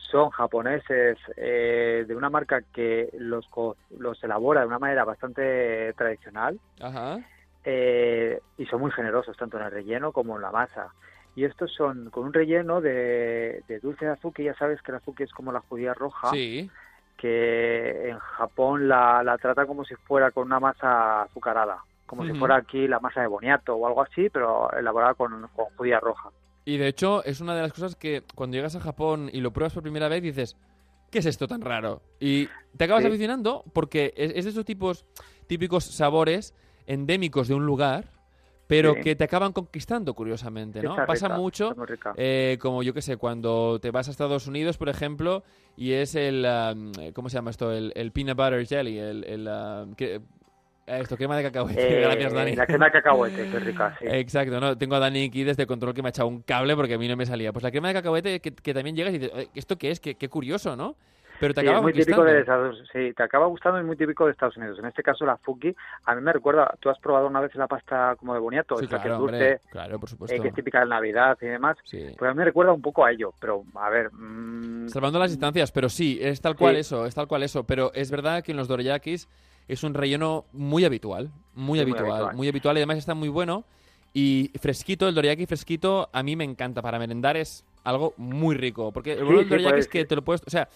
son 0.09 0.29
japoneses 0.29 1.17
eh, 1.36 2.05
de 2.07 2.15
una 2.15 2.29
marca 2.29 2.61
que 2.73 3.09
los, 3.19 3.45
co- 3.49 3.75
los 3.99 4.23
elabora 4.23 4.61
de 4.61 4.67
una 4.67 4.79
manera 4.79 5.03
bastante 5.03 5.91
tradicional 5.97 6.57
Ajá. 6.79 7.19
eh, 7.65 8.39
y 8.57 8.65
son 8.67 8.79
muy 8.79 8.91
generosos 8.91 9.36
tanto 9.36 9.57
en 9.59 9.65
el 9.65 9.71
relleno 9.71 10.13
como 10.13 10.38
en 10.38 10.43
la 10.43 10.51
masa. 10.51 10.93
Y 11.36 11.43
estos 11.43 11.73
son 11.73 12.09
con 12.09 12.23
un 12.23 12.31
relleno 12.31 12.79
de, 12.79 13.63
de 13.67 13.79
dulce 13.81 14.05
de 14.05 14.11
azúcar, 14.11 14.45
ya 14.45 14.53
sabes 14.55 14.81
que 14.81 14.91
el 14.93 14.97
azúcar 14.99 15.25
es 15.27 15.33
como 15.33 15.51
la 15.51 15.59
judía 15.59 15.93
roja, 15.93 16.29
Sí. 16.29 16.71
Que 17.26 18.09
en 18.09 18.19
Japón 18.19 18.88
la, 18.88 19.23
la 19.23 19.38
trata 19.38 19.65
como 19.65 19.84
si 19.84 19.95
fuera 19.95 20.32
con 20.32 20.45
una 20.45 20.59
masa 20.59 21.23
azucarada, 21.23 21.80
como 22.05 22.23
si 22.26 22.34
fuera 22.34 22.55
aquí 22.57 22.88
la 22.88 22.99
masa 22.99 23.21
de 23.21 23.28
boniato 23.28 23.76
o 23.76 23.88
algo 23.88 24.01
así, 24.03 24.30
pero 24.30 24.71
elaborada 24.71 25.15
con, 25.15 25.47
con 25.55 25.65
judía 25.76 25.99
roja. 25.99 26.30
Y 26.65 26.78
de 26.78 26.88
hecho, 26.88 27.23
es 27.23 27.41
una 27.41 27.55
de 27.55 27.61
las 27.63 27.73
cosas 27.73 27.95
que 27.95 28.23
cuando 28.36 28.55
llegas 28.55 28.76
a 28.76 28.80
Japón 28.80 29.30
y 29.32 29.41
lo 29.41 29.51
pruebas 29.51 29.73
por 29.73 29.84
primera 29.84 30.07
vez 30.07 30.21
dices, 30.21 30.57
¿qué 31.11 31.19
es 31.19 31.26
esto 31.26 31.47
tan 31.47 31.61
raro? 31.61 32.01
Y 32.19 32.47
te 32.78 32.84
acabas 32.86 33.03
Sí. 33.03 33.09
aficionando 33.09 33.63
porque 33.73 34.13
es, 34.15 34.32
es 34.36 34.45
de 34.45 34.51
esos 34.51 34.65
tipos, 34.65 35.05
típicos 35.47 35.84
sabores 35.84 36.53
endémicos 36.88 37.47
de 37.47 37.55
un 37.55 37.65
lugar, 37.65 38.05
pero 38.68 38.93
Sí. 38.95 39.01
que 39.01 39.16
te 39.16 39.24
acaban 39.24 39.51
conquistando, 39.53 40.13
curiosamente, 40.13 40.82
¿no? 40.82 40.95
Pasa 41.05 41.30
mucho, 41.30 41.76
eh, 42.18 42.57
como 42.59 42.82
yo 42.84 42.93
que 42.93 43.01
sé, 43.01 43.18
cuando 43.18 43.80
te 43.80 43.91
vas 43.91 44.07
a 44.07 44.11
Estados 44.11 44.47
Unidos, 44.47 44.78
por 44.78 44.89
ejemplo, 44.89 45.43
y 45.78 45.91
es 45.93 46.16
el, 46.16 46.45
um, 46.45 46.91
¿cómo 47.13 47.30
se 47.30 47.36
llama 47.36 47.51
esto? 47.51 47.72
El, 47.72 47.91
el 47.95 48.11
peanut 48.11 48.38
butter 48.38 48.66
jelly, 48.66 48.97
el... 48.97 49.24
el 49.26 49.47
um, 49.47 49.93
que- 49.95 50.22
esto, 50.88 51.18
crema 51.18 51.36
de 51.36 51.41
cacahuete. 51.41 51.82
Eh, 51.97 52.01
Gracias, 52.01 52.32
Dani. 52.32 52.55
La 52.55 52.68
crema 52.68 52.86
de 52.86 52.91
cacahuete, 52.91 53.47
que 53.49 53.59
rica, 53.59 53.95
sí. 53.99 54.05
Exacto, 54.07 54.59
no, 54.59 54.78
tengo 54.78 54.93
a 54.95 54.99
Dani 54.99 55.26
aquí 55.26 55.43
desde 55.43 55.66
control 55.66 55.95
que 55.95 56.03
me 56.03 56.09
ha 56.09 56.11
echado 56.11 56.28
un 56.28 56.43
cable 56.43 56.76
porque 56.76 56.93
a 56.93 56.97
mí 56.99 57.07
no 57.07 57.16
me 57.18 57.26
salía. 57.26 57.51
Pues 57.51 57.63
la 57.63 57.72
crema 57.72 57.88
de 57.88 57.95
cacahuete 57.95 58.39
que, 58.39 58.53
que 58.53 58.74
también 58.76 58.95
llegas 58.95 59.11
y 59.16 59.18
dices, 59.18 59.34
"Oye, 59.36 59.49
¿esto 59.55 59.80
qué 59.80 59.89
es? 59.89 59.99
Qué, 59.99 60.13
qué 60.13 60.30
curioso, 60.30 60.76
¿no? 60.76 60.95
Pero 61.39 61.53
te 61.53 61.61
Sí, 61.61 61.67
acaba 61.67 61.79
es 61.79 61.83
muy 61.83 61.93
típico 61.93 62.23
de 62.23 62.39
Estados 62.39 62.83
sí, 62.93 63.13
te 63.13 63.23
acaba 63.23 63.45
gustando 63.47 63.79
y 63.79 63.83
muy 63.83 63.95
típico 63.97 64.25
de 64.25 64.31
Estados 64.31 64.55
Unidos. 64.57 64.79
En 64.79 64.86
este 64.86 65.03
caso 65.03 65.25
la 65.25 65.38
fuki, 65.38 65.75
a 66.05 66.15
mí 66.15 66.21
me 66.21 66.31
recuerda, 66.33 66.73
tú 66.79 66.89
has 66.89 66.97
probado 66.99 67.27
una 67.27 67.41
vez 67.41 67.53
la 67.55 67.67
pasta 67.67 68.15
como 68.17 68.33
de 68.33 68.39
boniato, 68.39 68.77
Sí, 68.77 68.86
esa 68.86 68.97
que 68.97 69.01
claro, 69.09 69.13
es 69.15 69.19
dulce, 69.19 69.36
hombre, 69.36 69.61
claro, 69.69 69.99
por 69.99 70.07
eh, 70.07 70.11
supuesto. 70.11 70.41
que 70.41 70.47
es 70.47 70.53
típica 70.55 70.79
de 70.79 70.86
Navidad 70.88 71.38
y 71.41 71.45
demás. 71.47 71.77
Sí. 71.83 72.07
Pues 72.17 72.29
a 72.29 72.33
mí 72.33 72.38
me 72.38 72.45
recuerda 72.45 72.71
un 72.73 72.81
poco 72.81 73.03
a 73.05 73.11
ello, 73.11 73.33
pero 73.39 73.63
a 73.75 73.89
ver, 73.89 74.11
mm, 74.13 74.88
Salvando 74.89 75.19
las 75.19 75.31
distancias, 75.31 75.71
pero 75.71 75.89
sí, 75.89 76.19
es 76.21 76.39
tal 76.41 76.55
cual 76.55 76.75
Sí. 76.75 76.81
eso, 76.81 77.05
es 77.05 77.15
tal 77.15 77.27
cual 77.27 77.43
eso. 77.43 77.63
Pero 77.65 77.91
es 77.93 78.11
verdad 78.11 78.43
que 78.43 78.51
en 78.51 78.57
los 78.57 78.67
dorayakis 78.67 79.27
es 79.67 79.83
un 79.83 79.93
relleno 79.93 80.45
muy 80.53 80.86
habitual, 80.86 81.31
muy 81.55 81.79
Sí, 81.79 81.86
muy 81.86 81.91
habitual, 81.93 82.11
habitual. 82.11 82.36
muy 82.36 82.47
habitual 82.47 82.77
y 82.77 82.79
además 82.79 82.97
está 82.99 83.13
muy 83.15 83.29
bueno. 83.29 83.63
Y 84.13 84.51
fresquito, 84.61 85.09
el 85.09 85.15
dorayaki 85.15 85.45
fresquito 85.45 86.09
a 86.13 86.23
mí 86.23 86.36
me 86.38 86.43
encanta. 86.45 86.81
Para 86.81 86.97
merendar 86.99 87.36
es 87.36 87.65
algo 87.83 88.13
muy 88.17 88.55
rico. 88.55 88.91
Porque 88.93 89.13
el 89.13 89.19
Sí, 89.19 89.25
del 89.25 89.43
sí, 89.43 89.49
dorayaki 89.49 89.63
puedes- 89.71 89.86
es 89.86 89.91
que 89.91 90.05
te 90.05 90.15
lo 90.15 90.21
puedes... 90.21 90.41
O 90.45 90.49
sea, 90.49 90.69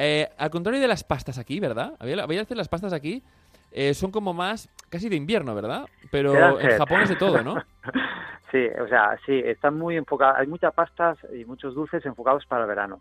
eh, 0.00 0.28
al 0.38 0.50
contrario 0.50 0.80
de 0.80 0.88
las 0.88 1.04
pastas 1.04 1.38
aquí, 1.38 1.60
¿verdad? 1.60 1.94
Había, 1.98 2.22
había 2.22 2.40
veces 2.40 2.56
las 2.56 2.68
pastas 2.68 2.92
aquí 2.92 3.22
eh, 3.72 3.94
son 3.94 4.10
como 4.10 4.32
más 4.32 4.68
casi 4.88 5.08
de 5.08 5.16
invierno, 5.16 5.54
¿verdad? 5.54 5.86
Pero 6.10 6.58
en. 6.58 6.78
Japón 6.78 7.02
es 7.02 7.10
de 7.10 7.16
todo, 7.16 7.42
¿no? 7.42 7.62
sí, 8.50 8.66
o 8.80 8.88
sea, 8.88 9.16
sí, 9.26 9.40
están 9.44 9.78
muy 9.78 9.96
enfocadas, 9.96 10.38
hay 10.38 10.46
muchas 10.46 10.74
pastas 10.74 11.18
y 11.32 11.44
muchos 11.44 11.74
dulces 11.74 12.04
enfocados 12.06 12.46
para 12.46 12.62
el 12.62 12.68
verano. 12.68 13.00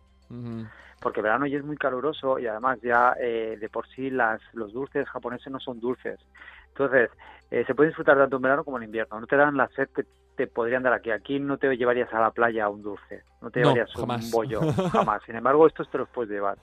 Porque 0.99 1.21
el 1.21 1.23
verano 1.23 1.47
ya 1.47 1.57
es 1.57 1.63
muy 1.63 1.77
caluroso 1.77 2.37
y 2.37 2.45
además 2.45 2.79
ya 2.83 3.15
eh, 3.19 3.57
de 3.59 3.69
por 3.69 3.87
sí 3.87 4.09
las, 4.09 4.41
los 4.53 4.73
dulces 4.73 5.07
japoneses 5.09 5.51
no 5.51 5.59
son 5.59 5.79
dulces. 5.79 6.19
Entonces, 6.67 7.09
eh, 7.51 7.63
se 7.65 7.75
puede 7.75 7.89
disfrutar 7.89 8.17
tanto 8.17 8.35
en 8.35 8.41
verano 8.41 8.63
como 8.63 8.77
en 8.77 8.83
invierno. 8.83 9.19
No 9.19 9.27
te 9.27 9.35
dan 9.35 9.57
la 9.57 9.67
sed 9.69 9.89
que 9.95 10.03
te 10.35 10.47
podrían 10.47 10.83
dar 10.83 10.93
aquí. 10.93 11.11
Aquí 11.11 11.39
no 11.39 11.57
te 11.57 11.75
llevarías 11.75 12.13
a 12.13 12.19
la 12.19 12.31
playa 12.31 12.69
un 12.69 12.81
dulce, 12.83 13.23
no 13.41 13.49
te 13.51 13.59
No, 13.61 13.73
llevarías 13.73 13.93
jamás. 13.93 14.25
un 14.25 14.31
bollo, 14.31 14.61
jamás. 14.91 15.21
Sin 15.25 15.35
embargo, 15.35 15.67
estos 15.67 15.89
te 15.89 15.97
los 15.97 16.09
puedes 16.09 16.31
llevar. 16.31 16.57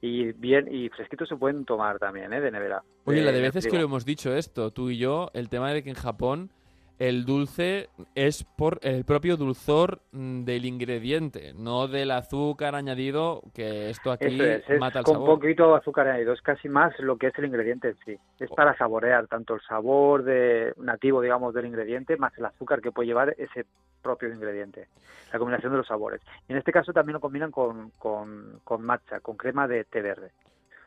Y 0.00 0.30
bien 0.32 0.68
y 0.72 0.88
fresquitos 0.90 1.28
se 1.28 1.36
pueden 1.36 1.64
tomar 1.64 1.98
también, 1.98 2.32
¿eh? 2.32 2.40
De 2.40 2.50
nevera. 2.52 2.82
Oye, 3.04 3.20
la 3.22 3.32
de 3.32 3.38
Eh, 3.40 3.42
veces 3.42 3.66
que 3.66 3.76
lo 3.78 3.84
hemos 3.84 4.04
dicho 4.04 4.32
esto, 4.32 4.70
tú 4.70 4.90
y 4.90 4.98
yo, 4.98 5.30
el 5.34 5.48
tema 5.48 5.72
de 5.72 5.82
que 5.82 5.90
en 5.90 5.96
Japón 5.96 6.50
el 6.98 7.24
dulce 7.24 7.88
es 8.14 8.44
por 8.44 8.80
el 8.82 9.04
propio 9.04 9.36
dulzor 9.36 10.00
mm, 10.12 10.44
del 10.44 10.64
ingrediente, 10.64 11.52
no 11.54 11.86
del 11.86 12.10
azúcar 12.10 12.74
añadido, 12.74 13.42
que 13.54 13.90
esto 13.90 14.10
aquí 14.10 14.34
Eso 14.34 14.44
es, 14.44 14.68
es 14.68 14.80
mata 14.80 15.00
el 15.00 15.04
con 15.04 15.14
sabor. 15.14 15.38
poquito 15.38 15.74
azúcar 15.74 16.08
añadido, 16.08 16.32
es 16.32 16.42
casi 16.42 16.68
más 16.68 16.98
lo 16.98 17.16
que 17.16 17.28
es 17.28 17.38
el 17.38 17.44
ingrediente 17.46 17.88
en 17.90 17.96
sí. 18.04 18.18
Es 18.40 18.50
para 18.50 18.76
saborear 18.76 19.26
tanto 19.28 19.54
el 19.54 19.60
sabor 19.62 20.24
de 20.24 20.72
nativo, 20.78 21.20
digamos, 21.20 21.54
del 21.54 21.66
ingrediente, 21.66 22.16
más 22.16 22.36
el 22.36 22.46
azúcar 22.46 22.80
que 22.80 22.90
puede 22.92 23.06
llevar 23.08 23.34
ese 23.38 23.64
propio 24.02 24.32
ingrediente. 24.32 24.88
La 25.32 25.38
combinación 25.38 25.72
de 25.72 25.78
los 25.78 25.86
sabores. 25.86 26.20
Y 26.48 26.52
en 26.52 26.58
este 26.58 26.72
caso 26.72 26.92
también 26.92 27.14
lo 27.14 27.20
combinan 27.20 27.50
con, 27.50 27.90
con, 27.98 28.60
con 28.64 28.82
matcha, 28.82 29.20
con 29.20 29.36
crema 29.36 29.68
de 29.68 29.84
té 29.84 30.02
verde. 30.02 30.30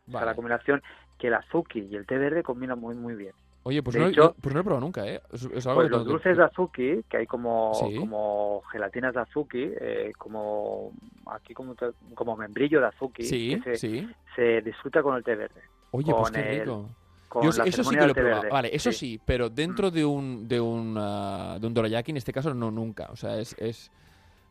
O 0.07 0.11
sea, 0.11 0.21
Vale. 0.21 0.25
la 0.25 0.35
combinación 0.35 0.81
que 1.17 1.27
el 1.27 1.35
azuki 1.35 1.87
y 1.89 1.95
el 1.95 2.05
té 2.05 2.17
verde 2.17 2.43
combinan 2.43 2.79
muy, 2.79 2.95
muy 2.95 3.15
bien. 3.15 3.33
Oye, 3.63 3.83
pues 3.83 3.93
de 3.93 3.99
no, 3.99 4.07
hecho- 4.07 4.21
no- 4.23 4.33
pues 4.41 4.53
no 4.55 4.57
lo 4.57 4.61
he 4.61 4.63
probado 4.63 4.81
nunca, 4.85 5.07
¿eh? 5.07 5.21
Es, 5.31 5.43
es 5.43 5.67
algo 5.67 5.81
Pues 5.81 5.87
que 5.87 5.91
los 5.91 5.99
tengo 6.01 6.11
dulces 6.13 6.37
de 6.37 6.43
azuki, 6.43 7.03
que 7.07 7.17
hay 7.17 7.27
como, 7.27 7.73
Sí. 7.75 7.95
como 7.95 8.63
gelatinas 8.71 9.13
de 9.13 9.19
azuki, 9.21 9.63
eh, 9.79 10.11
como 10.17 10.91
aquí 11.27 11.53
como, 11.53 11.75
como 12.15 12.35
membrillo 12.35 12.79
de 12.81 12.87
azuki, 12.87 13.23
Sí, 13.23 13.59
que 13.63 13.75
se, 13.77 13.87
sí. 13.89 14.09
se 14.35 14.61
disfruta 14.61 15.03
con 15.03 15.15
el 15.15 15.23
té 15.23 15.35
verde. 15.35 15.61
Oye, 15.91 16.11
pues 16.13 16.31
qué 16.31 16.41
rico. 16.59 16.89
Yo 17.43 17.49
eso 17.49 17.83
sí 17.83 17.95
que 17.95 18.05
lo 18.05 18.11
he 18.11 18.13
probado. 18.13 18.35
verde. 18.41 18.49
Vale, 18.49 18.69
eso 18.73 18.91
sí, 18.91 19.19
pero 19.23 19.49
dentro 19.49 19.89
de 19.91 20.03
un 20.03 20.47
de 20.47 20.59
un, 20.59 20.95
ah, 20.97 21.57
de 21.61 21.67
un 21.67 21.73
dorayaki, 21.73 22.11
en 22.11 22.17
este 22.17 22.33
caso, 22.33 22.53
no 22.53 22.71
nunca. 22.71 23.09
O 23.11 23.15
sea, 23.15 23.37
es... 23.39 23.55
es 23.59 23.91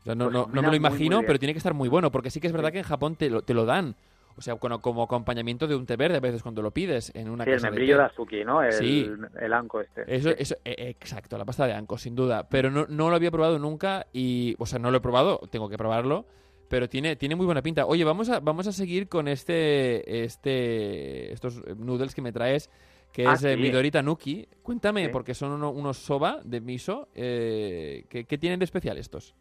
o 0.00 0.02
sea, 0.04 0.14
no, 0.14 0.26
Pues 0.30 0.32
no, 0.34 0.46
no 0.46 0.46
me 0.48 0.54
lo 0.54 0.62
muy, 0.62 0.68
muy 0.70 0.76
imagino, 0.88 1.16
bien. 1.18 1.26
pero 1.26 1.38
tiene 1.38 1.52
que 1.52 1.58
estar 1.58 1.74
muy 1.74 1.90
bueno, 1.90 2.10
porque 2.10 2.30
sí 2.30 2.40
que 2.40 2.46
es 2.46 2.54
verdad 2.54 2.68
Sí. 2.68 2.72
que 2.74 2.78
en 2.78 2.84
Japón 2.84 3.16
te 3.16 3.28
lo, 3.28 3.42
te 3.42 3.52
lo 3.52 3.66
dan. 3.66 3.96
O 4.40 4.42
sea, 4.42 4.56
como, 4.56 4.80
como 4.80 5.02
acompañamiento 5.02 5.66
de 5.66 5.76
un 5.76 5.84
té 5.84 5.96
verde 5.96 6.16
a 6.16 6.20
veces 6.20 6.42
cuando 6.42 6.62
lo 6.62 6.70
pides 6.70 7.12
en 7.14 7.28
una 7.28 7.44
Sí, 7.44 7.50
el 7.50 7.56
casa 7.56 7.66
membrillo 7.66 7.98
de 7.98 8.04
té. 8.04 8.06
azuki, 8.10 8.42
¿no? 8.42 8.62
El, 8.62 8.72
Sí. 8.72 9.06
el 9.38 9.52
anco 9.52 9.82
este. 9.82 10.02
Eso, 10.16 10.30
Sí. 10.30 10.36
eso, 10.38 10.54
eh, 10.64 10.74
exacto, 10.98 11.36
la 11.36 11.44
pasta 11.44 11.66
de 11.66 11.74
anco, 11.74 11.98
sin 11.98 12.14
duda. 12.16 12.48
Pero 12.48 12.70
no, 12.70 12.86
no 12.88 13.10
lo 13.10 13.16
había 13.16 13.30
probado 13.30 13.58
nunca 13.58 14.06
y, 14.14 14.56
o 14.58 14.64
sea, 14.64 14.78
no 14.78 14.90
lo 14.90 14.96
he 14.96 15.00
probado, 15.02 15.40
tengo 15.50 15.68
que 15.68 15.76
probarlo, 15.76 16.24
pero 16.70 16.88
tiene, 16.88 17.16
tiene 17.16 17.36
muy 17.36 17.44
buena 17.44 17.60
pinta. 17.60 17.84
Oye, 17.84 18.02
vamos 18.02 18.30
a, 18.30 18.40
vamos 18.40 18.66
a 18.66 18.72
seguir 18.72 19.08
con 19.10 19.28
este, 19.28 20.24
este, 20.24 21.32
estos 21.34 21.62
noodles 21.76 22.14
que 22.14 22.22
me 22.22 22.32
traes, 22.32 22.70
que 23.12 23.26
Ah, 23.26 23.34
es 23.34 23.44
eh, 23.44 23.56
sí. 23.56 23.60
Midori 23.60 23.90
Tanuki. 23.90 24.48
Cuéntame, 24.62 25.04
Sí. 25.06 25.10
porque 25.12 25.34
son 25.34 25.50
uno- 25.52 25.70
unos 25.70 25.98
soba 25.98 26.40
de 26.44 26.62
miso, 26.62 27.08
eh, 27.14 28.04
¿qué, 28.08 28.24
qué 28.24 28.38
tienen 28.38 28.58
de 28.58 28.64
especial 28.64 28.96
estos? 28.96 29.34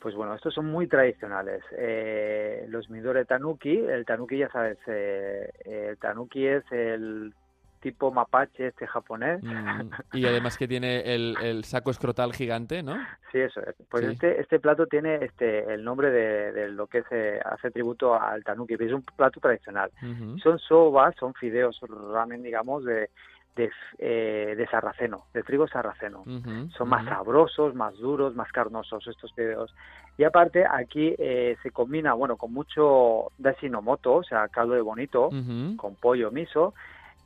Pues 0.00 0.14
bueno, 0.14 0.34
estos 0.34 0.54
son 0.54 0.66
muy 0.66 0.86
tradicionales. 0.86 1.62
Eh, 1.76 2.66
los 2.68 2.88
Midore 2.88 3.24
Tanuki, 3.24 3.76
el 3.78 4.04
Tanuki 4.04 4.38
ya 4.38 4.48
sabes, 4.50 4.78
eh, 4.86 5.50
el 5.64 5.98
Tanuki 5.98 6.46
es 6.46 6.64
el 6.70 7.34
tipo 7.80 8.10
mapache 8.12 8.68
este 8.68 8.86
japonés. 8.86 9.42
Mm, 9.42 9.90
Y 10.12 10.26
además 10.26 10.56
que 10.56 10.66
tiene 10.68 11.14
el, 11.14 11.36
el 11.42 11.64
saco 11.64 11.90
escrotal 11.90 12.32
gigante, 12.32 12.82
¿no? 12.82 12.96
Sí, 13.32 13.38
eso 13.40 13.60
es. 13.60 13.74
Pues 13.88 14.04
Sí. 14.04 14.12
este, 14.12 14.40
este 14.40 14.58
plato 14.60 14.86
tiene 14.86 15.24
este 15.24 15.72
el 15.72 15.84
nombre 15.84 16.10
de, 16.10 16.52
de 16.52 16.68
lo 16.70 16.86
que 16.86 17.02
se 17.04 17.40
hace 17.44 17.70
tributo 17.70 18.14
al 18.20 18.42
tanuki, 18.44 18.74
es 18.74 18.92
un 18.92 19.02
plato 19.02 19.38
tradicional. 19.40 19.90
Ujú. 20.02 20.38
Son 20.38 20.58
sobas, 20.58 21.14
son 21.16 21.34
fideos 21.34 21.78
ramen, 22.12 22.42
digamos, 22.42 22.84
de, 22.84 23.10
de, 23.58 23.70
eh, 23.98 24.54
de 24.56 24.66
sarraceno, 24.68 25.24
de 25.34 25.42
trigo 25.42 25.66
sarraceno. 25.66 26.22
Son 26.70 26.88
más 26.88 27.04
sabrosos, 27.04 27.74
más 27.74 27.94
duros, 27.98 28.34
más 28.34 28.50
carnosos 28.52 29.06
estos 29.06 29.32
fideos. 29.34 29.74
Y 30.16 30.24
aparte 30.24 30.64
aquí 30.64 31.14
eh, 31.18 31.56
se 31.62 31.70
combina, 31.72 32.14
bueno, 32.14 32.36
con 32.36 32.52
mucho 32.52 33.32
dasinomoto, 33.36 34.14
o 34.16 34.22
sea, 34.22 34.48
caldo 34.48 34.74
de 34.74 34.80
bonito, 34.80 35.28
con 35.76 35.96
pollo 35.96 36.30
miso, 36.30 36.72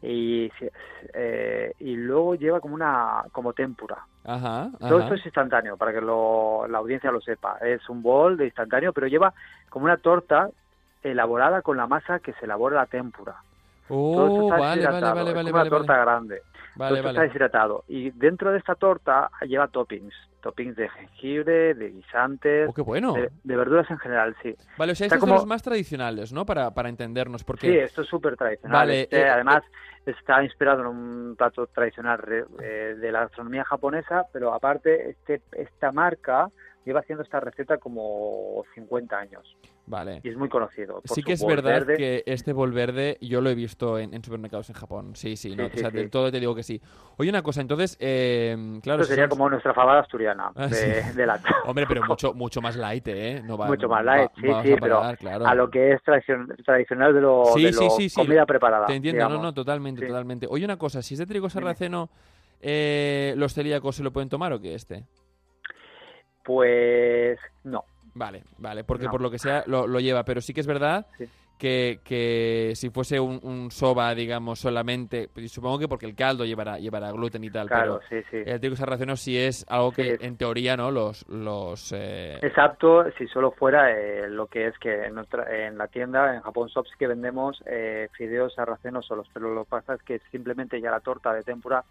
y, 0.01 0.51
eh, 1.15 1.73
y 1.79 1.95
luego 1.97 2.35
lleva 2.35 2.61
como 2.61 2.75
una 2.75 3.23
como 3.31 3.53
tempura. 3.53 3.99
Ajá, 4.25 4.71
Todo 4.79 4.97
ajá. 4.99 5.03
esto 5.05 5.15
es 5.15 5.27
instantáneo, 5.27 5.77
para 5.77 5.93
que 5.93 6.01
lo- 6.01 6.67
la 6.69 6.79
audiencia 6.79 7.13
lo 7.13 7.21
sepa. 7.21 7.59
Es 7.61 7.89
un 7.89 8.03
bol 8.03 8.37
de 8.37 8.47
instantáneo, 8.47 8.93
pero 8.93 9.07
lleva 9.07 9.33
como 9.69 9.85
una 9.85 9.97
torta 9.99 10.49
elaborada 11.03 11.63
con 11.63 11.77
la 11.77 11.87
masa 11.87 12.21
que 12.21 12.33
se 12.35 12.45
elabora 12.47 12.77
la 12.77 12.87
tempura. 12.87 13.37
Oh, 13.89 14.43
está 14.43 14.57
vale, 14.57 14.59
vale, 14.59 14.77
deshidratado, 14.81 15.15
vale, 15.17 15.29
es 15.31 15.35
vale, 15.37 15.51
una 15.51 15.69
torta 15.71 15.93
vale. 15.93 16.05
grande. 16.05 16.37
Todo 16.39 16.89
Vale, 16.89 17.01
está 17.01 17.21
deshidratado. 17.23 17.85
Y 17.89 18.11
dentro 18.13 18.51
de 18.51 18.59
esta 18.59 18.75
torta 18.75 19.31
lleva 19.43 19.69
toppings. 19.69 20.15
Toppings 20.41 20.75
de 20.75 20.89
jengibre, 20.89 21.75
de 21.75 21.91
guisantes, 21.91 22.69
Oh, 22.71 22.73
qué 22.73 22.81
bueno. 22.83 23.13
de, 23.13 23.31
de 23.45 23.57
verduras 23.57 23.89
en 23.91 23.99
general, 23.99 24.35
sí. 24.43 24.57
Vale, 24.79 24.93
o 24.93 24.95
sea, 24.95 25.07
estos 25.07 25.21
son 25.21 25.29
como- 25.29 25.35
los 25.41 25.47
más 25.47 25.63
tradicionales, 25.63 26.33
¿no? 26.33 26.47
Para, 26.47 26.73
para 26.73 26.89
entendernos, 26.89 27.45
porque... 27.45 27.69
Sí, 27.71 27.77
esto 27.77 28.03
es 28.03 28.09
súper 28.09 28.37
tradicional. 28.37 28.73
Vale, 28.81 29.03
Este, 29.03 29.21
eh, 29.21 29.29
además, 29.29 29.63
está 30.07 30.43
inspirado 30.43 30.81
en 30.81 30.87
un 30.87 31.35
plato 31.37 31.67
tradicional 31.69 32.21
eh, 32.61 32.97
de 32.99 33.13
la 33.13 33.21
gastronomía 33.21 33.65
japonesa, 33.65 34.25
pero 34.33 34.53
aparte, 34.55 35.11
este, 35.11 35.43
esta 35.53 35.93
marca 35.93 36.49
lleva 36.85 37.01
haciendo 37.01 37.23
esta 37.23 37.39
receta 37.41 37.79
como 37.79 38.65
50 38.75 39.17
años 39.19 39.57
Vale. 39.87 40.21
y 40.23 40.29
es 40.31 40.37
muy 40.37 40.49
conocido. 40.49 41.01
por 41.01 41.15
Sí 41.15 41.23
que 41.23 41.33
es 41.35 41.45
verdad 41.45 41.71
verde. 41.87 41.97
que 41.97 42.23
este 42.27 42.53
bol 42.53 42.73
verde 42.73 43.19
yo 43.21 43.41
lo 43.41 43.51
he 43.51 43.55
visto 43.55 43.99
en, 43.99 44.13
en 44.15 44.23
supermercados 44.25 44.69
en 44.71 44.75
Japón. 44.77 45.15
Sí, 45.15 45.37
sí, 45.37 45.55
no, 45.57 45.65
Sí, 45.67 45.71
sí, 45.75 45.77
o 45.77 45.81
sea, 45.81 45.91
sí. 45.91 45.97
del 45.97 46.11
todo 46.11 46.31
te 46.33 46.41
digo 46.41 46.55
que 46.55 46.63
sí. 46.63 46.81
Oye, 47.19 47.31
una 47.31 47.43
cosa, 47.43 47.61
entonces, 47.61 47.97
eh, 48.01 48.81
claro... 48.83 49.03
Esto 49.03 49.13
si 49.13 49.17
sería 49.17 49.29
como 49.29 49.49
nuestra 49.49 49.75
fabada 49.75 50.01
asturiana 50.01 50.51
Ah, 50.57 50.67
de, 50.67 51.03
de 51.15 51.27
la 51.27 51.41
Hombre, 51.67 51.85
pero 51.87 52.05
mucho 52.05 52.33
mucho 52.35 52.61
más 52.61 52.77
light, 52.77 53.07
¿eh? 53.09 53.43
No 53.45 53.57
va, 53.57 53.67
mucho 53.67 53.89
más 53.89 54.01
va- 54.07 54.17
light, 54.17 54.31
sí, 54.37 54.43
sí, 54.65 54.73
a 54.73 54.77
pero 54.77 55.01
claro. 55.19 55.47
a 55.47 55.55
lo 55.55 55.71
que 55.71 55.93
es 55.93 56.01
tradicion- 56.03 56.55
tradicional 56.65 57.15
de 57.15 57.21
lo, 57.21 57.45
de 57.55 57.73
lo 57.73 57.91
sí, 57.91 58.09
sí. 58.09 58.15
comida 58.21 58.45
preparada. 58.47 58.87
Te 58.87 58.95
entiendo, 58.95 59.21
no, 59.23 59.29
digamos. 59.29 59.45
no, 59.45 59.55
totalmente, 59.55 60.07
totalmente. 60.07 60.47
Oye, 60.49 60.65
una 60.65 60.77
cosa, 60.79 61.03
si 61.03 61.15
es 61.15 61.19
de 61.21 61.27
trigo 61.27 61.49
sarraceno, 61.51 62.09
eh, 62.61 63.35
¿los 63.37 63.55
celíacos 63.55 63.97
se 63.97 64.03
lo 64.03 64.13
pueden 64.13 64.29
tomar 64.29 64.53
o 64.53 64.61
qué 64.61 64.75
este? 64.75 65.05
Pues 66.45 67.39
no. 67.65 67.85
Vale, 68.15 68.43
vale, 68.59 68.85
porque 68.85 69.07
No. 69.07 69.11
por 69.11 69.21
lo 69.21 69.31
que 69.31 69.39
sea 69.39 69.65
lo, 69.67 69.87
lo 69.87 69.99
lleva, 70.01 70.25
pero 70.25 70.41
sí 70.41 70.53
que 70.53 70.61
es 70.61 70.67
verdad 70.67 71.07
Sí. 71.17 71.25
que, 71.59 72.01
que 72.05 72.73
si 72.75 72.91
fuese 72.91 73.19
un, 73.21 73.41
un 73.43 73.71
soba, 73.71 74.15
digamos, 74.15 74.59
solamente, 74.59 75.31
supongo 75.47 75.79
que 75.79 75.89
porque 75.89 76.05
el 76.07 76.15
caldo 76.17 76.45
llevará, 76.45 76.77
llevará 76.79 77.11
gluten 77.13 77.43
y 77.45 77.51
tal, 77.51 77.69
Claro, 77.69 78.01
pero 78.11 78.23
sí, 78.23 78.29
sí. 78.31 78.43
el 78.45 78.61
trigo 78.61 78.77
sarraceno 78.77 79.17
sí 79.17 79.39
es 79.39 79.65
algo 79.69 79.93
que 79.93 80.19
en 80.21 80.37
teoría, 80.37 80.77
¿no? 80.77 80.91
Los, 80.91 81.27
los 81.29 81.93
eh, 81.97 82.39
Es 82.43 82.59
apto 82.59 83.05
si 83.17 83.27
solo 83.29 83.53
fuera 83.53 83.93
eh, 83.93 84.29
lo 84.29 84.47
que 84.47 84.67
es 84.67 84.79
que 84.79 85.05
en, 85.07 85.17
otra- 85.17 85.67
en 85.67 85.79
la 85.79 85.87
tienda, 85.87 86.35
en 86.35 86.43
Japón 86.43 86.69
Shop, 86.69 86.85
sí 86.87 86.95
que 86.99 87.07
vendemos 87.07 87.63
eh, 87.65 88.09
fideos 88.13 88.53
sarracenos 88.55 89.07
solos, 89.07 89.29
pero 89.33 89.55
lo 89.55 89.65
que 89.65 89.71
pasa 89.71 89.95
es 89.95 90.03
que 90.03 90.19
simplemente 90.31 90.81
ya 90.81 90.91
la 90.91 91.01
torta 91.01 91.33
de 91.33 91.45
tempura 91.45 91.83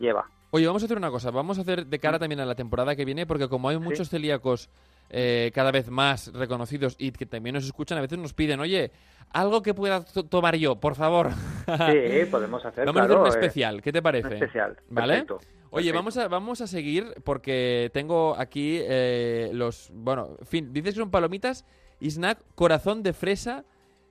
lleva. 0.00 0.26
Oye, 0.54 0.66
vamos 0.66 0.82
a 0.82 0.84
hacer 0.84 0.98
una 0.98 1.10
cosa. 1.10 1.30
Vamos 1.30 1.56
a 1.56 1.62
hacer 1.62 1.86
de 1.86 1.98
cara 1.98 2.18
también 2.18 2.38
a 2.40 2.44
la 2.44 2.54
temporada 2.54 2.94
que 2.94 3.06
viene, 3.06 3.24
porque 3.26 3.48
como 3.48 3.70
hay 3.70 3.78
muchos 3.78 4.10
celíacos 4.10 4.68
eh, 5.08 5.50
cada 5.54 5.70
vez 5.72 5.88
más 5.90 6.30
reconocidos 6.34 6.94
y 6.98 7.10
que 7.12 7.24
también 7.24 7.54
nos 7.54 7.64
escuchan, 7.64 7.96
a 7.96 8.02
veces 8.02 8.18
nos 8.18 8.34
piden, 8.34 8.60
oye, 8.60 8.92
algo 9.30 9.62
que 9.62 9.72
pueda 9.72 10.04
to- 10.04 10.24
tomar 10.24 10.56
yo, 10.56 10.76
por 10.76 10.94
favor. 10.94 11.30
Sí, 11.64 12.26
podemos 12.30 12.62
hacer, 12.66 12.84
Vamos 12.84 13.00
a 13.00 13.04
hacer 13.04 13.16
claro, 13.16 13.20
un 13.22 13.26
eh, 13.26 13.30
especial. 13.30 13.80
¿Qué 13.80 13.92
te 13.92 14.02
parece? 14.02 14.26
un 14.28 14.32
especial. 14.34 14.76
¿Vale? 14.90 15.12
Perfecto, 15.24 15.36
Oye, 15.70 15.90
perfecto. 15.90 15.96
vamos 15.98 16.16
a, 16.18 16.28
vamos 16.28 16.60
a 16.60 16.66
seguir 16.66 17.14
porque 17.24 17.90
tengo 17.94 18.34
aquí 18.38 18.78
eh, 18.82 19.50
los... 19.54 19.90
Bueno, 19.94 20.36
en 20.38 20.46
fin, 20.46 20.72
dices 20.72 20.92
que 20.94 21.00
son 21.00 21.10
palomitas 21.10 21.64
y 21.98 22.10
snack 22.10 22.38
corazón 22.54 23.02
de 23.02 23.14
fresa 23.14 23.64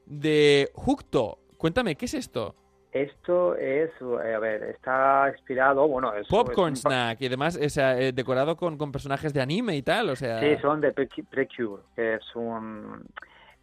de 0.07 0.71
Jucto. 0.73 1.37
Cuéntame, 1.57 1.95
¿qué 1.95 2.05
es 2.05 2.15
esto? 2.15 2.55
Esto 2.91 3.55
es, 3.55 3.89
eh, 4.01 4.33
a 4.35 4.39
ver, 4.39 4.63
está 4.63 5.29
inspirado, 5.33 5.87
bueno, 5.87 6.13
es... 6.13 6.27
Popcorn 6.27 6.73
es 6.73 6.83
un 6.85 6.91
snack 6.91 7.21
y 7.21 7.27
además 7.27 7.55
es, 7.55 7.77
eh, 7.77 8.11
decorado 8.13 8.57
con, 8.57 8.77
con 8.77 8.91
personajes 8.91 9.33
de 9.33 9.41
anime 9.41 9.77
y 9.77 9.81
tal, 9.81 10.09
o 10.09 10.15
sea... 10.17 10.41
Sí, 10.41 10.57
son 10.61 10.81
de 10.81 10.91
Pre- 10.91 11.07
Precure, 11.29 11.83
que 11.95 12.15
es 12.15 12.35
un 12.35 13.05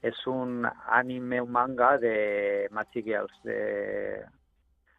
es 0.01 0.27
un 0.27 0.67
anime, 0.87 1.41
un 1.43 1.51
manga 1.51 1.99
de 1.99 2.69
Magic 2.71 3.05
Girls, 3.05 3.33
de 3.43 4.23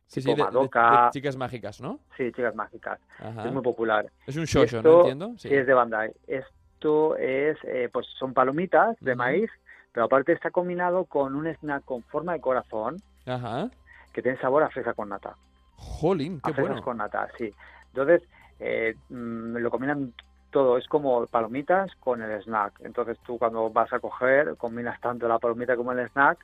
Sí, 0.06 0.22
tipo 0.22 0.32
sí, 0.34 0.38
de- 0.38 0.44
de, 0.44 0.44
Madoka. 0.44 1.06
de 1.06 1.10
chicas 1.12 1.36
mágicas, 1.38 1.82
¿no? 1.82 2.00
sí, 2.18 2.32
chicas 2.32 2.54
mágicas. 2.54 3.00
Ajá. 3.20 3.46
Es 3.48 3.52
muy 3.54 3.62
popular. 3.64 4.06
Es 4.28 4.36
un 4.38 4.46
shoujo, 4.46 4.66
esto- 4.78 4.82
¿no? 4.84 4.98
Entiendo. 5.00 5.34
Sí. 5.38 5.54
es 5.54 5.66
de 5.66 5.74
Bandai. 5.74 6.12
Esto 6.28 7.16
es, 7.16 7.58
eh, 7.64 7.90
pues 7.92 8.06
son 8.20 8.34
palomitas 8.34 8.96
de 9.02 9.16
maíz, 9.16 9.50
pero 9.92 10.06
aparte 10.06 10.34
está 10.34 10.52
combinado 10.52 11.06
con 11.06 11.34
un 11.36 11.48
snack 11.48 11.84
con 11.86 12.04
forma 12.04 12.34
de 12.34 12.42
corazón 12.42 12.98
Ajá. 13.26 13.70
Que 14.20 14.24
tiene 14.24 14.38
sabor 14.39 14.63
a 14.63 14.70
fresa 14.70 14.93
con 14.93 15.09
nata. 15.09 15.34
Jolín, 15.76 16.41
qué 16.43 16.51
a 16.51 16.53
fresas 16.53 16.72
bueno. 16.72 16.84
con 16.84 16.97
nata, 16.97 17.30
sí. 17.38 17.53
Entonces, 17.93 18.22
eh, 18.59 18.95
mm, 19.09 19.55
lo 19.57 19.72
combinan 19.72 20.13
todo, 20.51 20.78
es 20.78 20.88
como 20.88 21.26
palomitas 21.28 21.95
con 22.01 22.22
el 22.22 22.41
snack. 22.43 22.82
Entonces 22.84 23.17
tú 23.26 23.38
cuando 23.38 23.70
vas 23.70 23.91
a 23.93 23.99
coger, 23.99 24.57
combinas 24.57 24.99
tanto 24.99 25.28
la 25.28 25.39
palomita 25.39 25.78
como 25.78 25.93
el 25.93 26.09
snack 26.09 26.38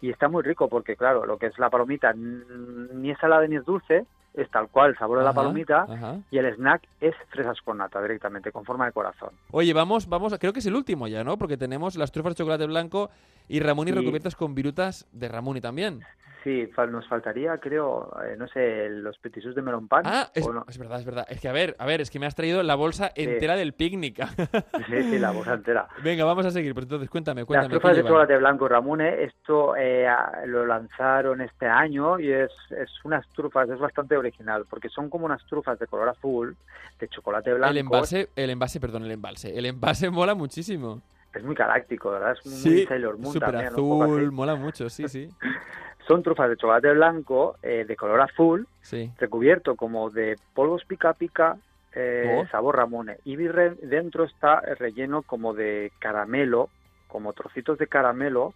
y 0.00 0.10
está 0.10 0.28
muy 0.28 0.42
rico 0.42 0.68
porque, 0.68 0.96
claro, 0.96 1.24
lo 1.24 1.38
que 1.38 1.46
es 1.46 1.58
la 1.58 1.70
palomita 1.70 2.12
ni 2.12 3.10
es 3.10 3.18
salada 3.18 3.46
ni 3.46 3.56
es 3.56 3.64
dulce, 3.64 4.04
es 4.34 4.50
tal 4.50 4.68
cual 4.68 4.90
el 4.90 4.98
sabor 4.98 5.18
de 5.18 5.24
la 5.24 5.32
palomita 5.32 5.82
ajá. 5.82 6.16
y 6.30 6.38
el 6.38 6.46
snack 6.56 6.82
es 7.00 7.14
fresas 7.28 7.60
con 7.60 7.78
nata 7.78 8.02
directamente, 8.02 8.50
con 8.50 8.64
forma 8.64 8.86
de 8.86 8.92
corazón. 8.92 9.30
Oye, 9.52 9.72
vamos, 9.72 10.08
vamos, 10.08 10.36
creo 10.40 10.52
que 10.52 10.58
es 10.58 10.66
el 10.66 10.74
último 10.74 11.06
ya, 11.06 11.22
¿no? 11.22 11.36
Porque 11.36 11.56
tenemos 11.56 11.94
las 11.94 12.10
trufas 12.10 12.32
de 12.32 12.38
chocolate 12.38 12.66
blanco 12.66 13.10
y 13.48 13.60
Ramón 13.60 13.88
y 13.88 13.92
recubiertas 13.92 14.34
con 14.34 14.54
virutas 14.54 15.06
de 15.12 15.28
Ramón 15.28 15.58
y 15.58 15.60
también. 15.60 16.00
Sí, 16.42 16.66
fal- 16.74 16.90
nos 16.90 17.06
faltaría, 17.06 17.56
creo, 17.58 18.10
eh, 18.24 18.34
no 18.36 18.48
sé, 18.48 18.88
los 18.90 19.16
petisús 19.18 19.54
de 19.54 19.62
melón 19.62 19.86
pan. 19.86 20.02
Ah, 20.04 20.28
es, 20.34 20.44
¿o 20.44 20.52
no? 20.52 20.64
es 20.68 20.76
verdad, 20.76 20.98
es 20.98 21.04
verdad. 21.04 21.26
Es 21.28 21.40
que 21.40 21.48
a 21.48 21.52
ver, 21.52 21.76
a 21.78 21.86
ver, 21.86 22.00
es 22.00 22.10
que 22.10 22.18
me 22.18 22.26
has 22.26 22.34
traído 22.34 22.62
la 22.64 22.74
bolsa 22.74 23.12
entera 23.14 23.54
del 23.54 23.74
picnic. 23.74 24.18
Sí, 24.88 25.02
sí, 25.10 25.18
la 25.18 25.30
bolsa 25.30 25.54
entera. 25.54 25.86
Venga, 26.02 26.24
vamos 26.24 26.44
a 26.44 26.50
seguir. 26.50 26.74
Pues 26.74 26.84
entonces, 26.86 27.08
cuéntame, 27.08 27.42
Las 27.42 27.46
cuéntame. 27.46 27.68
¿qué 27.68 27.78
trufas 27.78 27.96
de 27.96 28.02
chocolate 28.02 28.36
blanco 28.38 28.66
Ramune, 28.68 29.22
esto 29.24 29.76
eh, 29.76 30.06
lo 30.46 30.66
lanzaron 30.66 31.40
este 31.40 31.66
año 31.66 32.18
y 32.18 32.32
es, 32.32 32.50
es 32.70 32.90
unas 33.04 33.26
trufas, 33.28 33.68
es 33.70 33.78
bastante 33.78 34.16
original, 34.16 34.64
porque 34.68 34.88
son 34.88 35.08
como 35.08 35.26
unas 35.26 35.44
trufas 35.46 35.78
de 35.78 35.86
color 35.86 36.08
azul, 36.08 36.56
de 36.98 37.08
chocolate 37.08 37.54
blanco. 37.54 37.70
El 37.70 37.78
envase, 37.78 38.28
el 38.34 38.50
envase, 38.50 38.80
perdón, 38.80 39.04
el 39.04 39.12
embalse. 39.12 39.56
El 39.56 39.66
envase 39.66 40.10
mola 40.10 40.34
muchísimo. 40.34 41.00
Es 41.32 41.42
muy 41.44 41.54
galáctico, 41.54 42.10
¿verdad? 42.10 42.32
Es 42.32 42.44
muy 42.44 42.54
Sí, 42.80 42.86
Sailor 42.86 43.18
Moon 43.18 43.38
también, 43.38 43.66
así. 43.66 43.74
azul, 43.74 44.32
mola 44.32 44.56
mucho, 44.56 44.90
sí, 44.90 45.08
sí. 45.08 45.28
Son 46.06 46.22
trufas 46.22 46.48
de 46.50 46.56
chocolate 46.56 46.92
blanco 46.92 47.56
eh, 47.62 47.84
de 47.86 47.96
color 47.96 48.20
azul, 48.20 48.66
Sí. 48.80 49.10
recubierto 49.18 49.76
como 49.76 50.10
de 50.10 50.36
polvos 50.54 50.82
pica 50.86 51.12
pica, 51.14 51.56
eh, 51.94 52.40
Oh. 52.42 52.48
sabor 52.48 52.76
Ramune. 52.76 53.18
Y 53.24 53.36
dentro 53.36 54.24
está 54.24 54.60
relleno 54.60 55.22
como 55.22 55.54
de 55.54 55.92
caramelo, 56.00 56.68
como 57.06 57.32
trocitos 57.34 57.78
de 57.78 57.86
caramelo, 57.86 58.54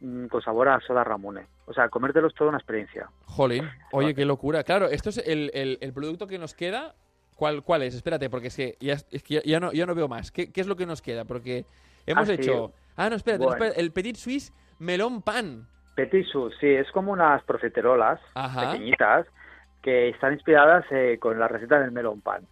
mm, 0.00 0.26
con 0.26 0.42
sabor 0.42 0.68
a 0.68 0.80
soda 0.80 1.02
Ramune. 1.02 1.46
O 1.66 1.72
sea, 1.72 1.88
comértelo 1.88 2.28
es 2.28 2.34
toda 2.34 2.50
una 2.50 2.58
experiencia. 2.58 3.08
Jolín, 3.24 3.68
oye, 3.92 4.14
qué 4.14 4.24
locura. 4.24 4.62
Claro, 4.62 4.86
esto 4.88 5.08
es 5.10 5.18
el, 5.18 5.50
el- 5.54 5.78
el 5.80 5.92
producto 5.92 6.26
que 6.26 6.38
nos 6.38 6.54
queda. 6.54 6.94
¿Cuál, 7.34 7.62
¿Cuál 7.62 7.82
es? 7.82 7.94
Espérate, 7.94 8.30
porque 8.30 8.46
es 8.48 8.56
que 8.56 8.76
ya, 8.80 8.94
es 8.94 9.22
que 9.22 9.34
ya, 9.34 9.42
ya 9.44 9.58
no, 9.60 9.72
ya 9.72 9.84
no 9.86 9.94
veo 9.94 10.08
más. 10.08 10.30
¿Qué, 10.30 10.52
qué 10.52 10.60
es 10.60 10.66
lo 10.66 10.76
que 10.76 10.86
nos 10.86 11.02
queda? 11.02 11.24
Porque 11.24 11.64
hemos 12.06 12.28
Ah, 12.28 12.36
sí. 12.36 12.40
hecho... 12.40 12.72
Ah, 12.96 13.10
no, 13.10 13.16
espérate, 13.16 13.40
no, 13.42 13.48
Bueno. 13.50 13.56
espérate, 13.64 13.80
el 13.80 13.92
Petit 13.92 14.16
Suisse 14.16 14.52
melón 14.78 15.20
pan. 15.22 15.66
Petit 15.96 16.26
Sous, 16.26 16.54
sí, 16.60 16.68
es 16.68 16.88
como 16.92 17.10
unas 17.10 17.42
profiterolas 17.44 18.20
Ajá. 18.34 18.72
pequeñitas 18.72 19.26
que 19.82 20.10
están 20.10 20.34
inspiradas 20.34 20.84
eh, 20.90 21.16
con 21.18 21.38
la 21.38 21.48
receta 21.48 21.80
del 21.80 21.90
melón 21.90 22.20
pan, 22.20 22.42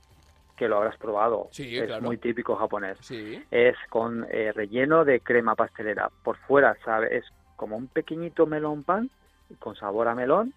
que 0.57 0.67
lo 0.67 0.79
habrás 0.79 0.97
probado. 0.97 1.49
Sí, 1.53 1.77
es 1.77 1.87
claro. 1.87 2.03
muy 2.03 2.17
típico 2.17 2.57
japonés. 2.57 2.97
Sí. 3.03 3.43
Es 3.51 3.77
con 3.91 4.27
eh, 4.31 4.51
relleno 4.53 5.05
de 5.05 5.21
crema 5.21 5.55
pastelera. 5.55 6.11
Por 6.23 6.39
fuera, 6.39 6.75
sabe, 6.85 7.19
es 7.19 7.25
como 7.57 7.77
un 7.77 7.87
pequeñito 7.87 8.47
melón 8.47 8.83
pan 8.83 9.11
con 9.59 9.77
sabor 9.77 10.09
a 10.09 10.15
melón, 10.15 10.55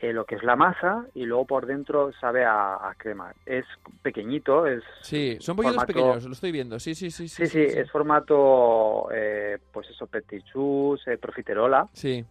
eh, 0.00 0.12
lo 0.12 0.24
que 0.24 0.34
es 0.36 0.42
la 0.42 0.56
masa, 0.56 1.04
y 1.14 1.24
luego 1.26 1.44
por 1.46 1.66
dentro 1.66 2.10
sabe 2.20 2.44
a, 2.44 2.74
a 2.88 2.94
crema. 2.96 3.32
Es 3.44 3.66
pequeñito, 4.02 4.66
es 4.66 4.82
Sí, 5.02 5.36
son 5.40 5.56
Formato- 5.56 5.86
pequeños, 5.86 6.24
lo 6.24 6.32
estoy 6.32 6.52
viendo. 6.52 6.78
Sí, 6.80 6.94
sí, 6.94 7.10
sí. 7.10 7.28
Sí, 7.28 7.46
Sí, 7.46 7.68
sí, 7.68 7.78
es 7.78 7.90
formato, 7.90 9.08
eh, 9.12 9.58
pues 9.72 9.88
eso, 9.90 10.06
petit 10.06 10.42
choux, 10.52 11.00
eh, 11.06 11.18
profiterola, 11.18 11.86
Sí. 11.92 12.24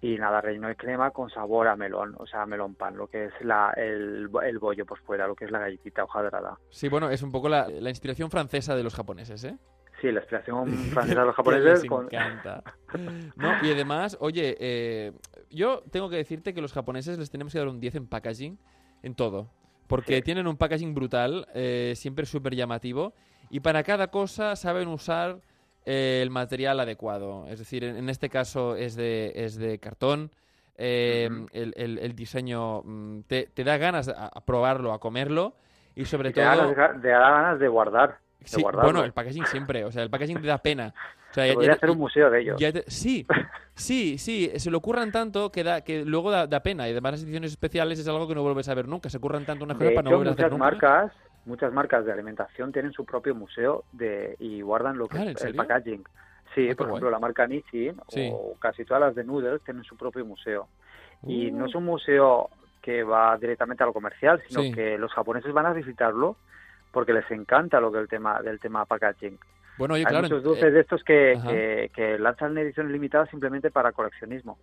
y 0.00 0.16
nada, 0.16 0.40
relleno 0.40 0.68
de 0.68 0.76
crema 0.76 1.10
con 1.10 1.28
sabor 1.28 1.66
a 1.68 1.76
melón, 1.76 2.14
o 2.18 2.26
sea, 2.26 2.46
melón 2.46 2.74
pan, 2.74 2.96
lo 2.96 3.08
que 3.08 3.26
es 3.26 3.32
la, 3.42 3.72
el, 3.76 4.30
el 4.44 4.58
bollo 4.58 4.86
por 4.86 4.98
fuera, 5.00 5.26
lo 5.26 5.34
que 5.34 5.44
es 5.44 5.50
la 5.50 5.58
galletita 5.58 6.04
hojadrada. 6.04 6.56
Sí, 6.70 6.88
bueno, 6.88 7.10
es 7.10 7.22
un 7.22 7.32
poco 7.32 7.48
la, 7.48 7.68
la 7.68 7.90
inspiración 7.90 8.30
francesa 8.30 8.76
de 8.76 8.84
los 8.84 8.94
japoneses, 8.94 9.44
¿eh? 9.44 9.56
Sí, 10.00 10.12
la 10.12 10.20
inspiración 10.20 10.66
francesa 10.92 11.20
de 11.20 11.26
los 11.26 11.34
japoneses. 11.36 11.80
Les 11.82 11.88
con- 11.90 12.04
encanta. 12.06 12.62
No, 13.36 13.56
y 13.62 13.70
además, 13.70 14.16
oye, 14.20 14.56
eh, 14.58 15.12
yo 15.50 15.82
tengo 15.90 16.08
que 16.08 16.16
decirte 16.16 16.54
que 16.54 16.60
los 16.62 16.72
japoneses 16.72 17.18
les 17.18 17.30
tenemos 17.30 17.52
que 17.52 17.58
dar 17.58 17.68
un 17.68 17.80
10 17.80 17.96
en 17.96 18.06
packaging, 18.06 18.58
en 19.02 19.14
todo. 19.14 19.50
Porque 19.86 20.16
Sí. 20.16 20.22
tienen 20.22 20.46
un 20.46 20.56
packaging 20.56 20.94
brutal, 20.94 21.46
eh, 21.54 21.92
siempre 21.96 22.26
súper 22.26 22.54
llamativo, 22.54 23.12
y 23.50 23.60
para 23.60 23.82
cada 23.82 24.08
cosa 24.10 24.56
saben 24.56 24.88
usar 24.88 25.40
eh, 25.86 26.20
el 26.22 26.30
material 26.30 26.80
adecuado. 26.80 27.46
Es 27.48 27.58
decir, 27.58 27.82
en, 27.84 27.96
en 27.96 28.08
este 28.10 28.28
caso 28.28 28.76
es 28.76 28.94
de, 28.96 29.32
es 29.34 29.56
de 29.56 29.78
cartón. 29.78 30.30
Ujú. 30.80 31.46
el, 31.52 31.74
el- 31.76 31.98
el 31.98 32.14
diseño 32.14 32.82
mm, 32.84 33.22
te, 33.26 33.46
te 33.52 33.64
da 33.64 33.78
ganas 33.78 34.08
a, 34.08 34.26
a 34.28 34.44
probarlo, 34.44 34.92
a 34.92 35.00
comerlo, 35.00 35.54
y 35.96 36.04
sobre 36.04 36.30
te 36.32 36.40
todo... 36.42 36.72
da, 36.74 37.00
te 37.00 37.08
da 37.08 37.18
ganas 37.30 37.58
de 37.58 37.66
guardar. 37.68 38.18
Sí, 38.44 38.62
bueno, 38.62 39.02
el 39.04 39.12
packaging 39.12 39.46
siempre, 39.46 39.84
o 39.84 39.90
sea, 39.92 40.02
el 40.02 40.10
packaging 40.10 40.40
te 40.40 40.46
da 40.46 40.58
pena. 40.58 40.94
O 41.30 41.34
sea, 41.34 41.42
Se 41.44 41.48
ya- 41.48 41.54
podría 41.54 41.70
ya- 41.72 41.76
hacer 41.76 41.90
un 41.90 41.98
museo 41.98 42.30
de 42.30 42.40
ellos. 42.40 42.56
te- 42.56 42.84
sí, 42.90 43.26
sí, 43.74 44.16
sí, 44.18 44.50
se 44.56 44.70
lo 44.70 44.80
curran 44.80 45.12
tanto 45.12 45.50
que, 45.52 45.64
da, 45.64 45.82
que 45.82 46.04
luego 46.04 46.30
da, 46.30 46.46
da 46.46 46.60
pena. 46.60 46.88
Y 46.88 46.92
además 46.92 47.12
las 47.12 47.22
ediciones 47.24 47.50
especiales 47.50 47.98
es 47.98 48.08
algo 48.08 48.26
que 48.28 48.34
no 48.34 48.42
vuelves 48.42 48.68
a 48.68 48.74
ver 48.74 48.88
nunca. 48.88 49.10
Se 49.10 49.18
curran 49.18 49.44
tanto 49.44 49.64
unas 49.64 49.76
cosas 49.76 49.92
para 49.92 50.02
no 50.10 50.16
volver 50.16 50.28
a 50.28 50.30
hacer 50.32 50.50
muchas 50.52 50.58
nunca. 50.58 50.64
marcas, 50.88 51.12
muchas 51.44 51.72
marcas 51.72 52.04
de 52.06 52.12
alimentación 52.12 52.72
tienen 52.72 52.92
su 52.92 53.04
propio 53.04 53.34
museo 53.34 53.84
de 53.92 54.36
y 54.38 54.60
guardan 54.62 54.96
lo 54.98 55.08
que 55.08 55.18
Ah, 55.18 55.22
¿en 55.24 55.28
es 55.30 55.44
el 55.44 55.54
packaging. 55.54 56.04
Sí, 56.54 56.68
Ah, 56.70 56.74
por 56.76 56.86
guay. 56.86 56.96
ejemplo, 56.96 57.10
la 57.10 57.18
marca 57.18 57.46
Nissin 57.46 57.96
Sí. 58.08 58.30
o 58.32 58.54
casi 58.58 58.84
todas 58.84 59.00
las 59.02 59.14
de 59.14 59.24
Noodles 59.24 59.60
tienen 59.64 59.84
su 59.84 59.96
propio 59.96 60.24
museo. 60.24 60.68
Y 61.24 61.50
Uh. 61.50 61.56
no 61.56 61.66
es 61.66 61.74
un 61.74 61.84
museo 61.84 62.48
que 62.80 63.02
va 63.02 63.36
directamente 63.36 63.82
a 63.82 63.86
lo 63.86 63.92
comercial, 63.92 64.40
sino 64.48 64.62
Sí. 64.62 64.72
que 64.72 64.96
los 64.96 65.12
japoneses 65.12 65.52
van 65.52 65.66
a 65.66 65.72
visitarlo 65.74 66.36
porque 66.92 67.12
les 67.12 67.30
encanta 67.30 67.80
lo 67.80 67.92
que 67.92 67.98
el 67.98 68.08
tema 68.08 68.40
del 68.42 68.58
tema 68.60 68.84
packaging. 68.84 69.38
Bueno, 69.78 69.94
oye, 69.94 70.02
Hay 70.02 70.06
claro. 70.10 70.24
muchos 70.24 70.40
eh, 70.40 70.44
dulces 70.44 70.72
de 70.74 70.80
estos 70.80 71.04
que, 71.04 71.38
que, 71.46 71.90
que 71.94 72.18
lanzan 72.18 72.56
ediciones 72.58 72.90
limitadas 72.92 73.30
simplemente 73.30 73.70
para 73.70 73.92
coleccionismo. 73.92 74.58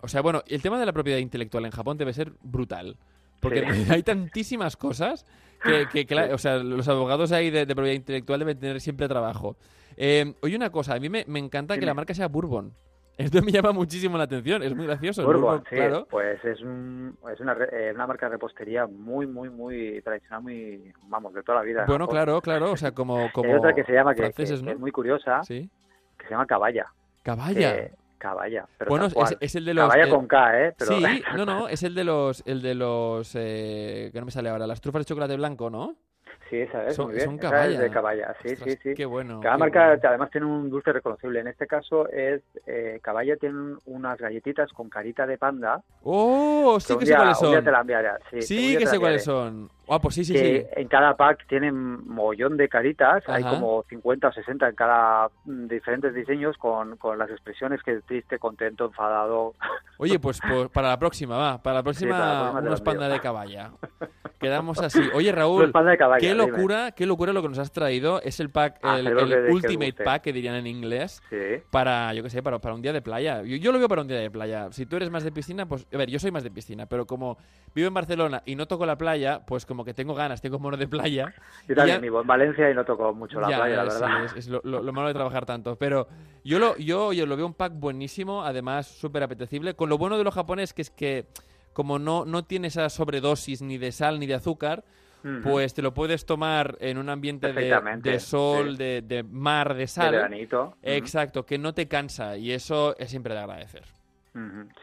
o 0.00 0.08
sea, 0.08 0.20
bueno, 0.20 0.42
el 0.46 0.60
tema 0.62 0.78
de 0.78 0.86
la 0.86 0.92
propiedad 0.92 1.18
intelectual 1.18 1.64
en 1.64 1.70
Japón 1.70 1.96
debe 1.96 2.12
ser 2.12 2.32
brutal. 2.42 2.96
Porque 3.40 3.64
Sí. 3.72 3.86
hay 3.90 4.02
tantísimas 4.02 4.76
cosas 4.76 5.24
que, 5.62 5.86
que, 5.92 6.06
que 6.06 6.14
la- 6.14 6.34
o 6.34 6.38
sea, 6.38 6.56
los 6.58 6.88
abogados 6.88 7.32
ahí 7.32 7.50
de, 7.50 7.64
de 7.66 7.74
propiedad 7.74 7.96
intelectual 7.96 8.38
deben 8.40 8.58
tener 8.58 8.80
siempre 8.80 9.08
trabajo. 9.08 9.56
Eh, 9.96 10.34
oye, 10.42 10.56
una 10.56 10.70
cosa, 10.70 10.94
a 10.94 10.98
mí 11.00 11.08
me, 11.08 11.24
me 11.28 11.38
encanta 11.38 11.78
que 11.78 11.86
la 11.86 11.94
marca 11.94 12.12
sea 12.14 12.28
Bourbon. 12.28 12.72
Esto 13.16 13.40
me 13.42 13.52
llama 13.52 13.70
muchísimo 13.72 14.18
la 14.18 14.24
atención, 14.24 14.62
es 14.62 14.74
muy 14.74 14.86
gracioso. 14.86 15.24
Bourbon, 15.24 15.62
sí, 15.70 15.76
claro. 15.76 16.06
pues 16.10 16.44
es, 16.44 16.60
un, 16.62 17.16
es 17.32 17.38
una, 17.38 17.56
eh, 17.72 17.92
una 17.94 18.06
marca 18.08 18.26
de 18.26 18.32
repostería 18.32 18.86
muy, 18.88 19.26
muy, 19.26 19.50
muy 19.50 20.00
tradicional, 20.02 20.42
muy, 20.42 20.92
vamos, 21.08 21.32
de 21.32 21.42
toda 21.44 21.58
la 21.58 21.64
vida. 21.64 21.80
en 21.82 21.86
Bueno, 21.86 22.08
claro, 22.08 22.40
claro, 22.40 22.72
o 22.72 22.76
sea, 22.76 22.90
como, 22.94 23.30
como 23.32 23.48
Hay 23.50 23.54
otra 23.56 23.72
que 23.72 23.84
se 23.84 23.92
llama, 23.92 24.14
que, 24.14 24.22
que- 24.22 24.32
franceses, 24.32 24.60
que 24.60 24.66
¿no? 24.66 24.72
es 24.72 24.78
muy 24.80 24.90
curiosa, 24.90 25.42
Sí. 25.44 25.70
que 26.18 26.24
se 26.24 26.30
llama 26.32 26.46
Caballa. 26.46 26.86
Caballa. 27.22 27.74
que- 27.76 27.92
Caballa, 28.18 28.66
pero 28.78 28.88
bueno, 28.88 29.06
es, 29.40 29.54
el 29.54 29.66
de 29.66 29.74
los... 29.74 29.86
Caballa 29.86 30.08
con 30.10 30.26
K, 30.26 30.58
¿eh? 30.68 30.74
Pero, 30.78 30.92
Sí, 30.92 31.02
no, 31.36 31.44
no, 31.44 31.68
es 31.68 31.82
el 31.82 31.94
de 31.94 32.04
los... 32.04 32.42
El 32.46 32.62
de 32.62 32.74
los... 32.74 33.34
Eh, 33.38 34.08
que 34.14 34.18
no 34.18 34.24
me 34.24 34.32
sale 34.32 34.48
ahora, 34.48 34.66
las 34.66 34.80
trufas 34.80 35.00
de 35.00 35.04
chocolate 35.04 35.36
blanco, 35.36 35.68
¿no? 35.68 35.94
Sí, 36.50 36.58
esa 36.60 36.86
es, 36.88 36.96
Son- 36.96 37.06
muy 37.06 37.14
bien. 37.16 37.26
son 37.26 37.34
esa 37.36 37.66
es 37.66 37.78
de 37.78 37.90
Caballa, 37.90 38.34
sí, 38.42 38.48
Ostras, 38.52 38.70
sí, 38.74 38.78
sí. 38.82 38.94
Qué 38.94 39.04
bueno. 39.04 39.40
Cada 39.40 39.54
qué 39.54 39.60
marca 39.60 39.86
bueno. 39.88 40.00
además 40.08 40.30
tiene 40.30 40.46
un 40.46 40.70
dulce 40.70 40.92
reconocible. 40.92 41.40
En 41.40 41.46
este 41.48 41.66
caso 41.66 42.08
es 42.08 42.42
eh, 42.66 43.00
Caballa 43.02 43.36
tiene 43.36 43.76
unas 43.86 44.18
galletitas 44.18 44.72
con 44.72 44.88
carita 44.88 45.26
de 45.26 45.38
panda. 45.38 45.82
¡Oh! 46.02 46.78
Sí 46.80 46.96
que 46.98 47.06
sé 47.06 47.14
cuáles 47.16 47.40
Un 47.42 47.48
día 47.48 47.56
son. 47.58 47.64
te 47.64 47.70
la 47.70 47.80
enviaré. 47.80 48.08
Sí, 48.40 48.76
que 48.78 48.86
sé 48.86 48.98
cuáles 48.98 49.24
son. 49.24 49.70
Ah, 49.88 49.98
pues 50.00 50.14
sí, 50.14 50.24
sí, 50.24 50.32
que 50.32 50.66
sí. 50.72 50.80
en 50.80 50.88
cada 50.88 51.16
pack 51.16 51.46
tienen 51.46 52.06
mollón 52.08 52.56
de 52.56 52.68
caritas, 52.68 53.22
hay 53.28 53.42
Ajá. 53.42 53.54
como 53.54 53.84
50 53.88 54.28
o 54.28 54.32
60 54.32 54.68
en 54.68 54.74
cada 54.74 55.28
mm, 55.44 55.66
diferentes 55.68 56.14
diseños 56.14 56.56
con, 56.58 56.96
con 56.96 57.18
las 57.18 57.30
expresiones 57.30 57.82
que 57.82 58.00
triste, 58.02 58.38
contento, 58.38 58.86
enfadado. 58.86 59.54
Oye, 59.98 60.18
pues, 60.18 60.40
pues 60.48 60.68
para 60.70 60.88
la 60.88 60.98
próxima, 60.98 61.36
va. 61.36 61.62
Para 61.62 61.76
la 61.76 61.82
próxima, 61.82 62.10
para 62.12 62.26
la 62.26 62.50
próxima 62.50 62.60
unos 62.68 62.80
panda 62.80 63.08
de 63.08 63.20
caballa. 63.20 63.70
Quedamos 64.40 64.78
así. 64.80 65.00
Oye, 65.14 65.32
Raúl, 65.32 65.72
caballo, 65.72 66.20
qué 66.20 66.34
dime. 66.34 66.46
locura, 66.46 66.90
qué 66.92 67.06
locura 67.06 67.32
lo 67.32 67.40
que 67.40 67.48
nos 67.48 67.58
has 67.58 67.72
traído. 67.72 68.20
Es 68.20 68.40
el 68.40 68.50
pack, 68.50 68.78
Ah, 68.82 68.98
el, 68.98 69.06
el 69.06 69.16
que- 69.16 69.26
que 69.26 69.52
Ultimate 69.52 69.90
guste. 69.92 70.04
Pack, 70.04 70.22
que 70.22 70.32
dirían 70.34 70.56
en 70.56 70.66
inglés. 70.66 71.22
Sí. 71.30 71.36
para, 71.70 72.12
yo 72.12 72.22
qué 72.22 72.28
sé, 72.28 72.42
para, 72.42 72.58
para 72.58 72.74
un 72.74 72.82
día 72.82 72.92
de 72.92 73.00
playa. 73.00 73.42
Yo, 73.42 73.56
yo 73.56 73.72
lo 73.72 73.78
veo 73.78 73.88
para 73.88 74.02
un 74.02 74.08
día 74.08 74.18
de 74.18 74.30
playa. 74.30 74.68
Si 74.72 74.84
tú 74.84 74.96
eres 74.96 75.10
más 75.10 75.24
de 75.24 75.32
piscina, 75.32 75.64
pues, 75.66 75.86
a 75.92 75.96
ver, 75.96 76.10
yo 76.10 76.18
soy 76.18 76.30
más 76.30 76.42
de 76.44 76.50
piscina, 76.50 76.84
pero 76.84 77.06
como 77.06 77.38
vivo 77.74 77.88
en 77.88 77.94
Barcelona 77.94 78.42
y 78.44 78.54
no 78.54 78.66
toco 78.66 78.84
la 78.84 78.98
playa, 78.98 79.40
pues 79.46 79.64
como 79.64 79.73
que 79.82 79.94
tengo 79.94 80.14
ganas, 80.14 80.42
tengo 80.42 80.58
mono 80.58 80.76
de 80.76 80.86
playa. 80.86 81.32
Yo 81.66 81.74
también 81.74 81.96
ya- 81.96 82.02
vivo 82.02 82.20
en 82.20 82.26
Valencia 82.26 82.70
y 82.70 82.74
no 82.74 82.84
toco 82.84 83.14
mucho 83.14 83.40
la 83.40 83.48
Ya, 83.48 83.56
playa, 83.56 83.82
la 83.84 83.90
sí, 83.90 84.00
verdad. 84.02 84.24
es, 84.26 84.32
es 84.36 84.48
lo, 84.48 84.60
lo- 84.62 84.82
lo 84.82 84.92
malo 84.92 85.08
de 85.08 85.14
trabajar 85.14 85.46
tanto. 85.46 85.76
Pero 85.76 86.06
yo 86.44 86.58
lo, 86.58 86.76
yo, 86.76 87.14
yo 87.14 87.24
lo 87.24 87.34
veo 87.38 87.46
un 87.46 87.54
pack 87.54 87.72
buenísimo, 87.72 88.44
además 88.44 88.86
súper 88.86 89.22
apetecible. 89.22 89.72
Con 89.72 89.88
lo 89.88 89.96
bueno 89.96 90.18
de 90.18 90.24
lo 90.24 90.30
japonés, 90.30 90.74
que 90.74 90.82
es 90.82 90.90
que 90.90 91.24
como 91.72 91.98
no, 91.98 92.26
no 92.26 92.44
tiene 92.44 92.68
esa 92.68 92.90
sobredosis 92.90 93.62
ni 93.62 93.78
de 93.78 93.90
sal 93.92 94.20
ni 94.20 94.26
de 94.26 94.34
azúcar, 94.34 94.84
pues 95.42 95.72
te 95.72 95.80
lo 95.80 95.94
puedes 95.94 96.26
tomar 96.26 96.76
en 96.80 96.98
un 96.98 97.08
ambiente 97.08 97.50
de, 97.54 97.74
de 98.02 98.20
sol, 98.20 98.72
sí. 98.72 98.76
de, 98.76 99.00
de 99.00 99.22
mar, 99.22 99.72
de 99.72 99.80
de 99.80 99.86
sal. 99.86 100.12
veranito. 100.12 100.64
Ujú. 100.66 100.76
Exacto, 100.82 101.46
que 101.46 101.56
no 101.56 101.72
te 101.72 101.88
cansa 101.88 102.36
y 102.36 102.52
eso 102.52 102.94
es 102.98 103.08
siempre 103.08 103.32
de 103.32 103.40
agradecer. 103.40 103.84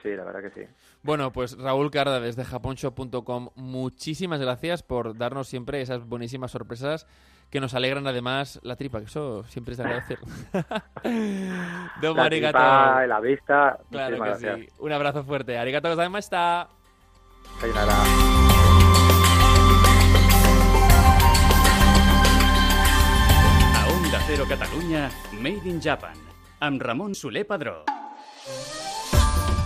Sí, 0.02 0.10
la 0.16 0.24
verdad 0.24 0.42
que 0.42 0.50
sí. 0.66 0.68
Bueno, 1.04 1.32
pues 1.32 1.58
Raúl 1.58 1.90
Carda 1.90 2.20
desde 2.20 2.46
japonshop.com, 2.46 3.50
muchísimas 3.56 4.40
gracias 4.40 4.84
por 4.84 5.18
darnos 5.18 5.48
siempre 5.48 5.82
esas 5.82 6.06
buenísimas 6.06 6.52
sorpresas 6.52 7.08
que 7.50 7.60
nos 7.60 7.74
alegran 7.74 8.06
además 8.08 8.60
la 8.64 8.76
tripa, 8.76 9.00
que 9.00 9.06
eso 9.06 9.44
siempre 9.46 9.72
es 9.74 9.78
de 9.80 9.84
agradecer. 9.84 10.20
Domo 12.02 12.16
La 12.18 12.24
arigato. 12.26 12.58
tripa, 12.60 13.08
la 13.08 13.20
vista, 13.20 13.80
Claro 13.90 14.16
que 14.16 14.22
gracias. 14.24 14.60
sí. 14.60 14.68
Un 14.80 14.92
abrazo 14.92 15.24
fuerte. 15.24 15.58
Arigato 15.58 15.90
gozaimashita. 15.90 16.70
Sayonara. 17.60 17.98
A 23.76 23.88
Onda 23.98 24.20
Cero 24.28 24.46
Catalunya, 24.48 25.10
Made 25.34 25.68
in 25.70 25.82
Japan, 25.82 26.14
amb 26.60 26.82
Ramon 26.82 27.16
Soler 27.16 27.46
Padró. 27.48 27.84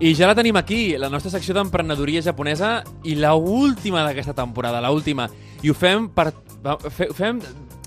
I 0.00 0.14
ja 0.16 0.24
la 0.24 0.34
tenim 0.34 0.56
aquí, 0.56 0.96
la 0.96 1.10
nostra 1.12 1.28
secció 1.28 1.52
d'emprenedoria 1.52 2.22
japonesa 2.24 2.78
i 3.04 3.18
la 3.20 3.34
última 3.36 4.00
d'aquesta 4.00 4.32
temporada, 4.32 4.80
la 4.80 4.94
última. 4.96 5.26
I 5.60 5.68
ho 5.68 5.74
fem, 5.76 6.06
per, 6.16 6.30
ho 6.64 6.78
fem 6.88 7.42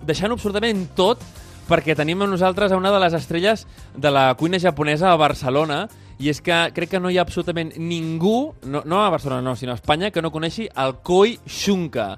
deixant 0.06 0.36
absolutament 0.36 0.84
tot 0.94 1.24
perquè 1.66 1.96
tenim 1.98 2.22
amb 2.22 2.36
nosaltres 2.36 2.70
a 2.70 2.78
una 2.78 2.92
de 2.94 3.00
les 3.02 3.16
estrelles 3.18 3.66
de 3.98 4.12
la 4.14 4.28
cuina 4.38 4.60
japonesa 4.62 5.10
a 5.10 5.18
Barcelona 5.18 5.88
i 6.22 6.30
és 6.30 6.38
que 6.38 6.60
crec 6.76 6.94
que 6.94 7.02
no 7.02 7.10
hi 7.10 7.18
ha 7.18 7.26
absolutament 7.26 7.74
ningú, 7.82 8.54
no, 8.62 8.84
no 8.86 9.02
a 9.02 9.10
Barcelona 9.10 9.42
no, 9.42 9.56
sinó 9.58 9.74
a 9.74 9.82
Espanya, 9.82 10.12
que 10.14 10.22
no 10.22 10.30
coneixi 10.30 10.70
el 10.70 11.00
Koi 11.02 11.40
Shunka. 11.48 12.12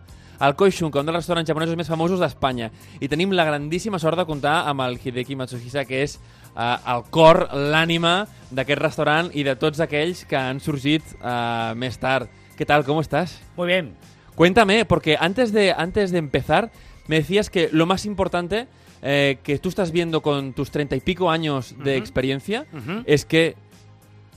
El 0.44 0.58
Koi 0.60 0.76
Shunka, 0.76 1.00
un 1.00 1.08
dels 1.08 1.22
restaurants 1.22 1.48
japonesos 1.48 1.80
més 1.80 1.88
famosos 1.88 2.20
d'Espanya. 2.20 2.68
I 3.00 3.08
tenim 3.08 3.32
la 3.32 3.48
grandíssima 3.48 4.04
sort 4.04 4.20
de 4.20 4.28
comptar 4.28 4.66
amb 4.68 4.84
el 4.84 5.00
Hideki 5.00 5.40
Matsuhisa, 5.40 5.86
que 5.88 6.04
és 6.04 6.20
eh, 6.56 6.78
el 6.88 7.04
cor, 7.10 7.50
l'ànima 7.54 8.28
d'aquest 8.52 8.82
restaurant 8.82 9.30
i 9.34 9.44
de 9.44 9.56
tots 9.56 9.80
aquells 9.84 10.26
que 10.26 10.38
han 10.38 10.60
sorgit 10.60 11.04
eh, 11.20 11.74
més 11.76 12.00
tard. 12.00 12.30
¿Qué 12.56 12.66
tal? 12.66 12.86
¿Cómo 12.86 13.02
estás? 13.02 13.42
Muy 13.58 13.68
bien. 13.68 13.96
Cuéntame, 14.36 14.86
porque 14.86 15.18
antes 15.20 15.52
de, 15.52 15.72
antes 15.72 16.12
de 16.12 16.20
empezar 16.20 16.72
me 17.08 17.18
decías 17.18 17.50
que 17.50 17.70
lo 17.72 17.86
más 17.86 18.06
importante 18.06 18.68
eh, 19.02 19.38
que 19.44 19.60
tú 19.60 19.70
estás 19.70 19.92
viendo 19.92 20.22
con 20.22 20.54
tus 20.54 20.72
treinta 20.72 20.96
y 20.96 21.00
pico 21.00 21.30
años 21.30 21.76
de 21.84 21.98
experiencia 21.98 22.66
es 23.06 23.26
que 23.26 23.56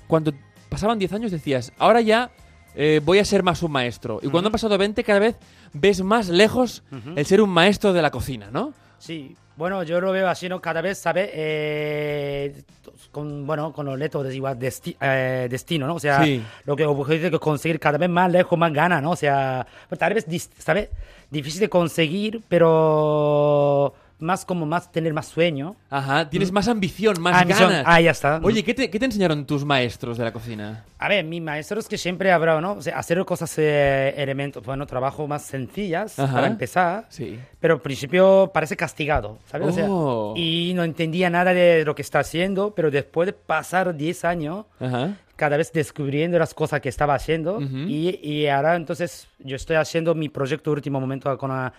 cuando 0.07 0.33
pasaban 0.69 0.99
10 0.99 1.13
años 1.15 1.31
decías, 1.31 1.73
ahora 1.79 2.01
ya 2.01 2.31
eh, 2.75 3.01
voy 3.05 3.19
a 3.19 3.25
ser 3.25 3.43
más 3.43 3.63
un 3.63 3.73
maestro. 3.73 4.21
Y 4.23 4.29
cuando 4.29 4.49
han 4.49 4.53
pasado 4.53 4.77
20, 4.77 5.03
cada 5.05 5.19
vez 5.19 5.37
ves 5.73 6.03
más 6.03 6.29
lejos 6.29 6.83
el 7.17 7.27
ser 7.27 7.41
un 7.41 7.51
maestro 7.51 7.93
de 7.93 8.03
la 8.03 8.11
cocina, 8.11 8.51
¿no? 8.51 8.75
Sí, 8.99 9.37
bueno, 9.59 9.83
yo 9.83 10.01
lo 10.01 10.13
veo 10.13 10.29
así, 10.29 10.49
¿no? 10.49 10.61
Cada 10.61 10.81
vez, 10.81 10.99
¿sabes? 10.99 11.29
Eh, 11.35 12.63
con, 13.11 13.45
bueno, 13.47 13.73
con 13.73 13.87
los 13.87 13.99
letras 13.99 14.33
igual 14.33 14.57
desti- 14.59 14.97
eh, 15.01 15.49
destino, 15.51 15.87
¿no? 15.87 15.97
O 15.97 16.01
sea, 16.01 16.23
Sí. 16.23 16.43
lo 16.65 16.77
que 16.77 16.87
objetivo 16.87 17.35
es 17.37 17.41
conseguir 17.41 17.81
cada 17.81 17.99
vez 17.99 18.09
más 18.09 18.31
lejos, 18.31 18.57
más 18.59 18.73
gana, 18.73 19.01
¿no? 19.01 19.11
O 19.11 19.17
sea, 19.17 19.67
pues, 19.89 19.99
tal 19.99 20.15
vez, 20.15 20.27
¿sabes? 20.59 20.89
Difícil 21.31 21.61
de 21.61 21.69
conseguir, 21.69 22.41
pero 22.49 23.95
más 24.21 24.45
como 24.45 24.67
más 24.67 24.91
tener 24.91 25.13
más 25.15 25.27
sueño. 25.27 25.77
Ajá, 25.91 26.29
tienes 26.29 26.51
más 26.51 26.67
ambición, 26.69 27.21
más 27.21 27.41
Ambición. 27.43 27.71
ganas. 27.71 27.85
Ah, 27.87 28.01
ya 28.01 28.11
está. 28.11 28.41
Oye, 28.43 28.65
¿qué 28.65 28.75
te, 28.75 28.91
qué 28.91 28.99
te 28.99 29.05
enseñaron 29.05 29.47
tus 29.47 29.65
maestros 29.65 30.19
de 30.19 30.25
la 30.25 30.33
cocina? 30.33 30.85
A 30.99 31.09
ver, 31.09 31.25
mi 31.25 31.41
maestro 31.41 31.79
es 31.79 31.87
que 31.87 31.97
siempre 31.97 32.33
habrá, 32.33 32.61
¿no? 32.61 32.73
O 32.73 32.83
sea, 32.83 32.99
hacer 32.99 33.25
cosas, 33.25 33.55
eh, 33.59 34.15
elementos, 34.17 34.65
bueno, 34.65 34.87
trabajo 34.87 35.29
más 35.29 35.43
sencillas 35.43 36.19
Ajá. 36.19 36.33
para 36.35 36.47
empezar. 36.49 37.07
Sí. 37.11 37.39
Pero 37.61 37.75
al 37.75 37.81
principio 37.81 38.51
parece 38.53 38.77
castigado, 38.77 39.39
¿sabes? 39.47 39.69
O 39.69 39.73
sea, 39.73 39.87
Oh. 39.89 40.35
y 40.37 40.73
no 40.75 40.83
entendía 40.83 41.31
nada 41.31 41.55
de 41.55 41.85
lo 41.85 41.95
que 41.95 42.03
está 42.03 42.19
haciendo, 42.19 42.75
pero 42.75 42.91
después 42.91 43.27
de 43.27 43.33
pasar 43.33 43.95
10 43.97 44.25
años, 44.25 44.67
Ajá. 44.81 45.15
cada 45.37 45.57
vez 45.57 45.73
descubriendo 45.73 46.39
las 46.41 46.55
cosas 46.55 46.81
que 46.81 46.89
estaba 46.89 47.15
haciendo, 47.15 47.59
Ujú. 47.59 47.77
y, 47.87 48.19
y 48.21 48.49
ahora 48.49 48.75
entonces 48.75 49.29
yo 49.39 49.55
estoy 49.55 49.77
haciendo 49.77 50.15
mi 50.17 50.29
proyecto 50.29 50.73
último 50.73 50.99
momento 51.01 51.39
con 51.39 51.53
ah, 51.53 51.73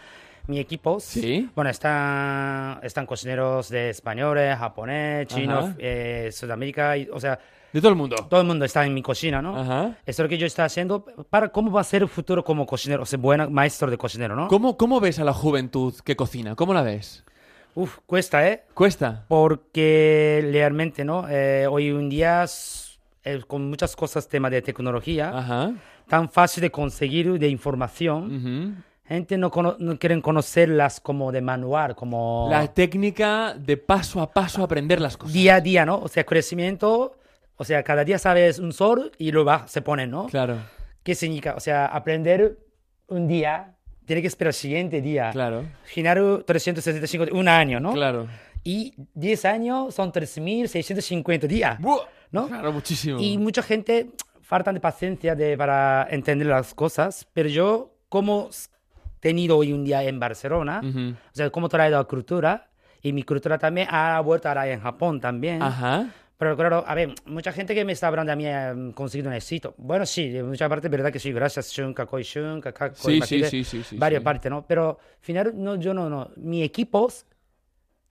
mi 0.49 0.59
equipo. 0.59 0.99
Sí. 0.99 1.49
Bueno, 1.55 1.69
están, 1.69 2.79
están 2.83 3.05
cocineros 3.05 3.69
de 3.69 3.91
españoles, 3.91 4.57
japonés, 4.57 5.27
chinos, 5.27 5.71
eh, 5.77 6.29
Sudamérica, 6.33 6.97
y, 6.97 7.07
o 7.13 7.19
sea, 7.19 7.39
De 7.71 7.79
todo 7.79 7.91
el 7.91 7.95
mundo. 7.95 8.15
todo 8.29 8.41
el 8.41 8.47
mundo 8.47 8.65
está 8.65 8.83
en 8.85 8.93
mi 8.93 9.03
cocina, 9.03 9.41
¿no? 9.41 9.55
Ajá. 9.55 9.97
Eso 10.05 10.23
es 10.23 10.25
lo 10.25 10.27
que 10.27 10.37
yo 10.39 10.47
estoy 10.47 10.65
haciendo 10.65 11.05
para 11.29 11.49
cómo 11.49 11.71
va 11.71 11.81
a 11.81 11.83
ser 11.83 12.01
el 12.01 12.09
futuro 12.09 12.43
como 12.43 12.65
cocinero, 12.65 13.03
o 13.03 13.05
sea, 13.05 13.19
buen 13.19 13.53
maestro 13.53 13.91
de 13.91 13.97
cocinero, 13.97 14.35
¿no? 14.35 14.47
¿Cómo, 14.47 14.75
¿Cómo 14.75 14.99
ves 14.99 15.19
a 15.19 15.23
la 15.23 15.33
juventud 15.33 15.93
que 16.03 16.15
cocina? 16.15 16.55
¿Cómo 16.55 16.73
la 16.73 16.81
ves? 16.81 17.23
Uf, 17.75 17.99
cuesta, 18.07 18.47
¿eh? 18.47 18.63
¿Cuesta? 18.73 19.25
Porque 19.27 20.49
realmente, 20.51 21.05
¿no? 21.05 21.27
Eh, 21.29 21.67
hoy 21.69 21.89
en 21.89 22.09
día, 22.09 22.43
eh, 23.23 23.41
con 23.47 23.69
muchas 23.69 23.95
cosas, 23.95 24.27
tema 24.27 24.49
de 24.49 24.63
tecnología, 24.63 25.29
Ajá. 25.29 25.71
tan 26.07 26.27
fácil 26.27 26.61
de 26.61 26.71
conseguir 26.71 27.37
de 27.37 27.47
información, 27.47 28.35
Ujú. 28.35 28.83
Gente 29.15 29.37
no, 29.37 29.51
cono- 29.51 29.75
no 29.79 29.97
quieren 29.99 30.21
conocerlas 30.21 30.99
como 31.01 31.31
de 31.31 31.41
manual, 31.41 31.95
como 31.95 32.47
La 32.49 32.67
técnica 32.73 33.53
de 33.57 33.75
paso 33.77 34.21
a 34.21 34.31
paso 34.31 34.63
aprender 34.63 35.01
las 35.01 35.17
cosas. 35.17 35.33
día 35.33 35.55
a 35.55 35.61
día, 35.61 35.85
¿no? 35.85 35.97
O 35.99 36.07
sea, 36.07 36.23
crecimiento, 36.23 37.17
o 37.57 37.63
sea, 37.65 37.83
cada 37.83 38.03
día 38.05 38.17
sabes 38.19 38.59
un 38.59 38.71
sol 38.71 39.11
y 39.17 39.31
lo 39.31 39.43
va, 39.45 39.67
se 39.67 39.81
pone, 39.81 40.07
¿no? 40.07 40.27
Claro, 40.27 40.57
¿Qué 41.03 41.15
significa? 41.15 41.55
O 41.55 41.59
sea, 41.59 41.85
aprender 41.87 42.57
un 43.07 43.27
día, 43.27 43.75
tiene 44.05 44.21
que 44.21 44.27
esperar 44.27 44.49
el 44.49 44.53
siguiente 44.55 45.01
día. 45.01 45.29
claro, 45.31 45.63
Ginar 45.87 46.19
365, 46.45 47.27
un 47.35 47.47
año, 47.47 47.79
¿no? 47.79 47.93
claro. 47.93 48.27
Y 48.63 48.93
10 49.13 49.45
años 49.45 49.95
son 49.95 50.11
3.650 50.11 51.47
días, 51.47 51.79
¿no? 52.31 52.47
Claro, 52.47 52.71
muchísimo. 52.73 53.17
Y 53.19 53.37
mucha 53.37 53.61
gente 53.63 54.09
falta 54.41 54.73
de 54.73 54.79
paciencia 54.79 55.33
de, 55.35 55.57
para 55.57 56.07
entender 56.11 56.47
las 56.47 56.73
cosas, 56.73 57.25
pero 57.33 57.47
yo, 57.49 57.93
como 58.09 58.49
tenido 59.19 59.57
hoy 59.57 59.73
un 59.73 59.83
día 59.83 60.03
en 60.03 60.19
Barcelona, 60.19 60.81
Ujú. 60.83 61.11
o 61.11 61.35
sea, 61.35 61.49
como 61.49 61.67
he 61.67 61.69
traído 61.69 61.97
la 61.97 62.03
cultura, 62.05 62.69
y 63.01 63.13
mi 63.13 63.23
cultura 63.23 63.57
también 63.57 63.87
ha 63.89 64.19
vuelto 64.21 64.49
ahora 64.49 64.69
en 64.69 64.81
Japón 64.81 65.19
también. 65.21 65.61
Ajá. 65.61 66.09
Pero 66.37 66.55
claro, 66.55 66.85
a 66.87 66.95
ver, 66.95 67.13
mucha 67.25 67.51
gente 67.51 67.75
que 67.75 67.83
me 67.83 67.91
está 67.91 68.07
hablando 68.07 68.31
a 68.31 68.35
mí 68.35 68.45
eh, 68.47 68.91
conseguido 68.95 69.29
un 69.29 69.35
éxito. 69.35 69.75
Bueno, 69.77 70.05
sí, 70.05 70.29
de 70.29 70.41
mucha 70.41 70.69
parte 70.69 70.87
es 70.87 70.91
verdad 70.91 71.11
que 71.11 71.19
sí, 71.19 71.33
gracias 71.33 71.69
Shunka, 71.73 72.05
Koi 72.05 72.23
Shunka, 72.23 72.71
Koi 72.71 72.93
Sí, 73.21 73.43
sí, 73.43 73.63
sí, 73.65 73.83
sí, 73.83 73.97
Varias 73.97 74.23
partes, 74.23 74.49
¿no? 74.49 74.65
Pero 74.65 74.99
al 75.01 75.19
final, 75.19 75.51
no, 75.55 75.75
yo 75.75 75.93
no, 75.93 76.09
no. 76.09 76.31
Mi 76.37 76.63
equipo, 76.63 77.11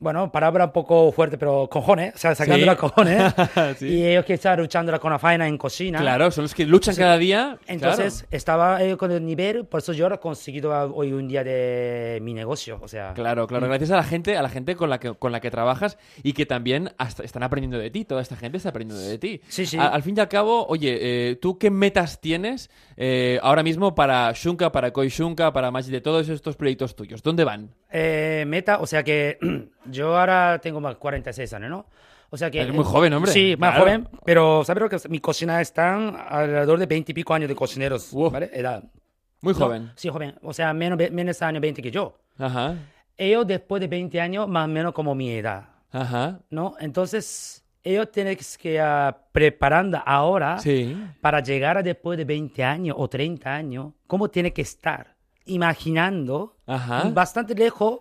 bueno, 0.00 0.30
palabra 0.30 0.66
un 0.66 0.72
poco 0.72 1.10
fuerte, 1.12 1.36
pero 1.38 1.68
cojones, 1.68 2.14
o 2.14 2.18
sea, 2.18 2.34
sacando 2.34 2.70
Sí. 2.70 2.76
cojones. 2.76 3.34
Sí. 3.78 3.86
Y 3.88 4.06
ellos 4.06 4.24
que 4.24 4.34
están 4.34 4.58
luchando 4.58 4.98
con 5.00 5.10
la 5.12 5.18
faena 5.18 5.48
en 5.48 5.58
cocina. 5.58 5.98
Claro, 6.00 6.30
son 6.30 6.42
los 6.44 6.54
que 6.54 6.64
luchan 6.64 6.94
Sí. 6.94 7.00
cada 7.00 7.16
día. 7.18 7.58
Entonces, 7.66 8.24
estaba 8.30 8.82
eh, 8.82 8.96
con 8.96 9.10
el 9.10 9.24
nivel, 9.24 9.66
por 9.66 9.80
eso 9.80 9.92
yo 9.92 10.06
he 10.08 10.18
conseguido 10.18 10.72
hoy 10.94 11.12
un 11.12 11.26
día 11.28 11.42
de 11.44 12.18
mi 12.22 12.32
negocio, 12.34 12.78
o 12.80 12.86
sea... 12.88 13.12
Claro, 13.14 13.46
claro, 13.46 13.66
gracias 13.66 13.90
a 13.90 13.96
la 13.96 14.04
gente, 14.04 14.36
a 14.36 14.42
la 14.42 14.48
gente 14.48 14.76
con 14.76 14.88
la 14.90 15.00
que 15.00 15.14
con 15.14 15.32
la 15.32 15.40
que 15.40 15.50
trabajas 15.50 15.98
y 16.22 16.32
que 16.32 16.46
también 16.46 16.92
hasta 16.98 17.24
están 17.24 17.42
aprendiendo 17.42 17.78
de 17.78 17.90
ti. 17.90 18.04
Toda 18.04 18.22
esta 18.22 18.36
gente 18.36 18.56
está 18.58 18.68
aprendiendo 18.70 19.04
de 19.04 19.18
ti. 19.18 19.40
Sí, 19.48 19.66
sí. 19.66 19.76
A- 19.78 19.88
al 19.88 20.02
fin 20.02 20.14
y 20.16 20.20
al 20.20 20.28
cabo, 20.28 20.64
oye, 20.68 20.98
eh, 21.30 21.36
¿tú 21.36 21.58
qué 21.58 21.70
metas 21.70 22.20
tienes 22.20 22.70
eh, 22.96 23.38
ahora 23.42 23.62
mismo 23.62 23.94
para 23.94 24.32
Shunka, 24.34 24.70
para 24.72 24.92
Koi 24.92 25.08
Shunka, 25.08 25.52
para 25.52 25.70
Magic 25.70 25.90
de 25.92 26.00
todos 26.00 26.28
estos 26.28 26.56
proyectos 26.56 26.94
tuyos? 26.94 27.22
¿Dónde 27.22 27.44
van? 27.44 27.70
Eh, 27.90 28.44
meta, 28.46 28.78
o 28.80 28.86
sea 28.86 29.02
que 29.02 29.38
yo 29.86 30.16
ahora 30.18 30.58
tengo 30.62 30.80
más 30.80 30.96
46 30.96 31.52
años, 31.54 31.70
¿no? 31.70 31.86
O 32.30 32.36
sea 32.36 32.50
que... 32.50 32.60
Eres 32.60 32.74
muy 32.74 32.84
joven, 32.84 33.12
hombre. 33.14 33.32
Sí, 33.32 33.56
más 33.58 33.70
Claro. 33.70 33.84
joven, 33.84 34.08
pero 34.26 34.62
¿sabes 34.64 34.82
lo 34.82 34.88
que? 34.90 35.08
Mi 35.08 35.18
cocina 35.18 35.60
están 35.62 36.14
alrededor 36.28 36.78
de 36.78 36.84
20 36.86 37.12
y 37.12 37.14
pico 37.14 37.32
años 37.32 37.48
de 37.48 37.54
cocineros, 37.54 38.10
Wow. 38.12 38.30
¿vale? 38.30 38.50
Edad. 38.52 38.84
Muy 39.40 39.54
No, 39.54 39.58
joven. 39.60 39.92
sí, 39.94 40.08
joven. 40.10 40.34
O 40.42 40.52
sea, 40.52 40.74
menos, 40.74 40.98
menos 41.10 41.40
años 41.40 41.62
20 41.62 41.80
que 41.80 41.90
yo. 41.90 42.18
Ajá, 42.38 42.74
Ellos 43.16 43.46
después 43.46 43.80
de 43.80 43.88
20 43.88 44.20
años, 44.20 44.46
más 44.46 44.66
o 44.66 44.68
menos 44.68 44.92
como 44.92 45.14
mi 45.14 45.30
edad, 45.30 45.64
ajá. 45.90 46.38
¿no? 46.50 46.74
Entonces, 46.78 47.64
ellos 47.82 48.10
tienen 48.12 48.36
que 48.60 48.80
uh, 48.82 49.12
preparando 49.32 50.00
ahora 50.04 50.58
Sí. 50.58 50.96
para 51.20 51.40
llegar 51.40 51.78
a 51.78 51.82
después 51.82 52.18
de 52.18 52.24
20 52.24 52.62
años 52.62 52.94
o 52.98 53.08
30 53.08 53.52
años, 53.54 53.92
cómo 54.06 54.28
tiene 54.28 54.52
que 54.52 54.62
estar, 54.62 55.16
imaginando, 55.48 56.56
Ajá. 56.66 57.10
bastante 57.10 57.54
lejos, 57.54 58.00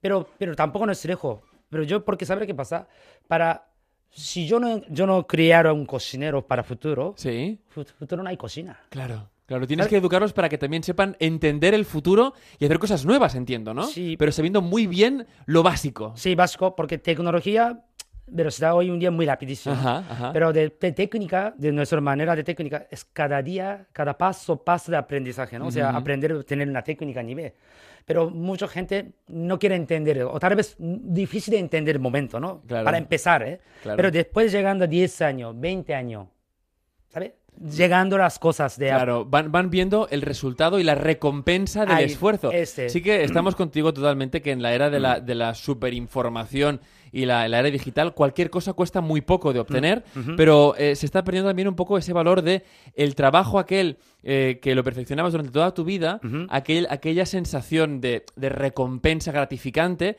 pero, 0.00 0.28
pero 0.38 0.54
tampoco 0.54 0.86
no 0.86 0.92
es 0.92 1.04
lejos. 1.04 1.40
Pero 1.68 1.82
yo, 1.84 2.04
porque 2.04 2.26
¿sabes 2.26 2.46
qué 2.46 2.54
pasa? 2.54 2.88
Para, 3.28 3.68
si 4.10 4.46
yo 4.46 4.58
no, 4.60 4.82
yo 4.88 5.06
no 5.06 5.26
criara 5.26 5.72
un 5.72 5.86
cocinero 5.86 6.46
para 6.46 6.62
futuro, 6.62 7.14
Sí. 7.16 7.60
fu- 7.68 7.84
futuro 7.84 8.22
no 8.22 8.28
hay 8.28 8.36
cocina. 8.36 8.78
Claro. 8.90 9.28
Claro, 9.46 9.66
tienes 9.66 9.88
que 9.88 9.96
educarlos 9.96 10.32
para 10.32 10.48
que 10.48 10.58
también 10.58 10.84
sepan 10.84 11.16
entender 11.18 11.74
el 11.74 11.84
futuro 11.84 12.34
y 12.60 12.66
hacer 12.66 12.78
cosas 12.78 13.04
nuevas, 13.04 13.34
entiendo, 13.34 13.74
¿no? 13.74 13.82
Sí. 13.82 14.16
Pero 14.16 14.30
sabiendo 14.30 14.62
muy 14.62 14.86
bien 14.86 15.26
lo 15.46 15.64
básico. 15.64 16.12
Sí, 16.14 16.36
básico, 16.36 16.76
porque 16.76 16.98
tecnología, 16.98 17.84
velocidad 18.30 18.74
hoy 18.74 18.90
un 18.90 18.98
día 18.98 19.10
muy 19.10 19.26
rapidísimo. 19.26 19.74
Ajá, 19.74 19.98
ajá. 20.08 20.32
Pero 20.32 20.52
de, 20.52 20.74
de 20.80 20.92
técnica, 20.92 21.54
de 21.56 21.72
nuestra 21.72 22.00
manera 22.00 22.34
de 22.34 22.44
técnica, 22.44 22.86
es 22.90 23.04
cada 23.04 23.42
día, 23.42 23.86
cada 23.92 24.16
paso, 24.16 24.62
paso 24.62 24.90
de 24.90 24.96
aprendizaje, 24.98 25.58
¿no? 25.58 25.66
O 25.66 25.70
sea, 25.70 25.88
Ujú. 25.90 25.98
aprender, 25.98 26.44
tener 26.44 26.68
una 26.68 26.82
técnica 26.82 27.20
a 27.20 27.22
nivel. 27.22 27.52
Pero 28.04 28.30
mucha 28.30 28.66
gente 28.66 29.12
no 29.28 29.58
quiere 29.58 29.76
entender, 29.76 30.22
o 30.22 30.38
tal 30.40 30.56
vez 30.56 30.74
difícil 30.78 31.52
de 31.52 31.60
entender 31.60 31.96
el 31.96 32.00
momento, 32.02 32.40
¿no? 32.40 32.62
Claro. 32.66 32.84
Para 32.84 32.98
empezar, 32.98 33.42
¿eh? 33.42 33.60
Claro. 33.82 33.96
Pero 33.96 34.10
después 34.10 34.50
llegando 34.50 34.84
a 34.84 34.86
10 34.86 35.22
años, 35.22 35.54
20 35.58 35.94
años. 35.94 36.26
Llegando 37.58 38.16
las 38.16 38.38
cosas 38.38 38.78
de... 38.78 38.88
Claro, 38.88 39.26
van, 39.26 39.52
van 39.52 39.70
viendo 39.70 40.08
el 40.10 40.22
resultado 40.22 40.78
y 40.78 40.84
la 40.84 40.94
recompensa 40.94 41.84
del 41.84 42.04
esfuerzo. 42.04 42.50
Sí 42.64 43.02
que 43.02 43.24
estamos 43.24 43.54
contigo 43.54 43.92
totalmente 43.92 44.40
que 44.40 44.50
en 44.52 44.62
la 44.62 44.72
era 44.72 44.88
de 44.90 45.00
la, 45.00 45.20
de 45.20 45.34
la 45.34 45.54
superinformación 45.54 46.80
y 47.12 47.26
la, 47.26 47.48
la 47.48 47.58
era 47.58 47.70
digital, 47.70 48.14
cualquier 48.14 48.50
cosa 48.50 48.72
cuesta 48.72 49.00
muy 49.00 49.20
poco 49.20 49.52
de 49.52 49.60
obtener, 49.60 50.04
pero 50.36 50.74
eh, 50.76 50.94
se 50.96 51.06
está 51.06 51.24
perdiendo 51.24 51.50
también 51.50 51.68
un 51.68 51.74
poco 51.74 51.98
ese 51.98 52.12
valor 52.12 52.42
de 52.42 52.62
el 52.94 53.14
trabajo 53.14 53.58
aquel 53.58 53.98
eh, 54.22 54.58
que 54.62 54.74
lo 54.74 54.84
perfeccionabas 54.84 55.32
durante 55.32 55.52
toda 55.52 55.74
tu 55.74 55.84
vida, 55.84 56.20
aquel, 56.48 56.86
aquella 56.88 57.26
sensación 57.26 58.00
de, 58.00 58.24
de 58.36 58.48
recompensa 58.48 59.32
gratificante, 59.32 60.16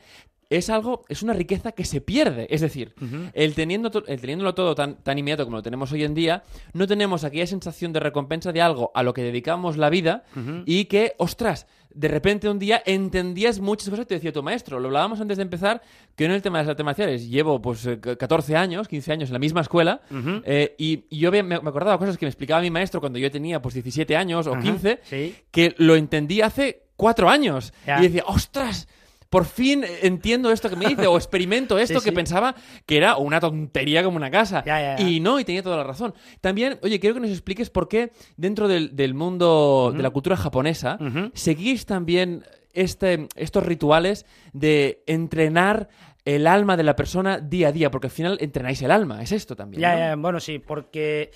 es 0.56 0.70
algo, 0.70 1.04
es 1.08 1.22
una 1.22 1.32
riqueza 1.32 1.72
que 1.72 1.84
se 1.84 2.00
pierde. 2.00 2.46
Es 2.50 2.60
decir, 2.60 2.94
el, 3.34 3.54
teniendo 3.54 3.90
to- 3.90 4.06
el 4.06 4.20
teniéndolo 4.20 4.54
todo 4.54 4.74
tan, 4.74 4.96
tan 5.02 5.18
inmediato 5.18 5.44
como 5.44 5.56
lo 5.58 5.62
tenemos 5.62 5.90
hoy 5.92 6.04
en 6.04 6.14
día, 6.14 6.42
no 6.72 6.86
tenemos 6.86 7.24
aquella 7.24 7.46
sensación 7.46 7.92
de 7.92 8.00
recompensa 8.00 8.52
de 8.52 8.60
algo 8.62 8.90
a 8.94 9.02
lo 9.02 9.14
que 9.14 9.22
dedicamos 9.22 9.76
la 9.76 9.90
vida 9.90 10.24
y 10.66 10.86
que, 10.86 11.14
ostras, 11.18 11.66
de 11.94 12.08
repente 12.08 12.48
un 12.48 12.58
día 12.58 12.82
entendías 12.86 13.60
muchas 13.60 13.90
cosas 13.90 14.06
que 14.06 14.08
te 14.10 14.14
decía 14.14 14.32
tu 14.32 14.42
maestro. 14.42 14.80
Lo 14.80 14.88
hablábamos 14.88 15.20
antes 15.20 15.36
de 15.36 15.42
empezar, 15.42 15.82
que 16.16 16.24
en 16.24 16.30
el 16.30 16.40
tema 16.40 16.58
de 16.58 16.64
las 16.64 16.70
artes 16.70 16.84
marciales 16.86 17.28
llevo 17.28 17.60
pues 17.60 17.84
eh, 17.86 17.98
14 18.00 18.56
años, 18.56 18.88
15 18.88 19.12
años 19.12 19.28
en 19.28 19.34
la 19.34 19.38
misma 19.38 19.60
escuela 19.60 20.00
eh, 20.44 20.74
y, 20.78 21.04
y 21.10 21.18
yo 21.18 21.30
me, 21.30 21.42
me 21.42 21.54
acordaba 21.56 21.98
cosas 21.98 22.16
que 22.16 22.24
me 22.24 22.30
explicaba 22.30 22.62
mi 22.62 22.70
maestro 22.70 23.00
cuando 23.00 23.18
yo 23.18 23.30
tenía 23.30 23.60
pues 23.60 23.74
17 23.74 24.16
años 24.16 24.46
o 24.46 24.52
Ajá, 24.54 24.62
15 24.62 25.00
sí. 25.02 25.34
que 25.50 25.74
lo 25.76 25.94
entendí 25.94 26.40
hace 26.40 26.84
cuatro 26.96 27.28
años. 27.28 27.74
Ya. 27.86 27.98
Y 27.98 28.04
decía, 28.04 28.24
ostras, 28.26 28.88
por 29.32 29.46
fin 29.46 29.82
entiendo 30.02 30.52
esto 30.52 30.68
que 30.68 30.76
me 30.76 30.86
dice, 30.86 31.06
o 31.06 31.16
experimento 31.16 31.78
esto 31.78 32.00
Sí, 32.00 32.04
que 32.04 32.10
sí. 32.10 32.14
pensaba 32.14 32.54
que 32.84 32.98
era 32.98 33.16
una 33.16 33.40
tontería 33.40 34.04
como 34.04 34.18
una 34.18 34.30
casa. 34.30 34.62
Ya, 34.66 34.78
ya, 34.78 34.96
ya. 34.98 35.08
Y 35.08 35.20
no, 35.20 35.40
y 35.40 35.44
tenía 35.46 35.62
toda 35.62 35.78
la 35.78 35.84
razón. 35.84 36.12
También, 36.42 36.78
oye, 36.82 37.00
quiero 37.00 37.14
que 37.14 37.20
nos 37.20 37.30
expliques 37.30 37.70
por 37.70 37.88
qué 37.88 38.12
dentro 38.36 38.68
del, 38.68 38.94
del 38.94 39.14
mundo 39.14 39.90
de 39.96 40.02
la 40.02 40.10
cultura 40.10 40.36
japonesa 40.36 40.98
seguís 41.32 41.86
también 41.86 42.44
este, 42.74 43.26
estos 43.34 43.64
rituales 43.64 44.26
de 44.52 45.02
entrenar 45.06 45.88
el 46.26 46.46
alma 46.46 46.76
de 46.76 46.82
la 46.82 46.94
persona 46.94 47.38
día 47.38 47.68
a 47.68 47.72
día, 47.72 47.90
porque 47.90 48.08
al 48.08 48.12
final 48.12 48.36
entrenáis 48.42 48.82
el 48.82 48.90
alma, 48.90 49.22
es 49.22 49.32
esto 49.32 49.56
también. 49.56 49.80
Ya, 49.80 49.92
¿no? 49.94 49.98
ya, 49.98 50.16
bueno, 50.16 50.40
sí, 50.40 50.58
porque... 50.58 51.30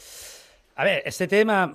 A 0.77 0.85
ver, 0.85 1.03
este 1.07 1.27
tema 1.27 1.75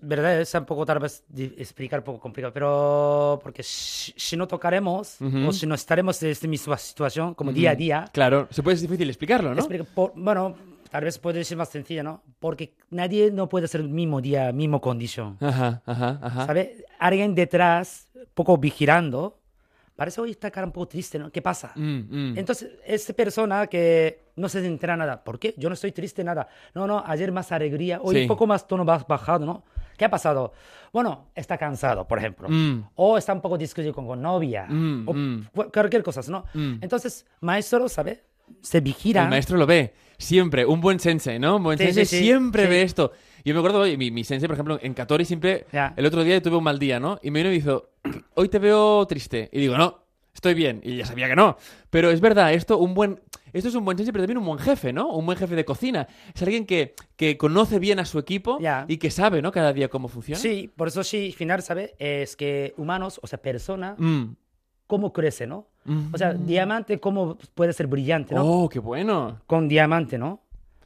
verdad 0.00 0.40
es 0.40 0.54
un 0.54 0.64
poco 0.64 0.86
tal 0.86 1.00
vez 1.00 1.24
explicar 1.36 2.00
un 2.00 2.04
poco 2.04 2.20
complicado, 2.20 2.52
pero 2.52 3.38
porque 3.42 3.62
si 3.64 4.36
no 4.36 4.46
tocaremos 4.46 5.20
Ujú. 5.20 5.48
o 5.48 5.52
si 5.52 5.66
no 5.66 5.74
estaremos 5.74 6.22
en 6.22 6.30
esta 6.30 6.46
misma 6.46 6.76
situación 6.78 7.34
como 7.34 7.52
día 7.52 7.72
a 7.72 7.74
día, 7.74 8.04
Claro, 8.12 8.46
se 8.50 8.62
puede 8.62 8.76
es 8.76 8.82
difícil 8.82 9.08
explicarlo, 9.08 9.50
¿no? 9.54 9.58
explica- 9.58 9.84
por- 9.84 10.12
bueno, 10.14 10.54
tal 10.90 11.04
vez 11.04 11.18
puede 11.18 11.42
ser 11.44 11.56
más 11.56 11.68
sencillo, 11.68 12.02
¿no? 12.04 12.22
Porque 12.38 12.74
nadie 12.90 13.30
no 13.32 13.48
puede 13.48 13.66
ser 13.68 13.80
el 13.80 13.88
mismo 13.88 14.20
día, 14.20 14.52
mismo 14.52 14.80
condición. 14.80 15.36
Ajá, 15.40 15.82
ajá, 15.84 16.18
ajá. 16.22 16.46
¿Sabe? 16.46 16.84
Alguien 16.98 17.34
detrás, 17.34 18.08
poco 18.34 18.56
vigilando, 18.58 19.39
parece 20.00 20.18
hoy 20.22 20.30
esta 20.30 20.50
cara 20.50 20.66
un 20.66 20.72
poco 20.72 20.88
triste, 20.88 21.18
¿no? 21.18 21.30
¿Qué 21.30 21.42
pasa? 21.42 21.72
Mm, 21.76 21.98
mm. 22.32 22.38
Entonces, 22.38 22.70
esa 22.86 23.12
persona 23.12 23.66
que 23.66 24.30
no 24.36 24.48
se 24.48 24.64
entera 24.64 24.96
nada, 24.96 25.22
¿por 25.22 25.38
qué? 25.38 25.52
Yo 25.58 25.68
no 25.68 25.74
estoy 25.74 25.92
triste 25.92 26.24
nada. 26.24 26.48
No, 26.74 26.86
no, 26.86 27.04
ayer 27.06 27.30
más 27.32 27.52
alegría, 27.52 28.00
hoy 28.02 28.14
Sí. 28.14 28.22
un 28.22 28.28
poco 28.28 28.46
más 28.46 28.66
tono 28.66 28.82
más 28.82 29.06
bajado, 29.06 29.44
¿no? 29.44 29.62
¿Qué 29.98 30.06
ha 30.06 30.10
pasado? 30.10 30.54
Bueno, 30.90 31.26
está 31.34 31.58
cansado, 31.58 32.08
por 32.08 32.16
ejemplo. 32.16 32.48
Mm. 32.48 32.84
O 32.94 33.18
está 33.18 33.34
un 33.34 33.42
poco 33.42 33.58
discutido 33.58 33.92
con, 33.92 34.06
con 34.06 34.22
novia. 34.22 34.64
Mm, 34.70 35.06
o 35.06 35.12
mm. 35.12 35.46
cu- 35.54 35.70
cualquier 35.70 36.02
cosa, 36.02 36.22
¿no? 36.30 36.46
Mm. 36.54 36.76
Entonces, 36.80 37.26
maestro, 37.42 37.86
¿sabe? 37.86 38.22
Se 38.62 38.80
vigila. 38.80 39.24
El 39.24 39.28
maestro 39.28 39.58
lo 39.58 39.66
ve. 39.66 39.92
Siempre. 40.16 40.64
Un 40.64 40.80
buen 40.80 40.98
sensei, 40.98 41.38
¿no? 41.38 41.56
Un 41.56 41.62
buen 41.64 41.76
Sí, 41.78 41.84
sensei 41.84 42.06
sí, 42.06 42.18
siempre 42.20 42.66
ve 42.66 42.80
esto. 42.80 43.12
Yo 43.44 43.54
me 43.54 43.60
acuerdo, 43.60 43.80
oye, 43.80 43.96
mi, 43.96 44.10
mi 44.10 44.24
sensei, 44.24 44.46
por 44.48 44.54
ejemplo, 44.54 44.78
en 44.82 44.94
Katori 44.94 45.24
siempre... 45.24 45.66
Ya. 45.72 45.94
El 45.96 46.06
otro 46.06 46.22
día 46.24 46.40
tuve 46.42 46.56
un 46.56 46.64
mal 46.64 46.78
día, 46.78 47.00
¿no? 47.00 47.18
Y 47.22 47.30
me 47.30 47.40
vino 47.40 47.50
y 47.50 47.58
me 47.58 47.58
dijo, 47.58 47.88
hoy 48.34 48.48
te 48.48 48.58
veo 48.58 49.06
triste. 49.06 49.48
Y 49.52 49.60
digo, 49.60 49.76
no, 49.78 49.98
estoy 50.34 50.54
bien. 50.54 50.80
Y 50.84 50.96
ya 50.96 51.06
sabía 51.06 51.28
que 51.28 51.36
no. 51.36 51.56
Pero 51.90 52.10
es 52.10 52.20
verdad, 52.20 52.52
esto, 52.52 52.78
un 52.78 52.94
buen... 52.94 53.20
Esto 53.52 53.68
es 53.68 53.74
un 53.74 53.84
buen 53.84 53.96
sensei, 53.96 54.12
pero 54.12 54.22
también 54.22 54.38
un 54.38 54.46
buen 54.46 54.60
jefe, 54.60 54.92
¿no? 54.92 55.08
Un 55.08 55.26
buen 55.26 55.36
jefe 55.36 55.56
de 55.56 55.64
cocina. 55.64 56.06
Es 56.32 56.40
alguien 56.42 56.66
que, 56.66 56.94
que 57.16 57.36
conoce 57.36 57.80
bien 57.80 57.98
a 57.98 58.04
su 58.04 58.20
equipo 58.20 58.58
Ya. 58.60 58.84
y 58.86 58.98
que 58.98 59.10
sabe, 59.10 59.42
¿no? 59.42 59.50
Cada 59.50 59.72
día 59.72 59.88
cómo 59.88 60.06
funciona. 60.06 60.38
Sí, 60.40 60.70
por 60.76 60.86
eso 60.86 61.02
sí, 61.02 61.26
al 61.28 61.32
final, 61.32 61.62
¿sabe? 61.62 61.94
Es 61.98 62.36
que 62.36 62.74
humanos, 62.76 63.18
o 63.22 63.26
sea, 63.26 63.42
persona, 63.42 63.96
Mm. 63.98 64.36
cómo 64.86 65.12
crece, 65.12 65.48
¿no? 65.48 65.66
Mm. 65.84 66.14
O 66.14 66.18
sea, 66.18 66.32
diamante, 66.34 67.00
cómo 67.00 67.38
puede 67.54 67.72
ser 67.72 67.88
brillante, 67.88 68.36
¿no? 68.36 68.44
Oh, 68.44 68.68
qué 68.68 68.78
bueno. 68.78 69.40
Con 69.48 69.66
diamante, 69.66 70.16
¿no? 70.16 70.42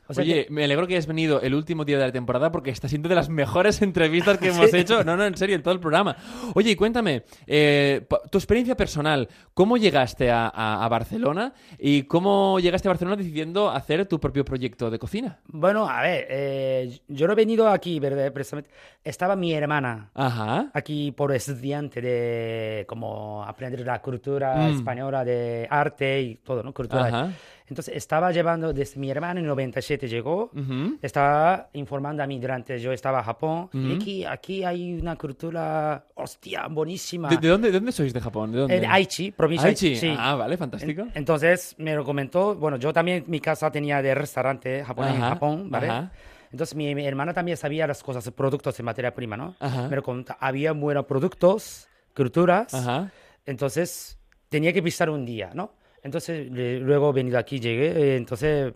O 0.06 0.14
sea 0.14 0.22
Oye, 0.22 0.46
que- 0.46 0.52
me 0.52 0.64
alegro 0.64 0.86
que 0.86 0.94
hayas 0.94 1.06
venido 1.06 1.40
el 1.40 1.54
último 1.54 1.84
día 1.84 1.98
de 1.98 2.06
la 2.06 2.12
temporada 2.12 2.52
porque 2.52 2.70
está 2.70 2.88
siendo 2.88 3.08
de 3.08 3.14
las 3.14 3.28
mejores 3.28 3.80
entrevistas 3.82 4.38
que 4.38 4.48
hemos 4.50 4.72
hecho. 4.74 5.02
No, 5.04 5.16
no, 5.16 5.24
en 5.24 5.36
serio, 5.36 5.56
en 5.56 5.62
todo 5.62 5.72
el 5.74 5.80
programa. 5.80 6.16
Oye, 6.54 6.72
y 6.72 6.76
cuéntame, 6.76 7.22
eh, 7.46 8.06
tu 8.30 8.38
experiencia 8.38 8.76
personal, 8.76 9.28
¿cómo 9.54 9.76
llegaste 9.76 10.30
a, 10.30 10.46
a- 10.48 10.84
a 10.84 10.88
Barcelona 10.88 11.54
y 11.78 12.02
cómo 12.02 12.58
llegaste 12.60 12.88
a 12.88 12.90
Barcelona 12.90 13.16
decidiendo 13.16 13.70
hacer 13.70 14.06
tu 14.06 14.20
propio 14.20 14.44
proyecto 14.44 14.90
de 14.90 14.98
cocina? 14.98 15.38
Bueno, 15.46 15.88
a 15.88 16.02
ver, 16.02 16.26
eh, 16.28 17.00
yo 17.08 17.26
no 17.26 17.32
he 17.32 17.36
venido 17.36 17.68
aquí, 17.68 17.98
¿verdad? 18.00 18.32
Precisamente. 18.32 18.70
Estaba 19.02 19.36
mi 19.36 19.52
hermana 19.52 20.10
Ajá. 20.14 20.70
aquí 20.72 21.12
por 21.12 21.32
estudiante 21.32 22.00
de 22.00 22.84
como 22.88 23.44
aprender 23.44 23.80
la 23.80 24.00
cultura 24.00 24.54
Mm. 24.56 24.76
española 24.76 25.24
de 25.24 25.66
arte 25.70 26.20
y 26.22 26.34
todo, 26.36 26.62
¿no? 26.62 26.72
Cultura. 26.72 27.30
Entonces 27.66 27.96
estaba 27.96 28.30
llevando, 28.30 28.72
desde 28.74 29.00
mi 29.00 29.10
hermana 29.10 29.40
en 29.40 29.46
97 29.46 30.06
llegó, 30.06 30.50
Ujú. 30.54 30.98
estaba 31.00 31.70
informando 31.72 32.22
a 32.22 32.26
mí 32.26 32.38
durante, 32.38 32.78
yo 32.78 32.92
estaba 32.92 33.20
a 33.20 33.24
Japón, 33.24 33.70
y 33.72 33.78
Ujú. 33.92 33.94
aquí, 33.94 34.24
aquí 34.26 34.64
hay 34.64 34.92
una 35.00 35.16
cultura, 35.16 36.04
hostia, 36.14 36.66
buenísima. 36.68 37.28
¿De, 37.30 37.38
de 37.38 37.48
dónde, 37.48 37.68
de 37.70 37.78
dónde 37.78 37.92
sois 37.92 38.12
de 38.12 38.20
Japón? 38.20 38.52
¿De 38.52 38.58
dónde? 38.58 38.76
En 38.76 38.84
Aichi, 38.84 39.30
provincia 39.32 39.68
Aichi. 39.70 39.86
Aichi, 39.88 40.00
sí. 40.00 40.14
Ah, 40.18 40.34
vale, 40.34 40.58
fantástico. 40.58 41.02
En- 41.02 41.12
entonces 41.14 41.74
me 41.78 41.94
lo 41.94 42.04
comentó, 42.04 42.54
bueno, 42.54 42.76
yo 42.76 42.92
también 42.92 43.24
mi 43.28 43.40
casa 43.40 43.70
tenía 43.70 44.02
de 44.02 44.14
restaurante 44.14 44.84
japonés 44.84 45.14
en 45.14 45.22
Ajá, 45.22 45.28
Japón, 45.30 45.70
¿vale? 45.70 45.88
ajá. 45.88 46.12
Entonces 46.52 46.76
mi, 46.76 46.94
mi 46.94 47.06
hermana 47.06 47.32
también 47.32 47.56
sabía 47.56 47.86
las 47.86 48.02
cosas, 48.02 48.30
productos 48.30 48.76
de 48.76 48.82
materia 48.82 49.14
prima, 49.14 49.36
¿no? 49.38 49.56
Ajá. 49.58 49.88
Me 49.88 49.96
lo 49.96 50.02
comentó, 50.02 50.36
había 50.38 50.72
buenos 50.72 51.06
productos, 51.06 51.88
culturas, 52.14 52.74
Ajá. 52.74 53.10
entonces 53.46 54.18
tenía 54.50 54.72
que 54.72 54.80
visitar 54.80 55.08
un 55.10 55.24
día, 55.24 55.50
¿no? 55.54 55.72
Entonces 56.04 56.46
luego 56.50 57.12
venido 57.12 57.38
aquí, 57.38 57.58
llegué, 57.58 57.88
eh, 57.88 58.16
entonces, 58.16 58.72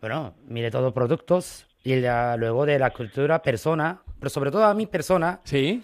bueno, 0.00 0.34
miré 0.46 0.70
todos 0.70 0.84
los 0.84 0.92
productos 0.92 1.66
y 1.82 1.96
la- 1.96 2.36
luego 2.36 2.66
de 2.66 2.78
la 2.78 2.90
cultura, 2.90 3.42
persona, 3.42 4.00
pero 4.20 4.30
sobre 4.30 4.50
todo 4.50 4.64
a 4.64 4.74
mi 4.74 4.86
persona, 4.86 5.40
¿Sí? 5.44 5.82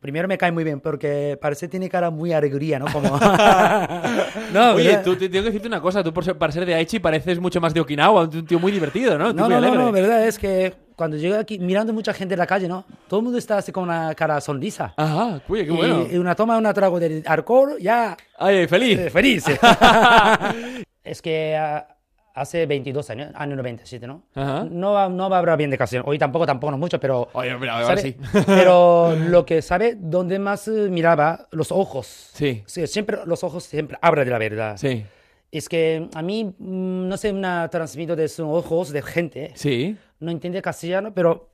primero 0.00 0.28
me 0.28 0.36
cae 0.38 0.52
muy 0.52 0.62
bien 0.64 0.80
porque 0.80 1.38
parece 1.40 1.66
que 1.66 1.70
tiene 1.70 1.88
cara 1.88 2.10
muy 2.10 2.32
alegría, 2.34 2.78
¿no? 2.78 2.84
Como... 2.92 3.08
no, 4.52 4.74
Oye, 4.74 4.88
¿verdad? 4.88 5.04
tú, 5.04 5.16
te 5.16 5.28
tengo 5.28 5.44
que 5.44 5.50
decirte 5.50 5.68
una 5.68 5.80
cosa. 5.80 6.04
Tú, 6.04 6.12
por 6.12 6.24
ser, 6.24 6.36
para 6.36 6.52
ser 6.52 6.66
de 6.66 6.74
Aichi, 6.74 6.98
pareces 6.98 7.40
mucho 7.40 7.60
más 7.60 7.72
de 7.72 7.80
Okinawa. 7.80 8.22
Un 8.24 8.46
tío 8.46 8.58
muy 8.60 8.70
divertido, 8.70 9.16
¿no? 9.18 9.32
No, 9.32 9.48
no, 9.48 9.60
no, 9.60 9.74
no, 9.74 9.90
verdad 9.92 10.26
es 10.26 10.38
que 10.38 10.74
cuando 10.98 11.16
llegué 11.16 11.36
aquí, 11.36 11.60
mirando 11.60 11.92
mucha 11.92 12.12
gente 12.12 12.34
en 12.34 12.38
la 12.40 12.46
calle, 12.46 12.66
¿no? 12.66 12.84
Todo 13.06 13.20
el 13.20 13.24
mundo 13.24 13.38
está 13.38 13.58
así 13.58 13.70
con 13.70 13.84
una 13.84 14.12
cara 14.16 14.40
sonrisa. 14.40 14.94
Ajá, 14.96 15.40
oye, 15.48 15.64
qué 15.64 15.72
y, 15.72 15.76
bueno. 15.76 16.06
y 16.10 16.16
una 16.16 16.34
toma, 16.34 16.58
una 16.58 16.74
trago 16.74 16.98
de 16.98 17.22
alcohol, 17.24 17.76
ya 17.80 18.16
Ay, 18.36 18.66
feliz. 18.66 18.98
eh, 18.98 19.08
feliz. 19.08 19.44
es 21.04 21.22
que 21.22 21.56
ah, 21.56 21.86
hace 22.34 22.66
22 22.66 23.10
años, 23.10 23.30
año 23.36 23.54
97, 23.54 24.08
¿no? 24.08 24.24
Ajá. 24.34 24.66
No 24.68 24.92
va, 24.92 25.08
no 25.08 25.30
va 25.30 25.36
a 25.36 25.38
hablar 25.38 25.56
bien 25.56 25.70
de 25.70 25.78
canción. 25.78 26.02
Hoy 26.04 26.18
tampoco, 26.18 26.46
tampoco 26.46 26.72
no 26.72 26.78
mucho, 26.78 26.98
pero... 26.98 27.28
Oye, 27.32 27.56
mira, 27.56 27.74
ahora 27.74 27.86
¿sabe? 27.86 28.00
sí. 28.02 28.16
Pero 28.46 29.14
lo 29.14 29.46
que 29.46 29.62
sabe, 29.62 29.94
donde 29.96 30.40
más 30.40 30.66
eh, 30.66 30.88
miraba, 30.90 31.46
los 31.52 31.70
ojos. 31.70 32.30
Sí. 32.32 32.64
Sí, 32.66 32.84
siempre 32.88 33.18
los 33.24 33.44
ojos 33.44 33.62
siempre 33.62 33.98
hablan 34.02 34.24
de 34.24 34.30
la 34.32 34.38
verdad. 34.38 34.76
Sí. 34.76 35.04
Es 35.50 35.68
que 35.68 36.08
a 36.14 36.22
mí, 36.22 36.44
mm, 36.44 37.08
no 37.08 37.16
sé, 37.16 37.32
una 37.32 37.68
transmito 37.68 38.14
de 38.16 38.28
sus 38.28 38.46
ojos 38.46 38.90
de 38.90 39.02
gente. 39.02 39.52
Sí. 39.54 39.96
No 40.20 40.30
entiende 40.30 40.60
castellano, 40.60 41.14
pero 41.14 41.50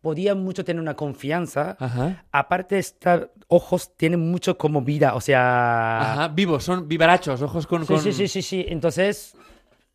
podía 0.00 0.34
mucho 0.34 0.64
tener 0.64 0.80
una 0.80 0.94
confianza. 0.94 1.76
Ajá. 1.78 2.24
Aparte, 2.32 2.78
estos 2.78 3.28
ojos 3.48 3.96
tienen 3.96 4.20
mucho 4.20 4.56
como 4.56 4.82
vida, 4.82 5.14
o 5.14 5.20
sea... 5.20 6.12
Ajá, 6.12 6.28
vivos, 6.28 6.64
son 6.64 6.86
vivarachos, 6.88 7.42
ojos 7.42 7.66
con... 7.66 7.82
Sí, 7.82 7.94
con... 7.94 8.02
sí, 8.02 8.12
sí, 8.12 8.28
sí, 8.28 8.42
sí. 8.42 8.64
Entonces, 8.68 9.34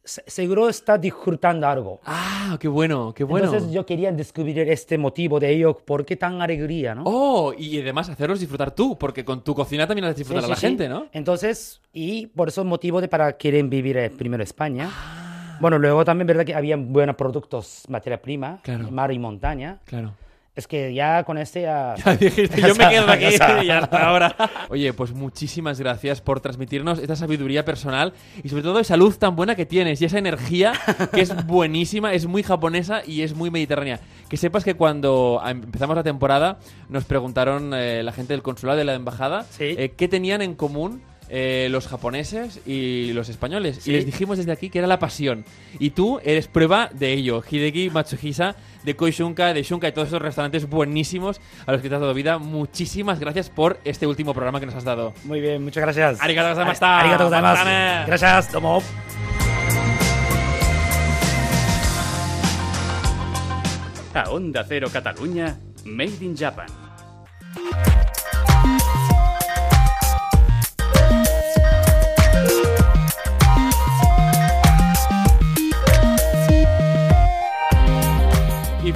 seguro 0.04 0.70
está 0.70 0.97
disfrutando 0.97 1.68
algo. 1.68 2.01
Ah, 2.06 2.58
qué 2.60 2.68
bueno, 2.68 3.14
qué 3.14 3.24
bueno. 3.24 3.45
Entonces 3.47 3.72
yo 3.72 3.86
quería 3.86 4.12
descubrir 4.12 4.60
este 4.60 4.97
motivo 4.97 5.39
de 5.39 5.49
ello, 5.49 5.78
¿por 5.78 6.06
qué 6.06 6.16
tan 6.16 6.41
alegría, 6.41 6.93
no? 6.95 7.04
Oh, 7.06 7.54
y 7.58 7.80
además 7.80 8.10
hacerlos 8.10 8.39
disfrutar 8.39 8.72
tú, 8.72 8.97
porque 8.97 9.24
con 9.24 9.43
tu 9.43 9.56
cocina 9.56 9.88
también 9.88 10.06
haces 10.06 10.18
disfrutar 10.18 10.43
sí, 10.43 10.47
a 10.47 10.49
la 10.49 10.56
sí. 10.56 10.68
gente, 10.68 10.89
¿no? 10.89 11.08
Entonces, 11.14 11.82
y 11.93 12.28
por 12.28 12.49
eso 12.49 12.64
motivo 12.66 13.01
de 13.01 13.08
para 13.08 13.34
quieren 13.34 13.70
vivir 13.70 13.97
eh, 13.97 14.10
primero 14.10 14.43
España. 14.43 14.89
Ah. 14.91 15.58
Bueno, 15.62 15.78
luego 15.80 16.04
también 16.04 16.28
verdad 16.28 16.45
que 16.45 16.56
había 16.56 16.76
buenos 16.76 17.16
productos, 17.16 17.84
materia 17.88 18.22
prima, 18.22 18.60
Claro. 18.64 18.91
mar 18.91 19.12
y 19.12 19.20
montaña. 19.20 19.80
Claro. 19.86 20.14
Es 20.56 20.68
que 20.68 20.93
ya 20.93 21.24
con 21.24 21.39
este 21.39 21.64
ya... 21.64 21.95
Ya 22.06 22.16
dijiste, 22.16 22.62
yo 22.62 22.76
me 22.76 22.88
quedo 22.89 23.10
aquí 23.10 23.26
Ya 23.39 23.64
y 23.64 23.70
hasta 23.72 24.08
ahora. 24.08 24.36
Oye, 24.70 24.93
pues 24.93 25.12
muchísimas 25.12 25.80
gracias 25.80 26.22
por 26.22 26.41
transmitirnos 26.41 26.99
esta 26.99 27.16
sabiduría 27.16 27.66
personal 27.66 28.14
y 28.43 28.49
sobre 28.49 28.62
todo 28.62 28.80
esa 28.80 28.95
luz 28.95 29.18
tan 29.18 29.36
buena 29.36 29.56
que 29.56 29.66
tienes 29.66 29.99
y 30.01 30.06
esa 30.06 30.20
energía 30.20 30.74
que 31.12 31.22
es 31.22 31.45
buenísima, 31.47 32.14
es 32.14 32.28
muy 32.28 32.43
japonesa 32.43 33.01
y 33.06 33.24
es 33.24 33.34
muy 33.34 33.49
mediterránea. 33.49 33.99
Que 34.30 34.38
sepas 34.38 34.64
que 34.64 34.76
cuando 34.76 35.41
em- 35.45 35.64
empezamos 35.64 35.95
la 35.95 36.04
temporada 36.04 36.60
nos 36.88 37.04
preguntaron 37.06 37.74
eh, 37.74 38.04
la 38.04 38.12
gente 38.12 38.34
del 38.34 38.43
consulado 38.43 38.78
de 38.78 38.86
la 38.86 38.93
embajada 38.93 39.43
Sí. 39.49 39.76
eh, 39.78 39.93
qué 39.97 40.08
tenían 40.08 40.41
en 40.43 40.54
común 40.54 41.01
eh, 41.30 41.67
los 41.71 41.88
japoneses 41.88 42.59
y 42.65 43.13
los 43.13 43.30
españoles. 43.30 43.80
Sí. 43.82 43.91
Y 43.91 43.93
les 43.93 44.05
dijimos 44.05 44.38
desde 44.38 44.51
aquí 44.51 44.69
que 44.69 44.80
era 44.80 44.88
la 44.88 44.99
pasión. 44.99 45.45
Y 45.80 45.91
tú 45.91 46.19
eres 46.24 46.47
prueba 46.47 46.89
de 46.93 47.13
ello. 47.13 47.43
Hideki 47.49 47.89
Matsuhisa, 47.89 48.55
de 48.84 48.95
Koishunka, 48.95 49.53
de 49.53 49.63
Shunka 49.63 49.88
y 49.88 49.91
todos 49.91 50.09
esos 50.09 50.21
restaurantes 50.21 50.69
buenísimos 50.69 51.39
a 51.65 51.71
los 51.71 51.82
que 51.82 51.89
te 51.89 51.95
has 51.95 52.01
dado 52.01 52.13
vida. 52.13 52.38
Muchísimas 52.38 53.19
gracias 53.19 53.49
por 53.49 53.80
este 53.84 54.07
último 54.07 54.34
programa 54.34 54.59
que 54.59 54.65
nos 54.65 54.76
has 54.76 54.84
dado. 54.84 55.13
Muy 55.24 55.41
bien, 55.41 55.63
muchas 55.63 55.84
gracias. 55.84 56.21
Arigato 56.21 56.49
gozaimashita. 56.49 56.99
Arigato 56.99 57.26
gozaimasu. 57.26 57.63
Matane. 57.63 58.05
Gracias, 58.05 58.51
tomo. 58.51 58.82
A 64.13 64.30
Onda 64.30 64.63
Cero 64.63 64.89
Catalunya, 64.91 65.57
Made 65.86 66.21
in 66.21 66.38
Japan. 66.38 66.67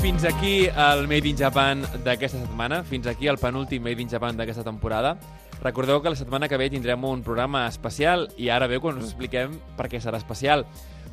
Fins 0.08 0.24
aquí 0.24 0.68
el 0.68 1.05
Made 1.05 1.28
in 1.28 1.36
Japan 1.36 1.82
d'aquesta 2.05 2.39
setmana, 2.39 2.78
fins 2.88 3.10
aquí 3.12 3.28
el 3.28 3.36
penúltim 3.38 3.84
Made 3.84 3.99
in 3.99 4.08
Japan 4.08 4.38
d'aquesta 4.39 4.64
temporada. 4.64 5.18
Recordeu 5.60 5.99
que 5.99 6.14
la 6.14 6.16
setmana 6.16 6.47
que 6.47 6.55
ve 6.55 6.70
tindrem 6.72 7.03
un 7.03 7.26
programa 7.26 7.66
especial 7.68 8.30
i 8.39 8.47
ara 8.47 8.70
ve 8.72 8.80
quan 8.80 8.95
us 9.01 9.10
expliquem 9.10 9.58
per 9.76 9.89
què 9.91 9.99
serà 9.99 10.16
especial. 10.16 10.64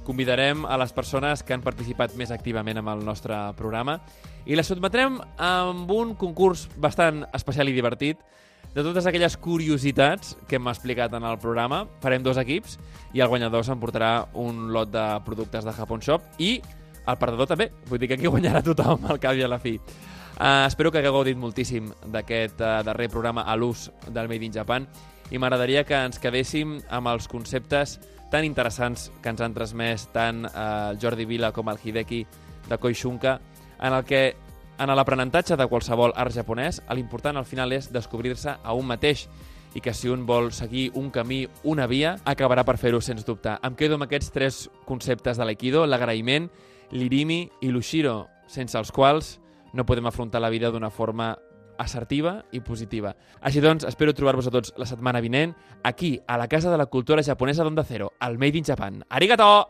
Convidarem 0.06 0.62
a 0.62 0.78
les 0.78 0.94
persones 0.94 1.42
que 1.42 1.56
han 1.56 1.64
participat 1.64 2.14
més 2.14 2.30
activament 2.30 2.78
amb 2.78 2.92
el 2.92 3.02
nostre 3.02 3.34
programa 3.58 3.96
i 4.46 4.54
les 4.54 4.70
sotmetrem 4.70 5.18
amb 5.42 5.90
un 5.90 6.14
concurs 6.14 6.68
bastant 6.78 7.24
especial 7.34 7.66
i 7.66 7.74
divertit 7.74 8.22
de 8.78 8.86
totes 8.86 9.10
aquelles 9.10 9.34
curiositats 9.42 10.36
que 10.46 10.62
hem 10.62 10.70
explicat 10.70 11.18
en 11.18 11.26
el 11.26 11.42
programa. 11.42 11.82
Farem 11.98 12.22
dos 12.22 12.38
equips 12.38 12.78
i 13.10 13.26
el 13.26 13.34
guanyador 13.34 13.66
s'emportarà 13.66 14.28
un 14.38 14.68
lot 14.70 14.94
de 14.94 15.08
productes 15.26 15.66
de 15.66 15.74
Japon 15.74 15.98
Shop 15.98 16.38
i 16.38 16.60
el 17.06 17.18
perdedor 17.20 17.48
també. 17.50 17.70
Vull 17.88 18.00
dir 18.00 18.08
que 18.10 18.18
aquí 18.18 18.30
guanyarà 18.30 18.62
tothom 18.64 19.06
al 19.10 19.20
cap 19.20 19.36
i 19.36 19.44
a 19.44 19.50
la 19.50 19.60
fi. 19.62 19.76
Uh, 20.34 20.66
espero 20.66 20.90
que 20.90 20.98
hagueu 20.98 21.14
gaudit 21.14 21.38
moltíssim 21.38 21.92
d'aquest 22.10 22.58
uh, 22.58 22.80
darrer 22.82 23.06
programa 23.08 23.44
a 23.46 23.54
l'ús 23.54 23.86
del 24.08 24.26
Made 24.26 24.48
in 24.48 24.54
Japan 24.56 24.88
i 25.30 25.38
m'agradaria 25.38 25.84
que 25.86 25.94
ens 25.94 26.18
quedéssim 26.18 26.80
amb 26.90 27.12
els 27.12 27.28
conceptes 27.30 28.00
tan 28.32 28.42
interessants 28.42 29.12
que 29.22 29.30
ens 29.30 29.44
han 29.44 29.54
transmès 29.54 30.08
tant 30.10 30.42
uh, 30.48 30.90
el 30.90 30.98
Jordi 30.98 31.28
Vila 31.30 31.52
com 31.54 31.70
el 31.70 31.78
Hideki 31.78 32.24
de 32.66 32.78
Koishunka, 32.82 33.38
en 33.78 33.92
el 33.92 34.02
que 34.04 34.24
en 34.78 34.90
l'aprenentatge 34.90 35.54
de 35.54 35.68
qualsevol 35.70 36.16
art 36.18 36.34
japonès, 36.34 36.80
l'important 36.90 37.38
al 37.38 37.46
final 37.46 37.72
és 37.76 37.92
descobrir-se 37.94 38.56
a 38.58 38.74
un 38.74 38.88
mateix 38.90 39.28
i 39.74 39.82
que 39.82 39.94
si 39.94 40.10
un 40.10 40.24
vol 40.26 40.50
seguir 40.54 40.88
un 40.98 41.10
camí, 41.14 41.44
una 41.62 41.86
via, 41.86 42.16
acabarà 42.24 42.64
per 42.66 42.76
fer-ho, 42.78 43.00
sens 43.02 43.26
dubte. 43.26 43.54
Em 43.62 43.74
quedo 43.78 43.98
amb 43.98 44.06
aquests 44.06 44.30
tres 44.34 44.60
conceptes 44.86 45.38
de 45.38 45.46
l'Aikido, 45.46 45.84
l'agraïment, 45.86 46.48
l'irimi 46.94 47.42
i 47.60 47.72
l'ushiro, 47.74 48.28
sense 48.46 48.78
els 48.78 48.92
quals 48.94 49.38
no 49.74 49.84
podem 49.84 50.06
afrontar 50.06 50.40
la 50.40 50.52
vida 50.54 50.70
d'una 50.70 50.90
forma 50.90 51.34
assertiva 51.78 52.44
i 52.54 52.60
positiva. 52.62 53.14
Així 53.42 53.60
doncs, 53.60 53.84
espero 53.84 54.14
trobar-vos 54.14 54.48
a 54.48 54.54
tots 54.54 54.72
la 54.78 54.86
setmana 54.86 55.20
vinent 55.20 55.54
aquí, 55.82 56.16
a 56.26 56.38
la 56.38 56.48
Casa 56.48 56.70
de 56.70 56.78
la 56.78 56.86
Cultura 56.86 57.22
Japonesa 57.22 57.64
d'Onda 57.64 57.84
Cero, 57.84 58.12
al 58.20 58.38
Made 58.38 58.58
in 58.58 58.64
Japan. 58.64 59.02
Arigato! 59.10 59.66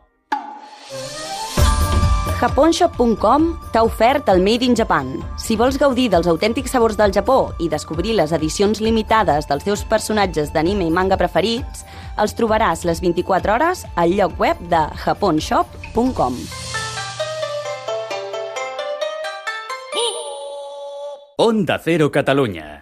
Japonshop.com 2.45 3.45
t'ha 3.73 3.85
ofert 3.87 4.29
el 4.29 4.43
Made 4.45 4.67
in 4.67 4.75
Japan. 4.77 5.15
Si 5.41 5.57
vols 5.57 5.79
gaudir 5.81 6.11
dels 6.13 6.29
autèntics 6.29 6.75
sabors 6.75 6.99
del 6.99 7.15
Japó 7.15 7.55
i 7.63 7.71
descobrir 7.73 8.19
les 8.19 8.35
edicions 8.37 8.83
limitades 8.85 9.49
dels 9.49 9.65
teus 9.65 9.87
personatges 9.89 10.53
d'anime 10.53 10.85
i 10.85 10.93
manga 10.93 11.17
preferits, 11.17 11.87
els 12.21 12.37
trobaràs 12.37 12.85
les 12.85 13.01
24 13.01 13.57
hores 13.57 13.87
al 13.97 14.17
lloc 14.19 14.37
web 14.43 14.61
de 14.69 14.87
japonshop.com. 15.07 16.41
Onda 21.37 21.83
Cero 21.83 22.15
Catalunya. 22.15 22.71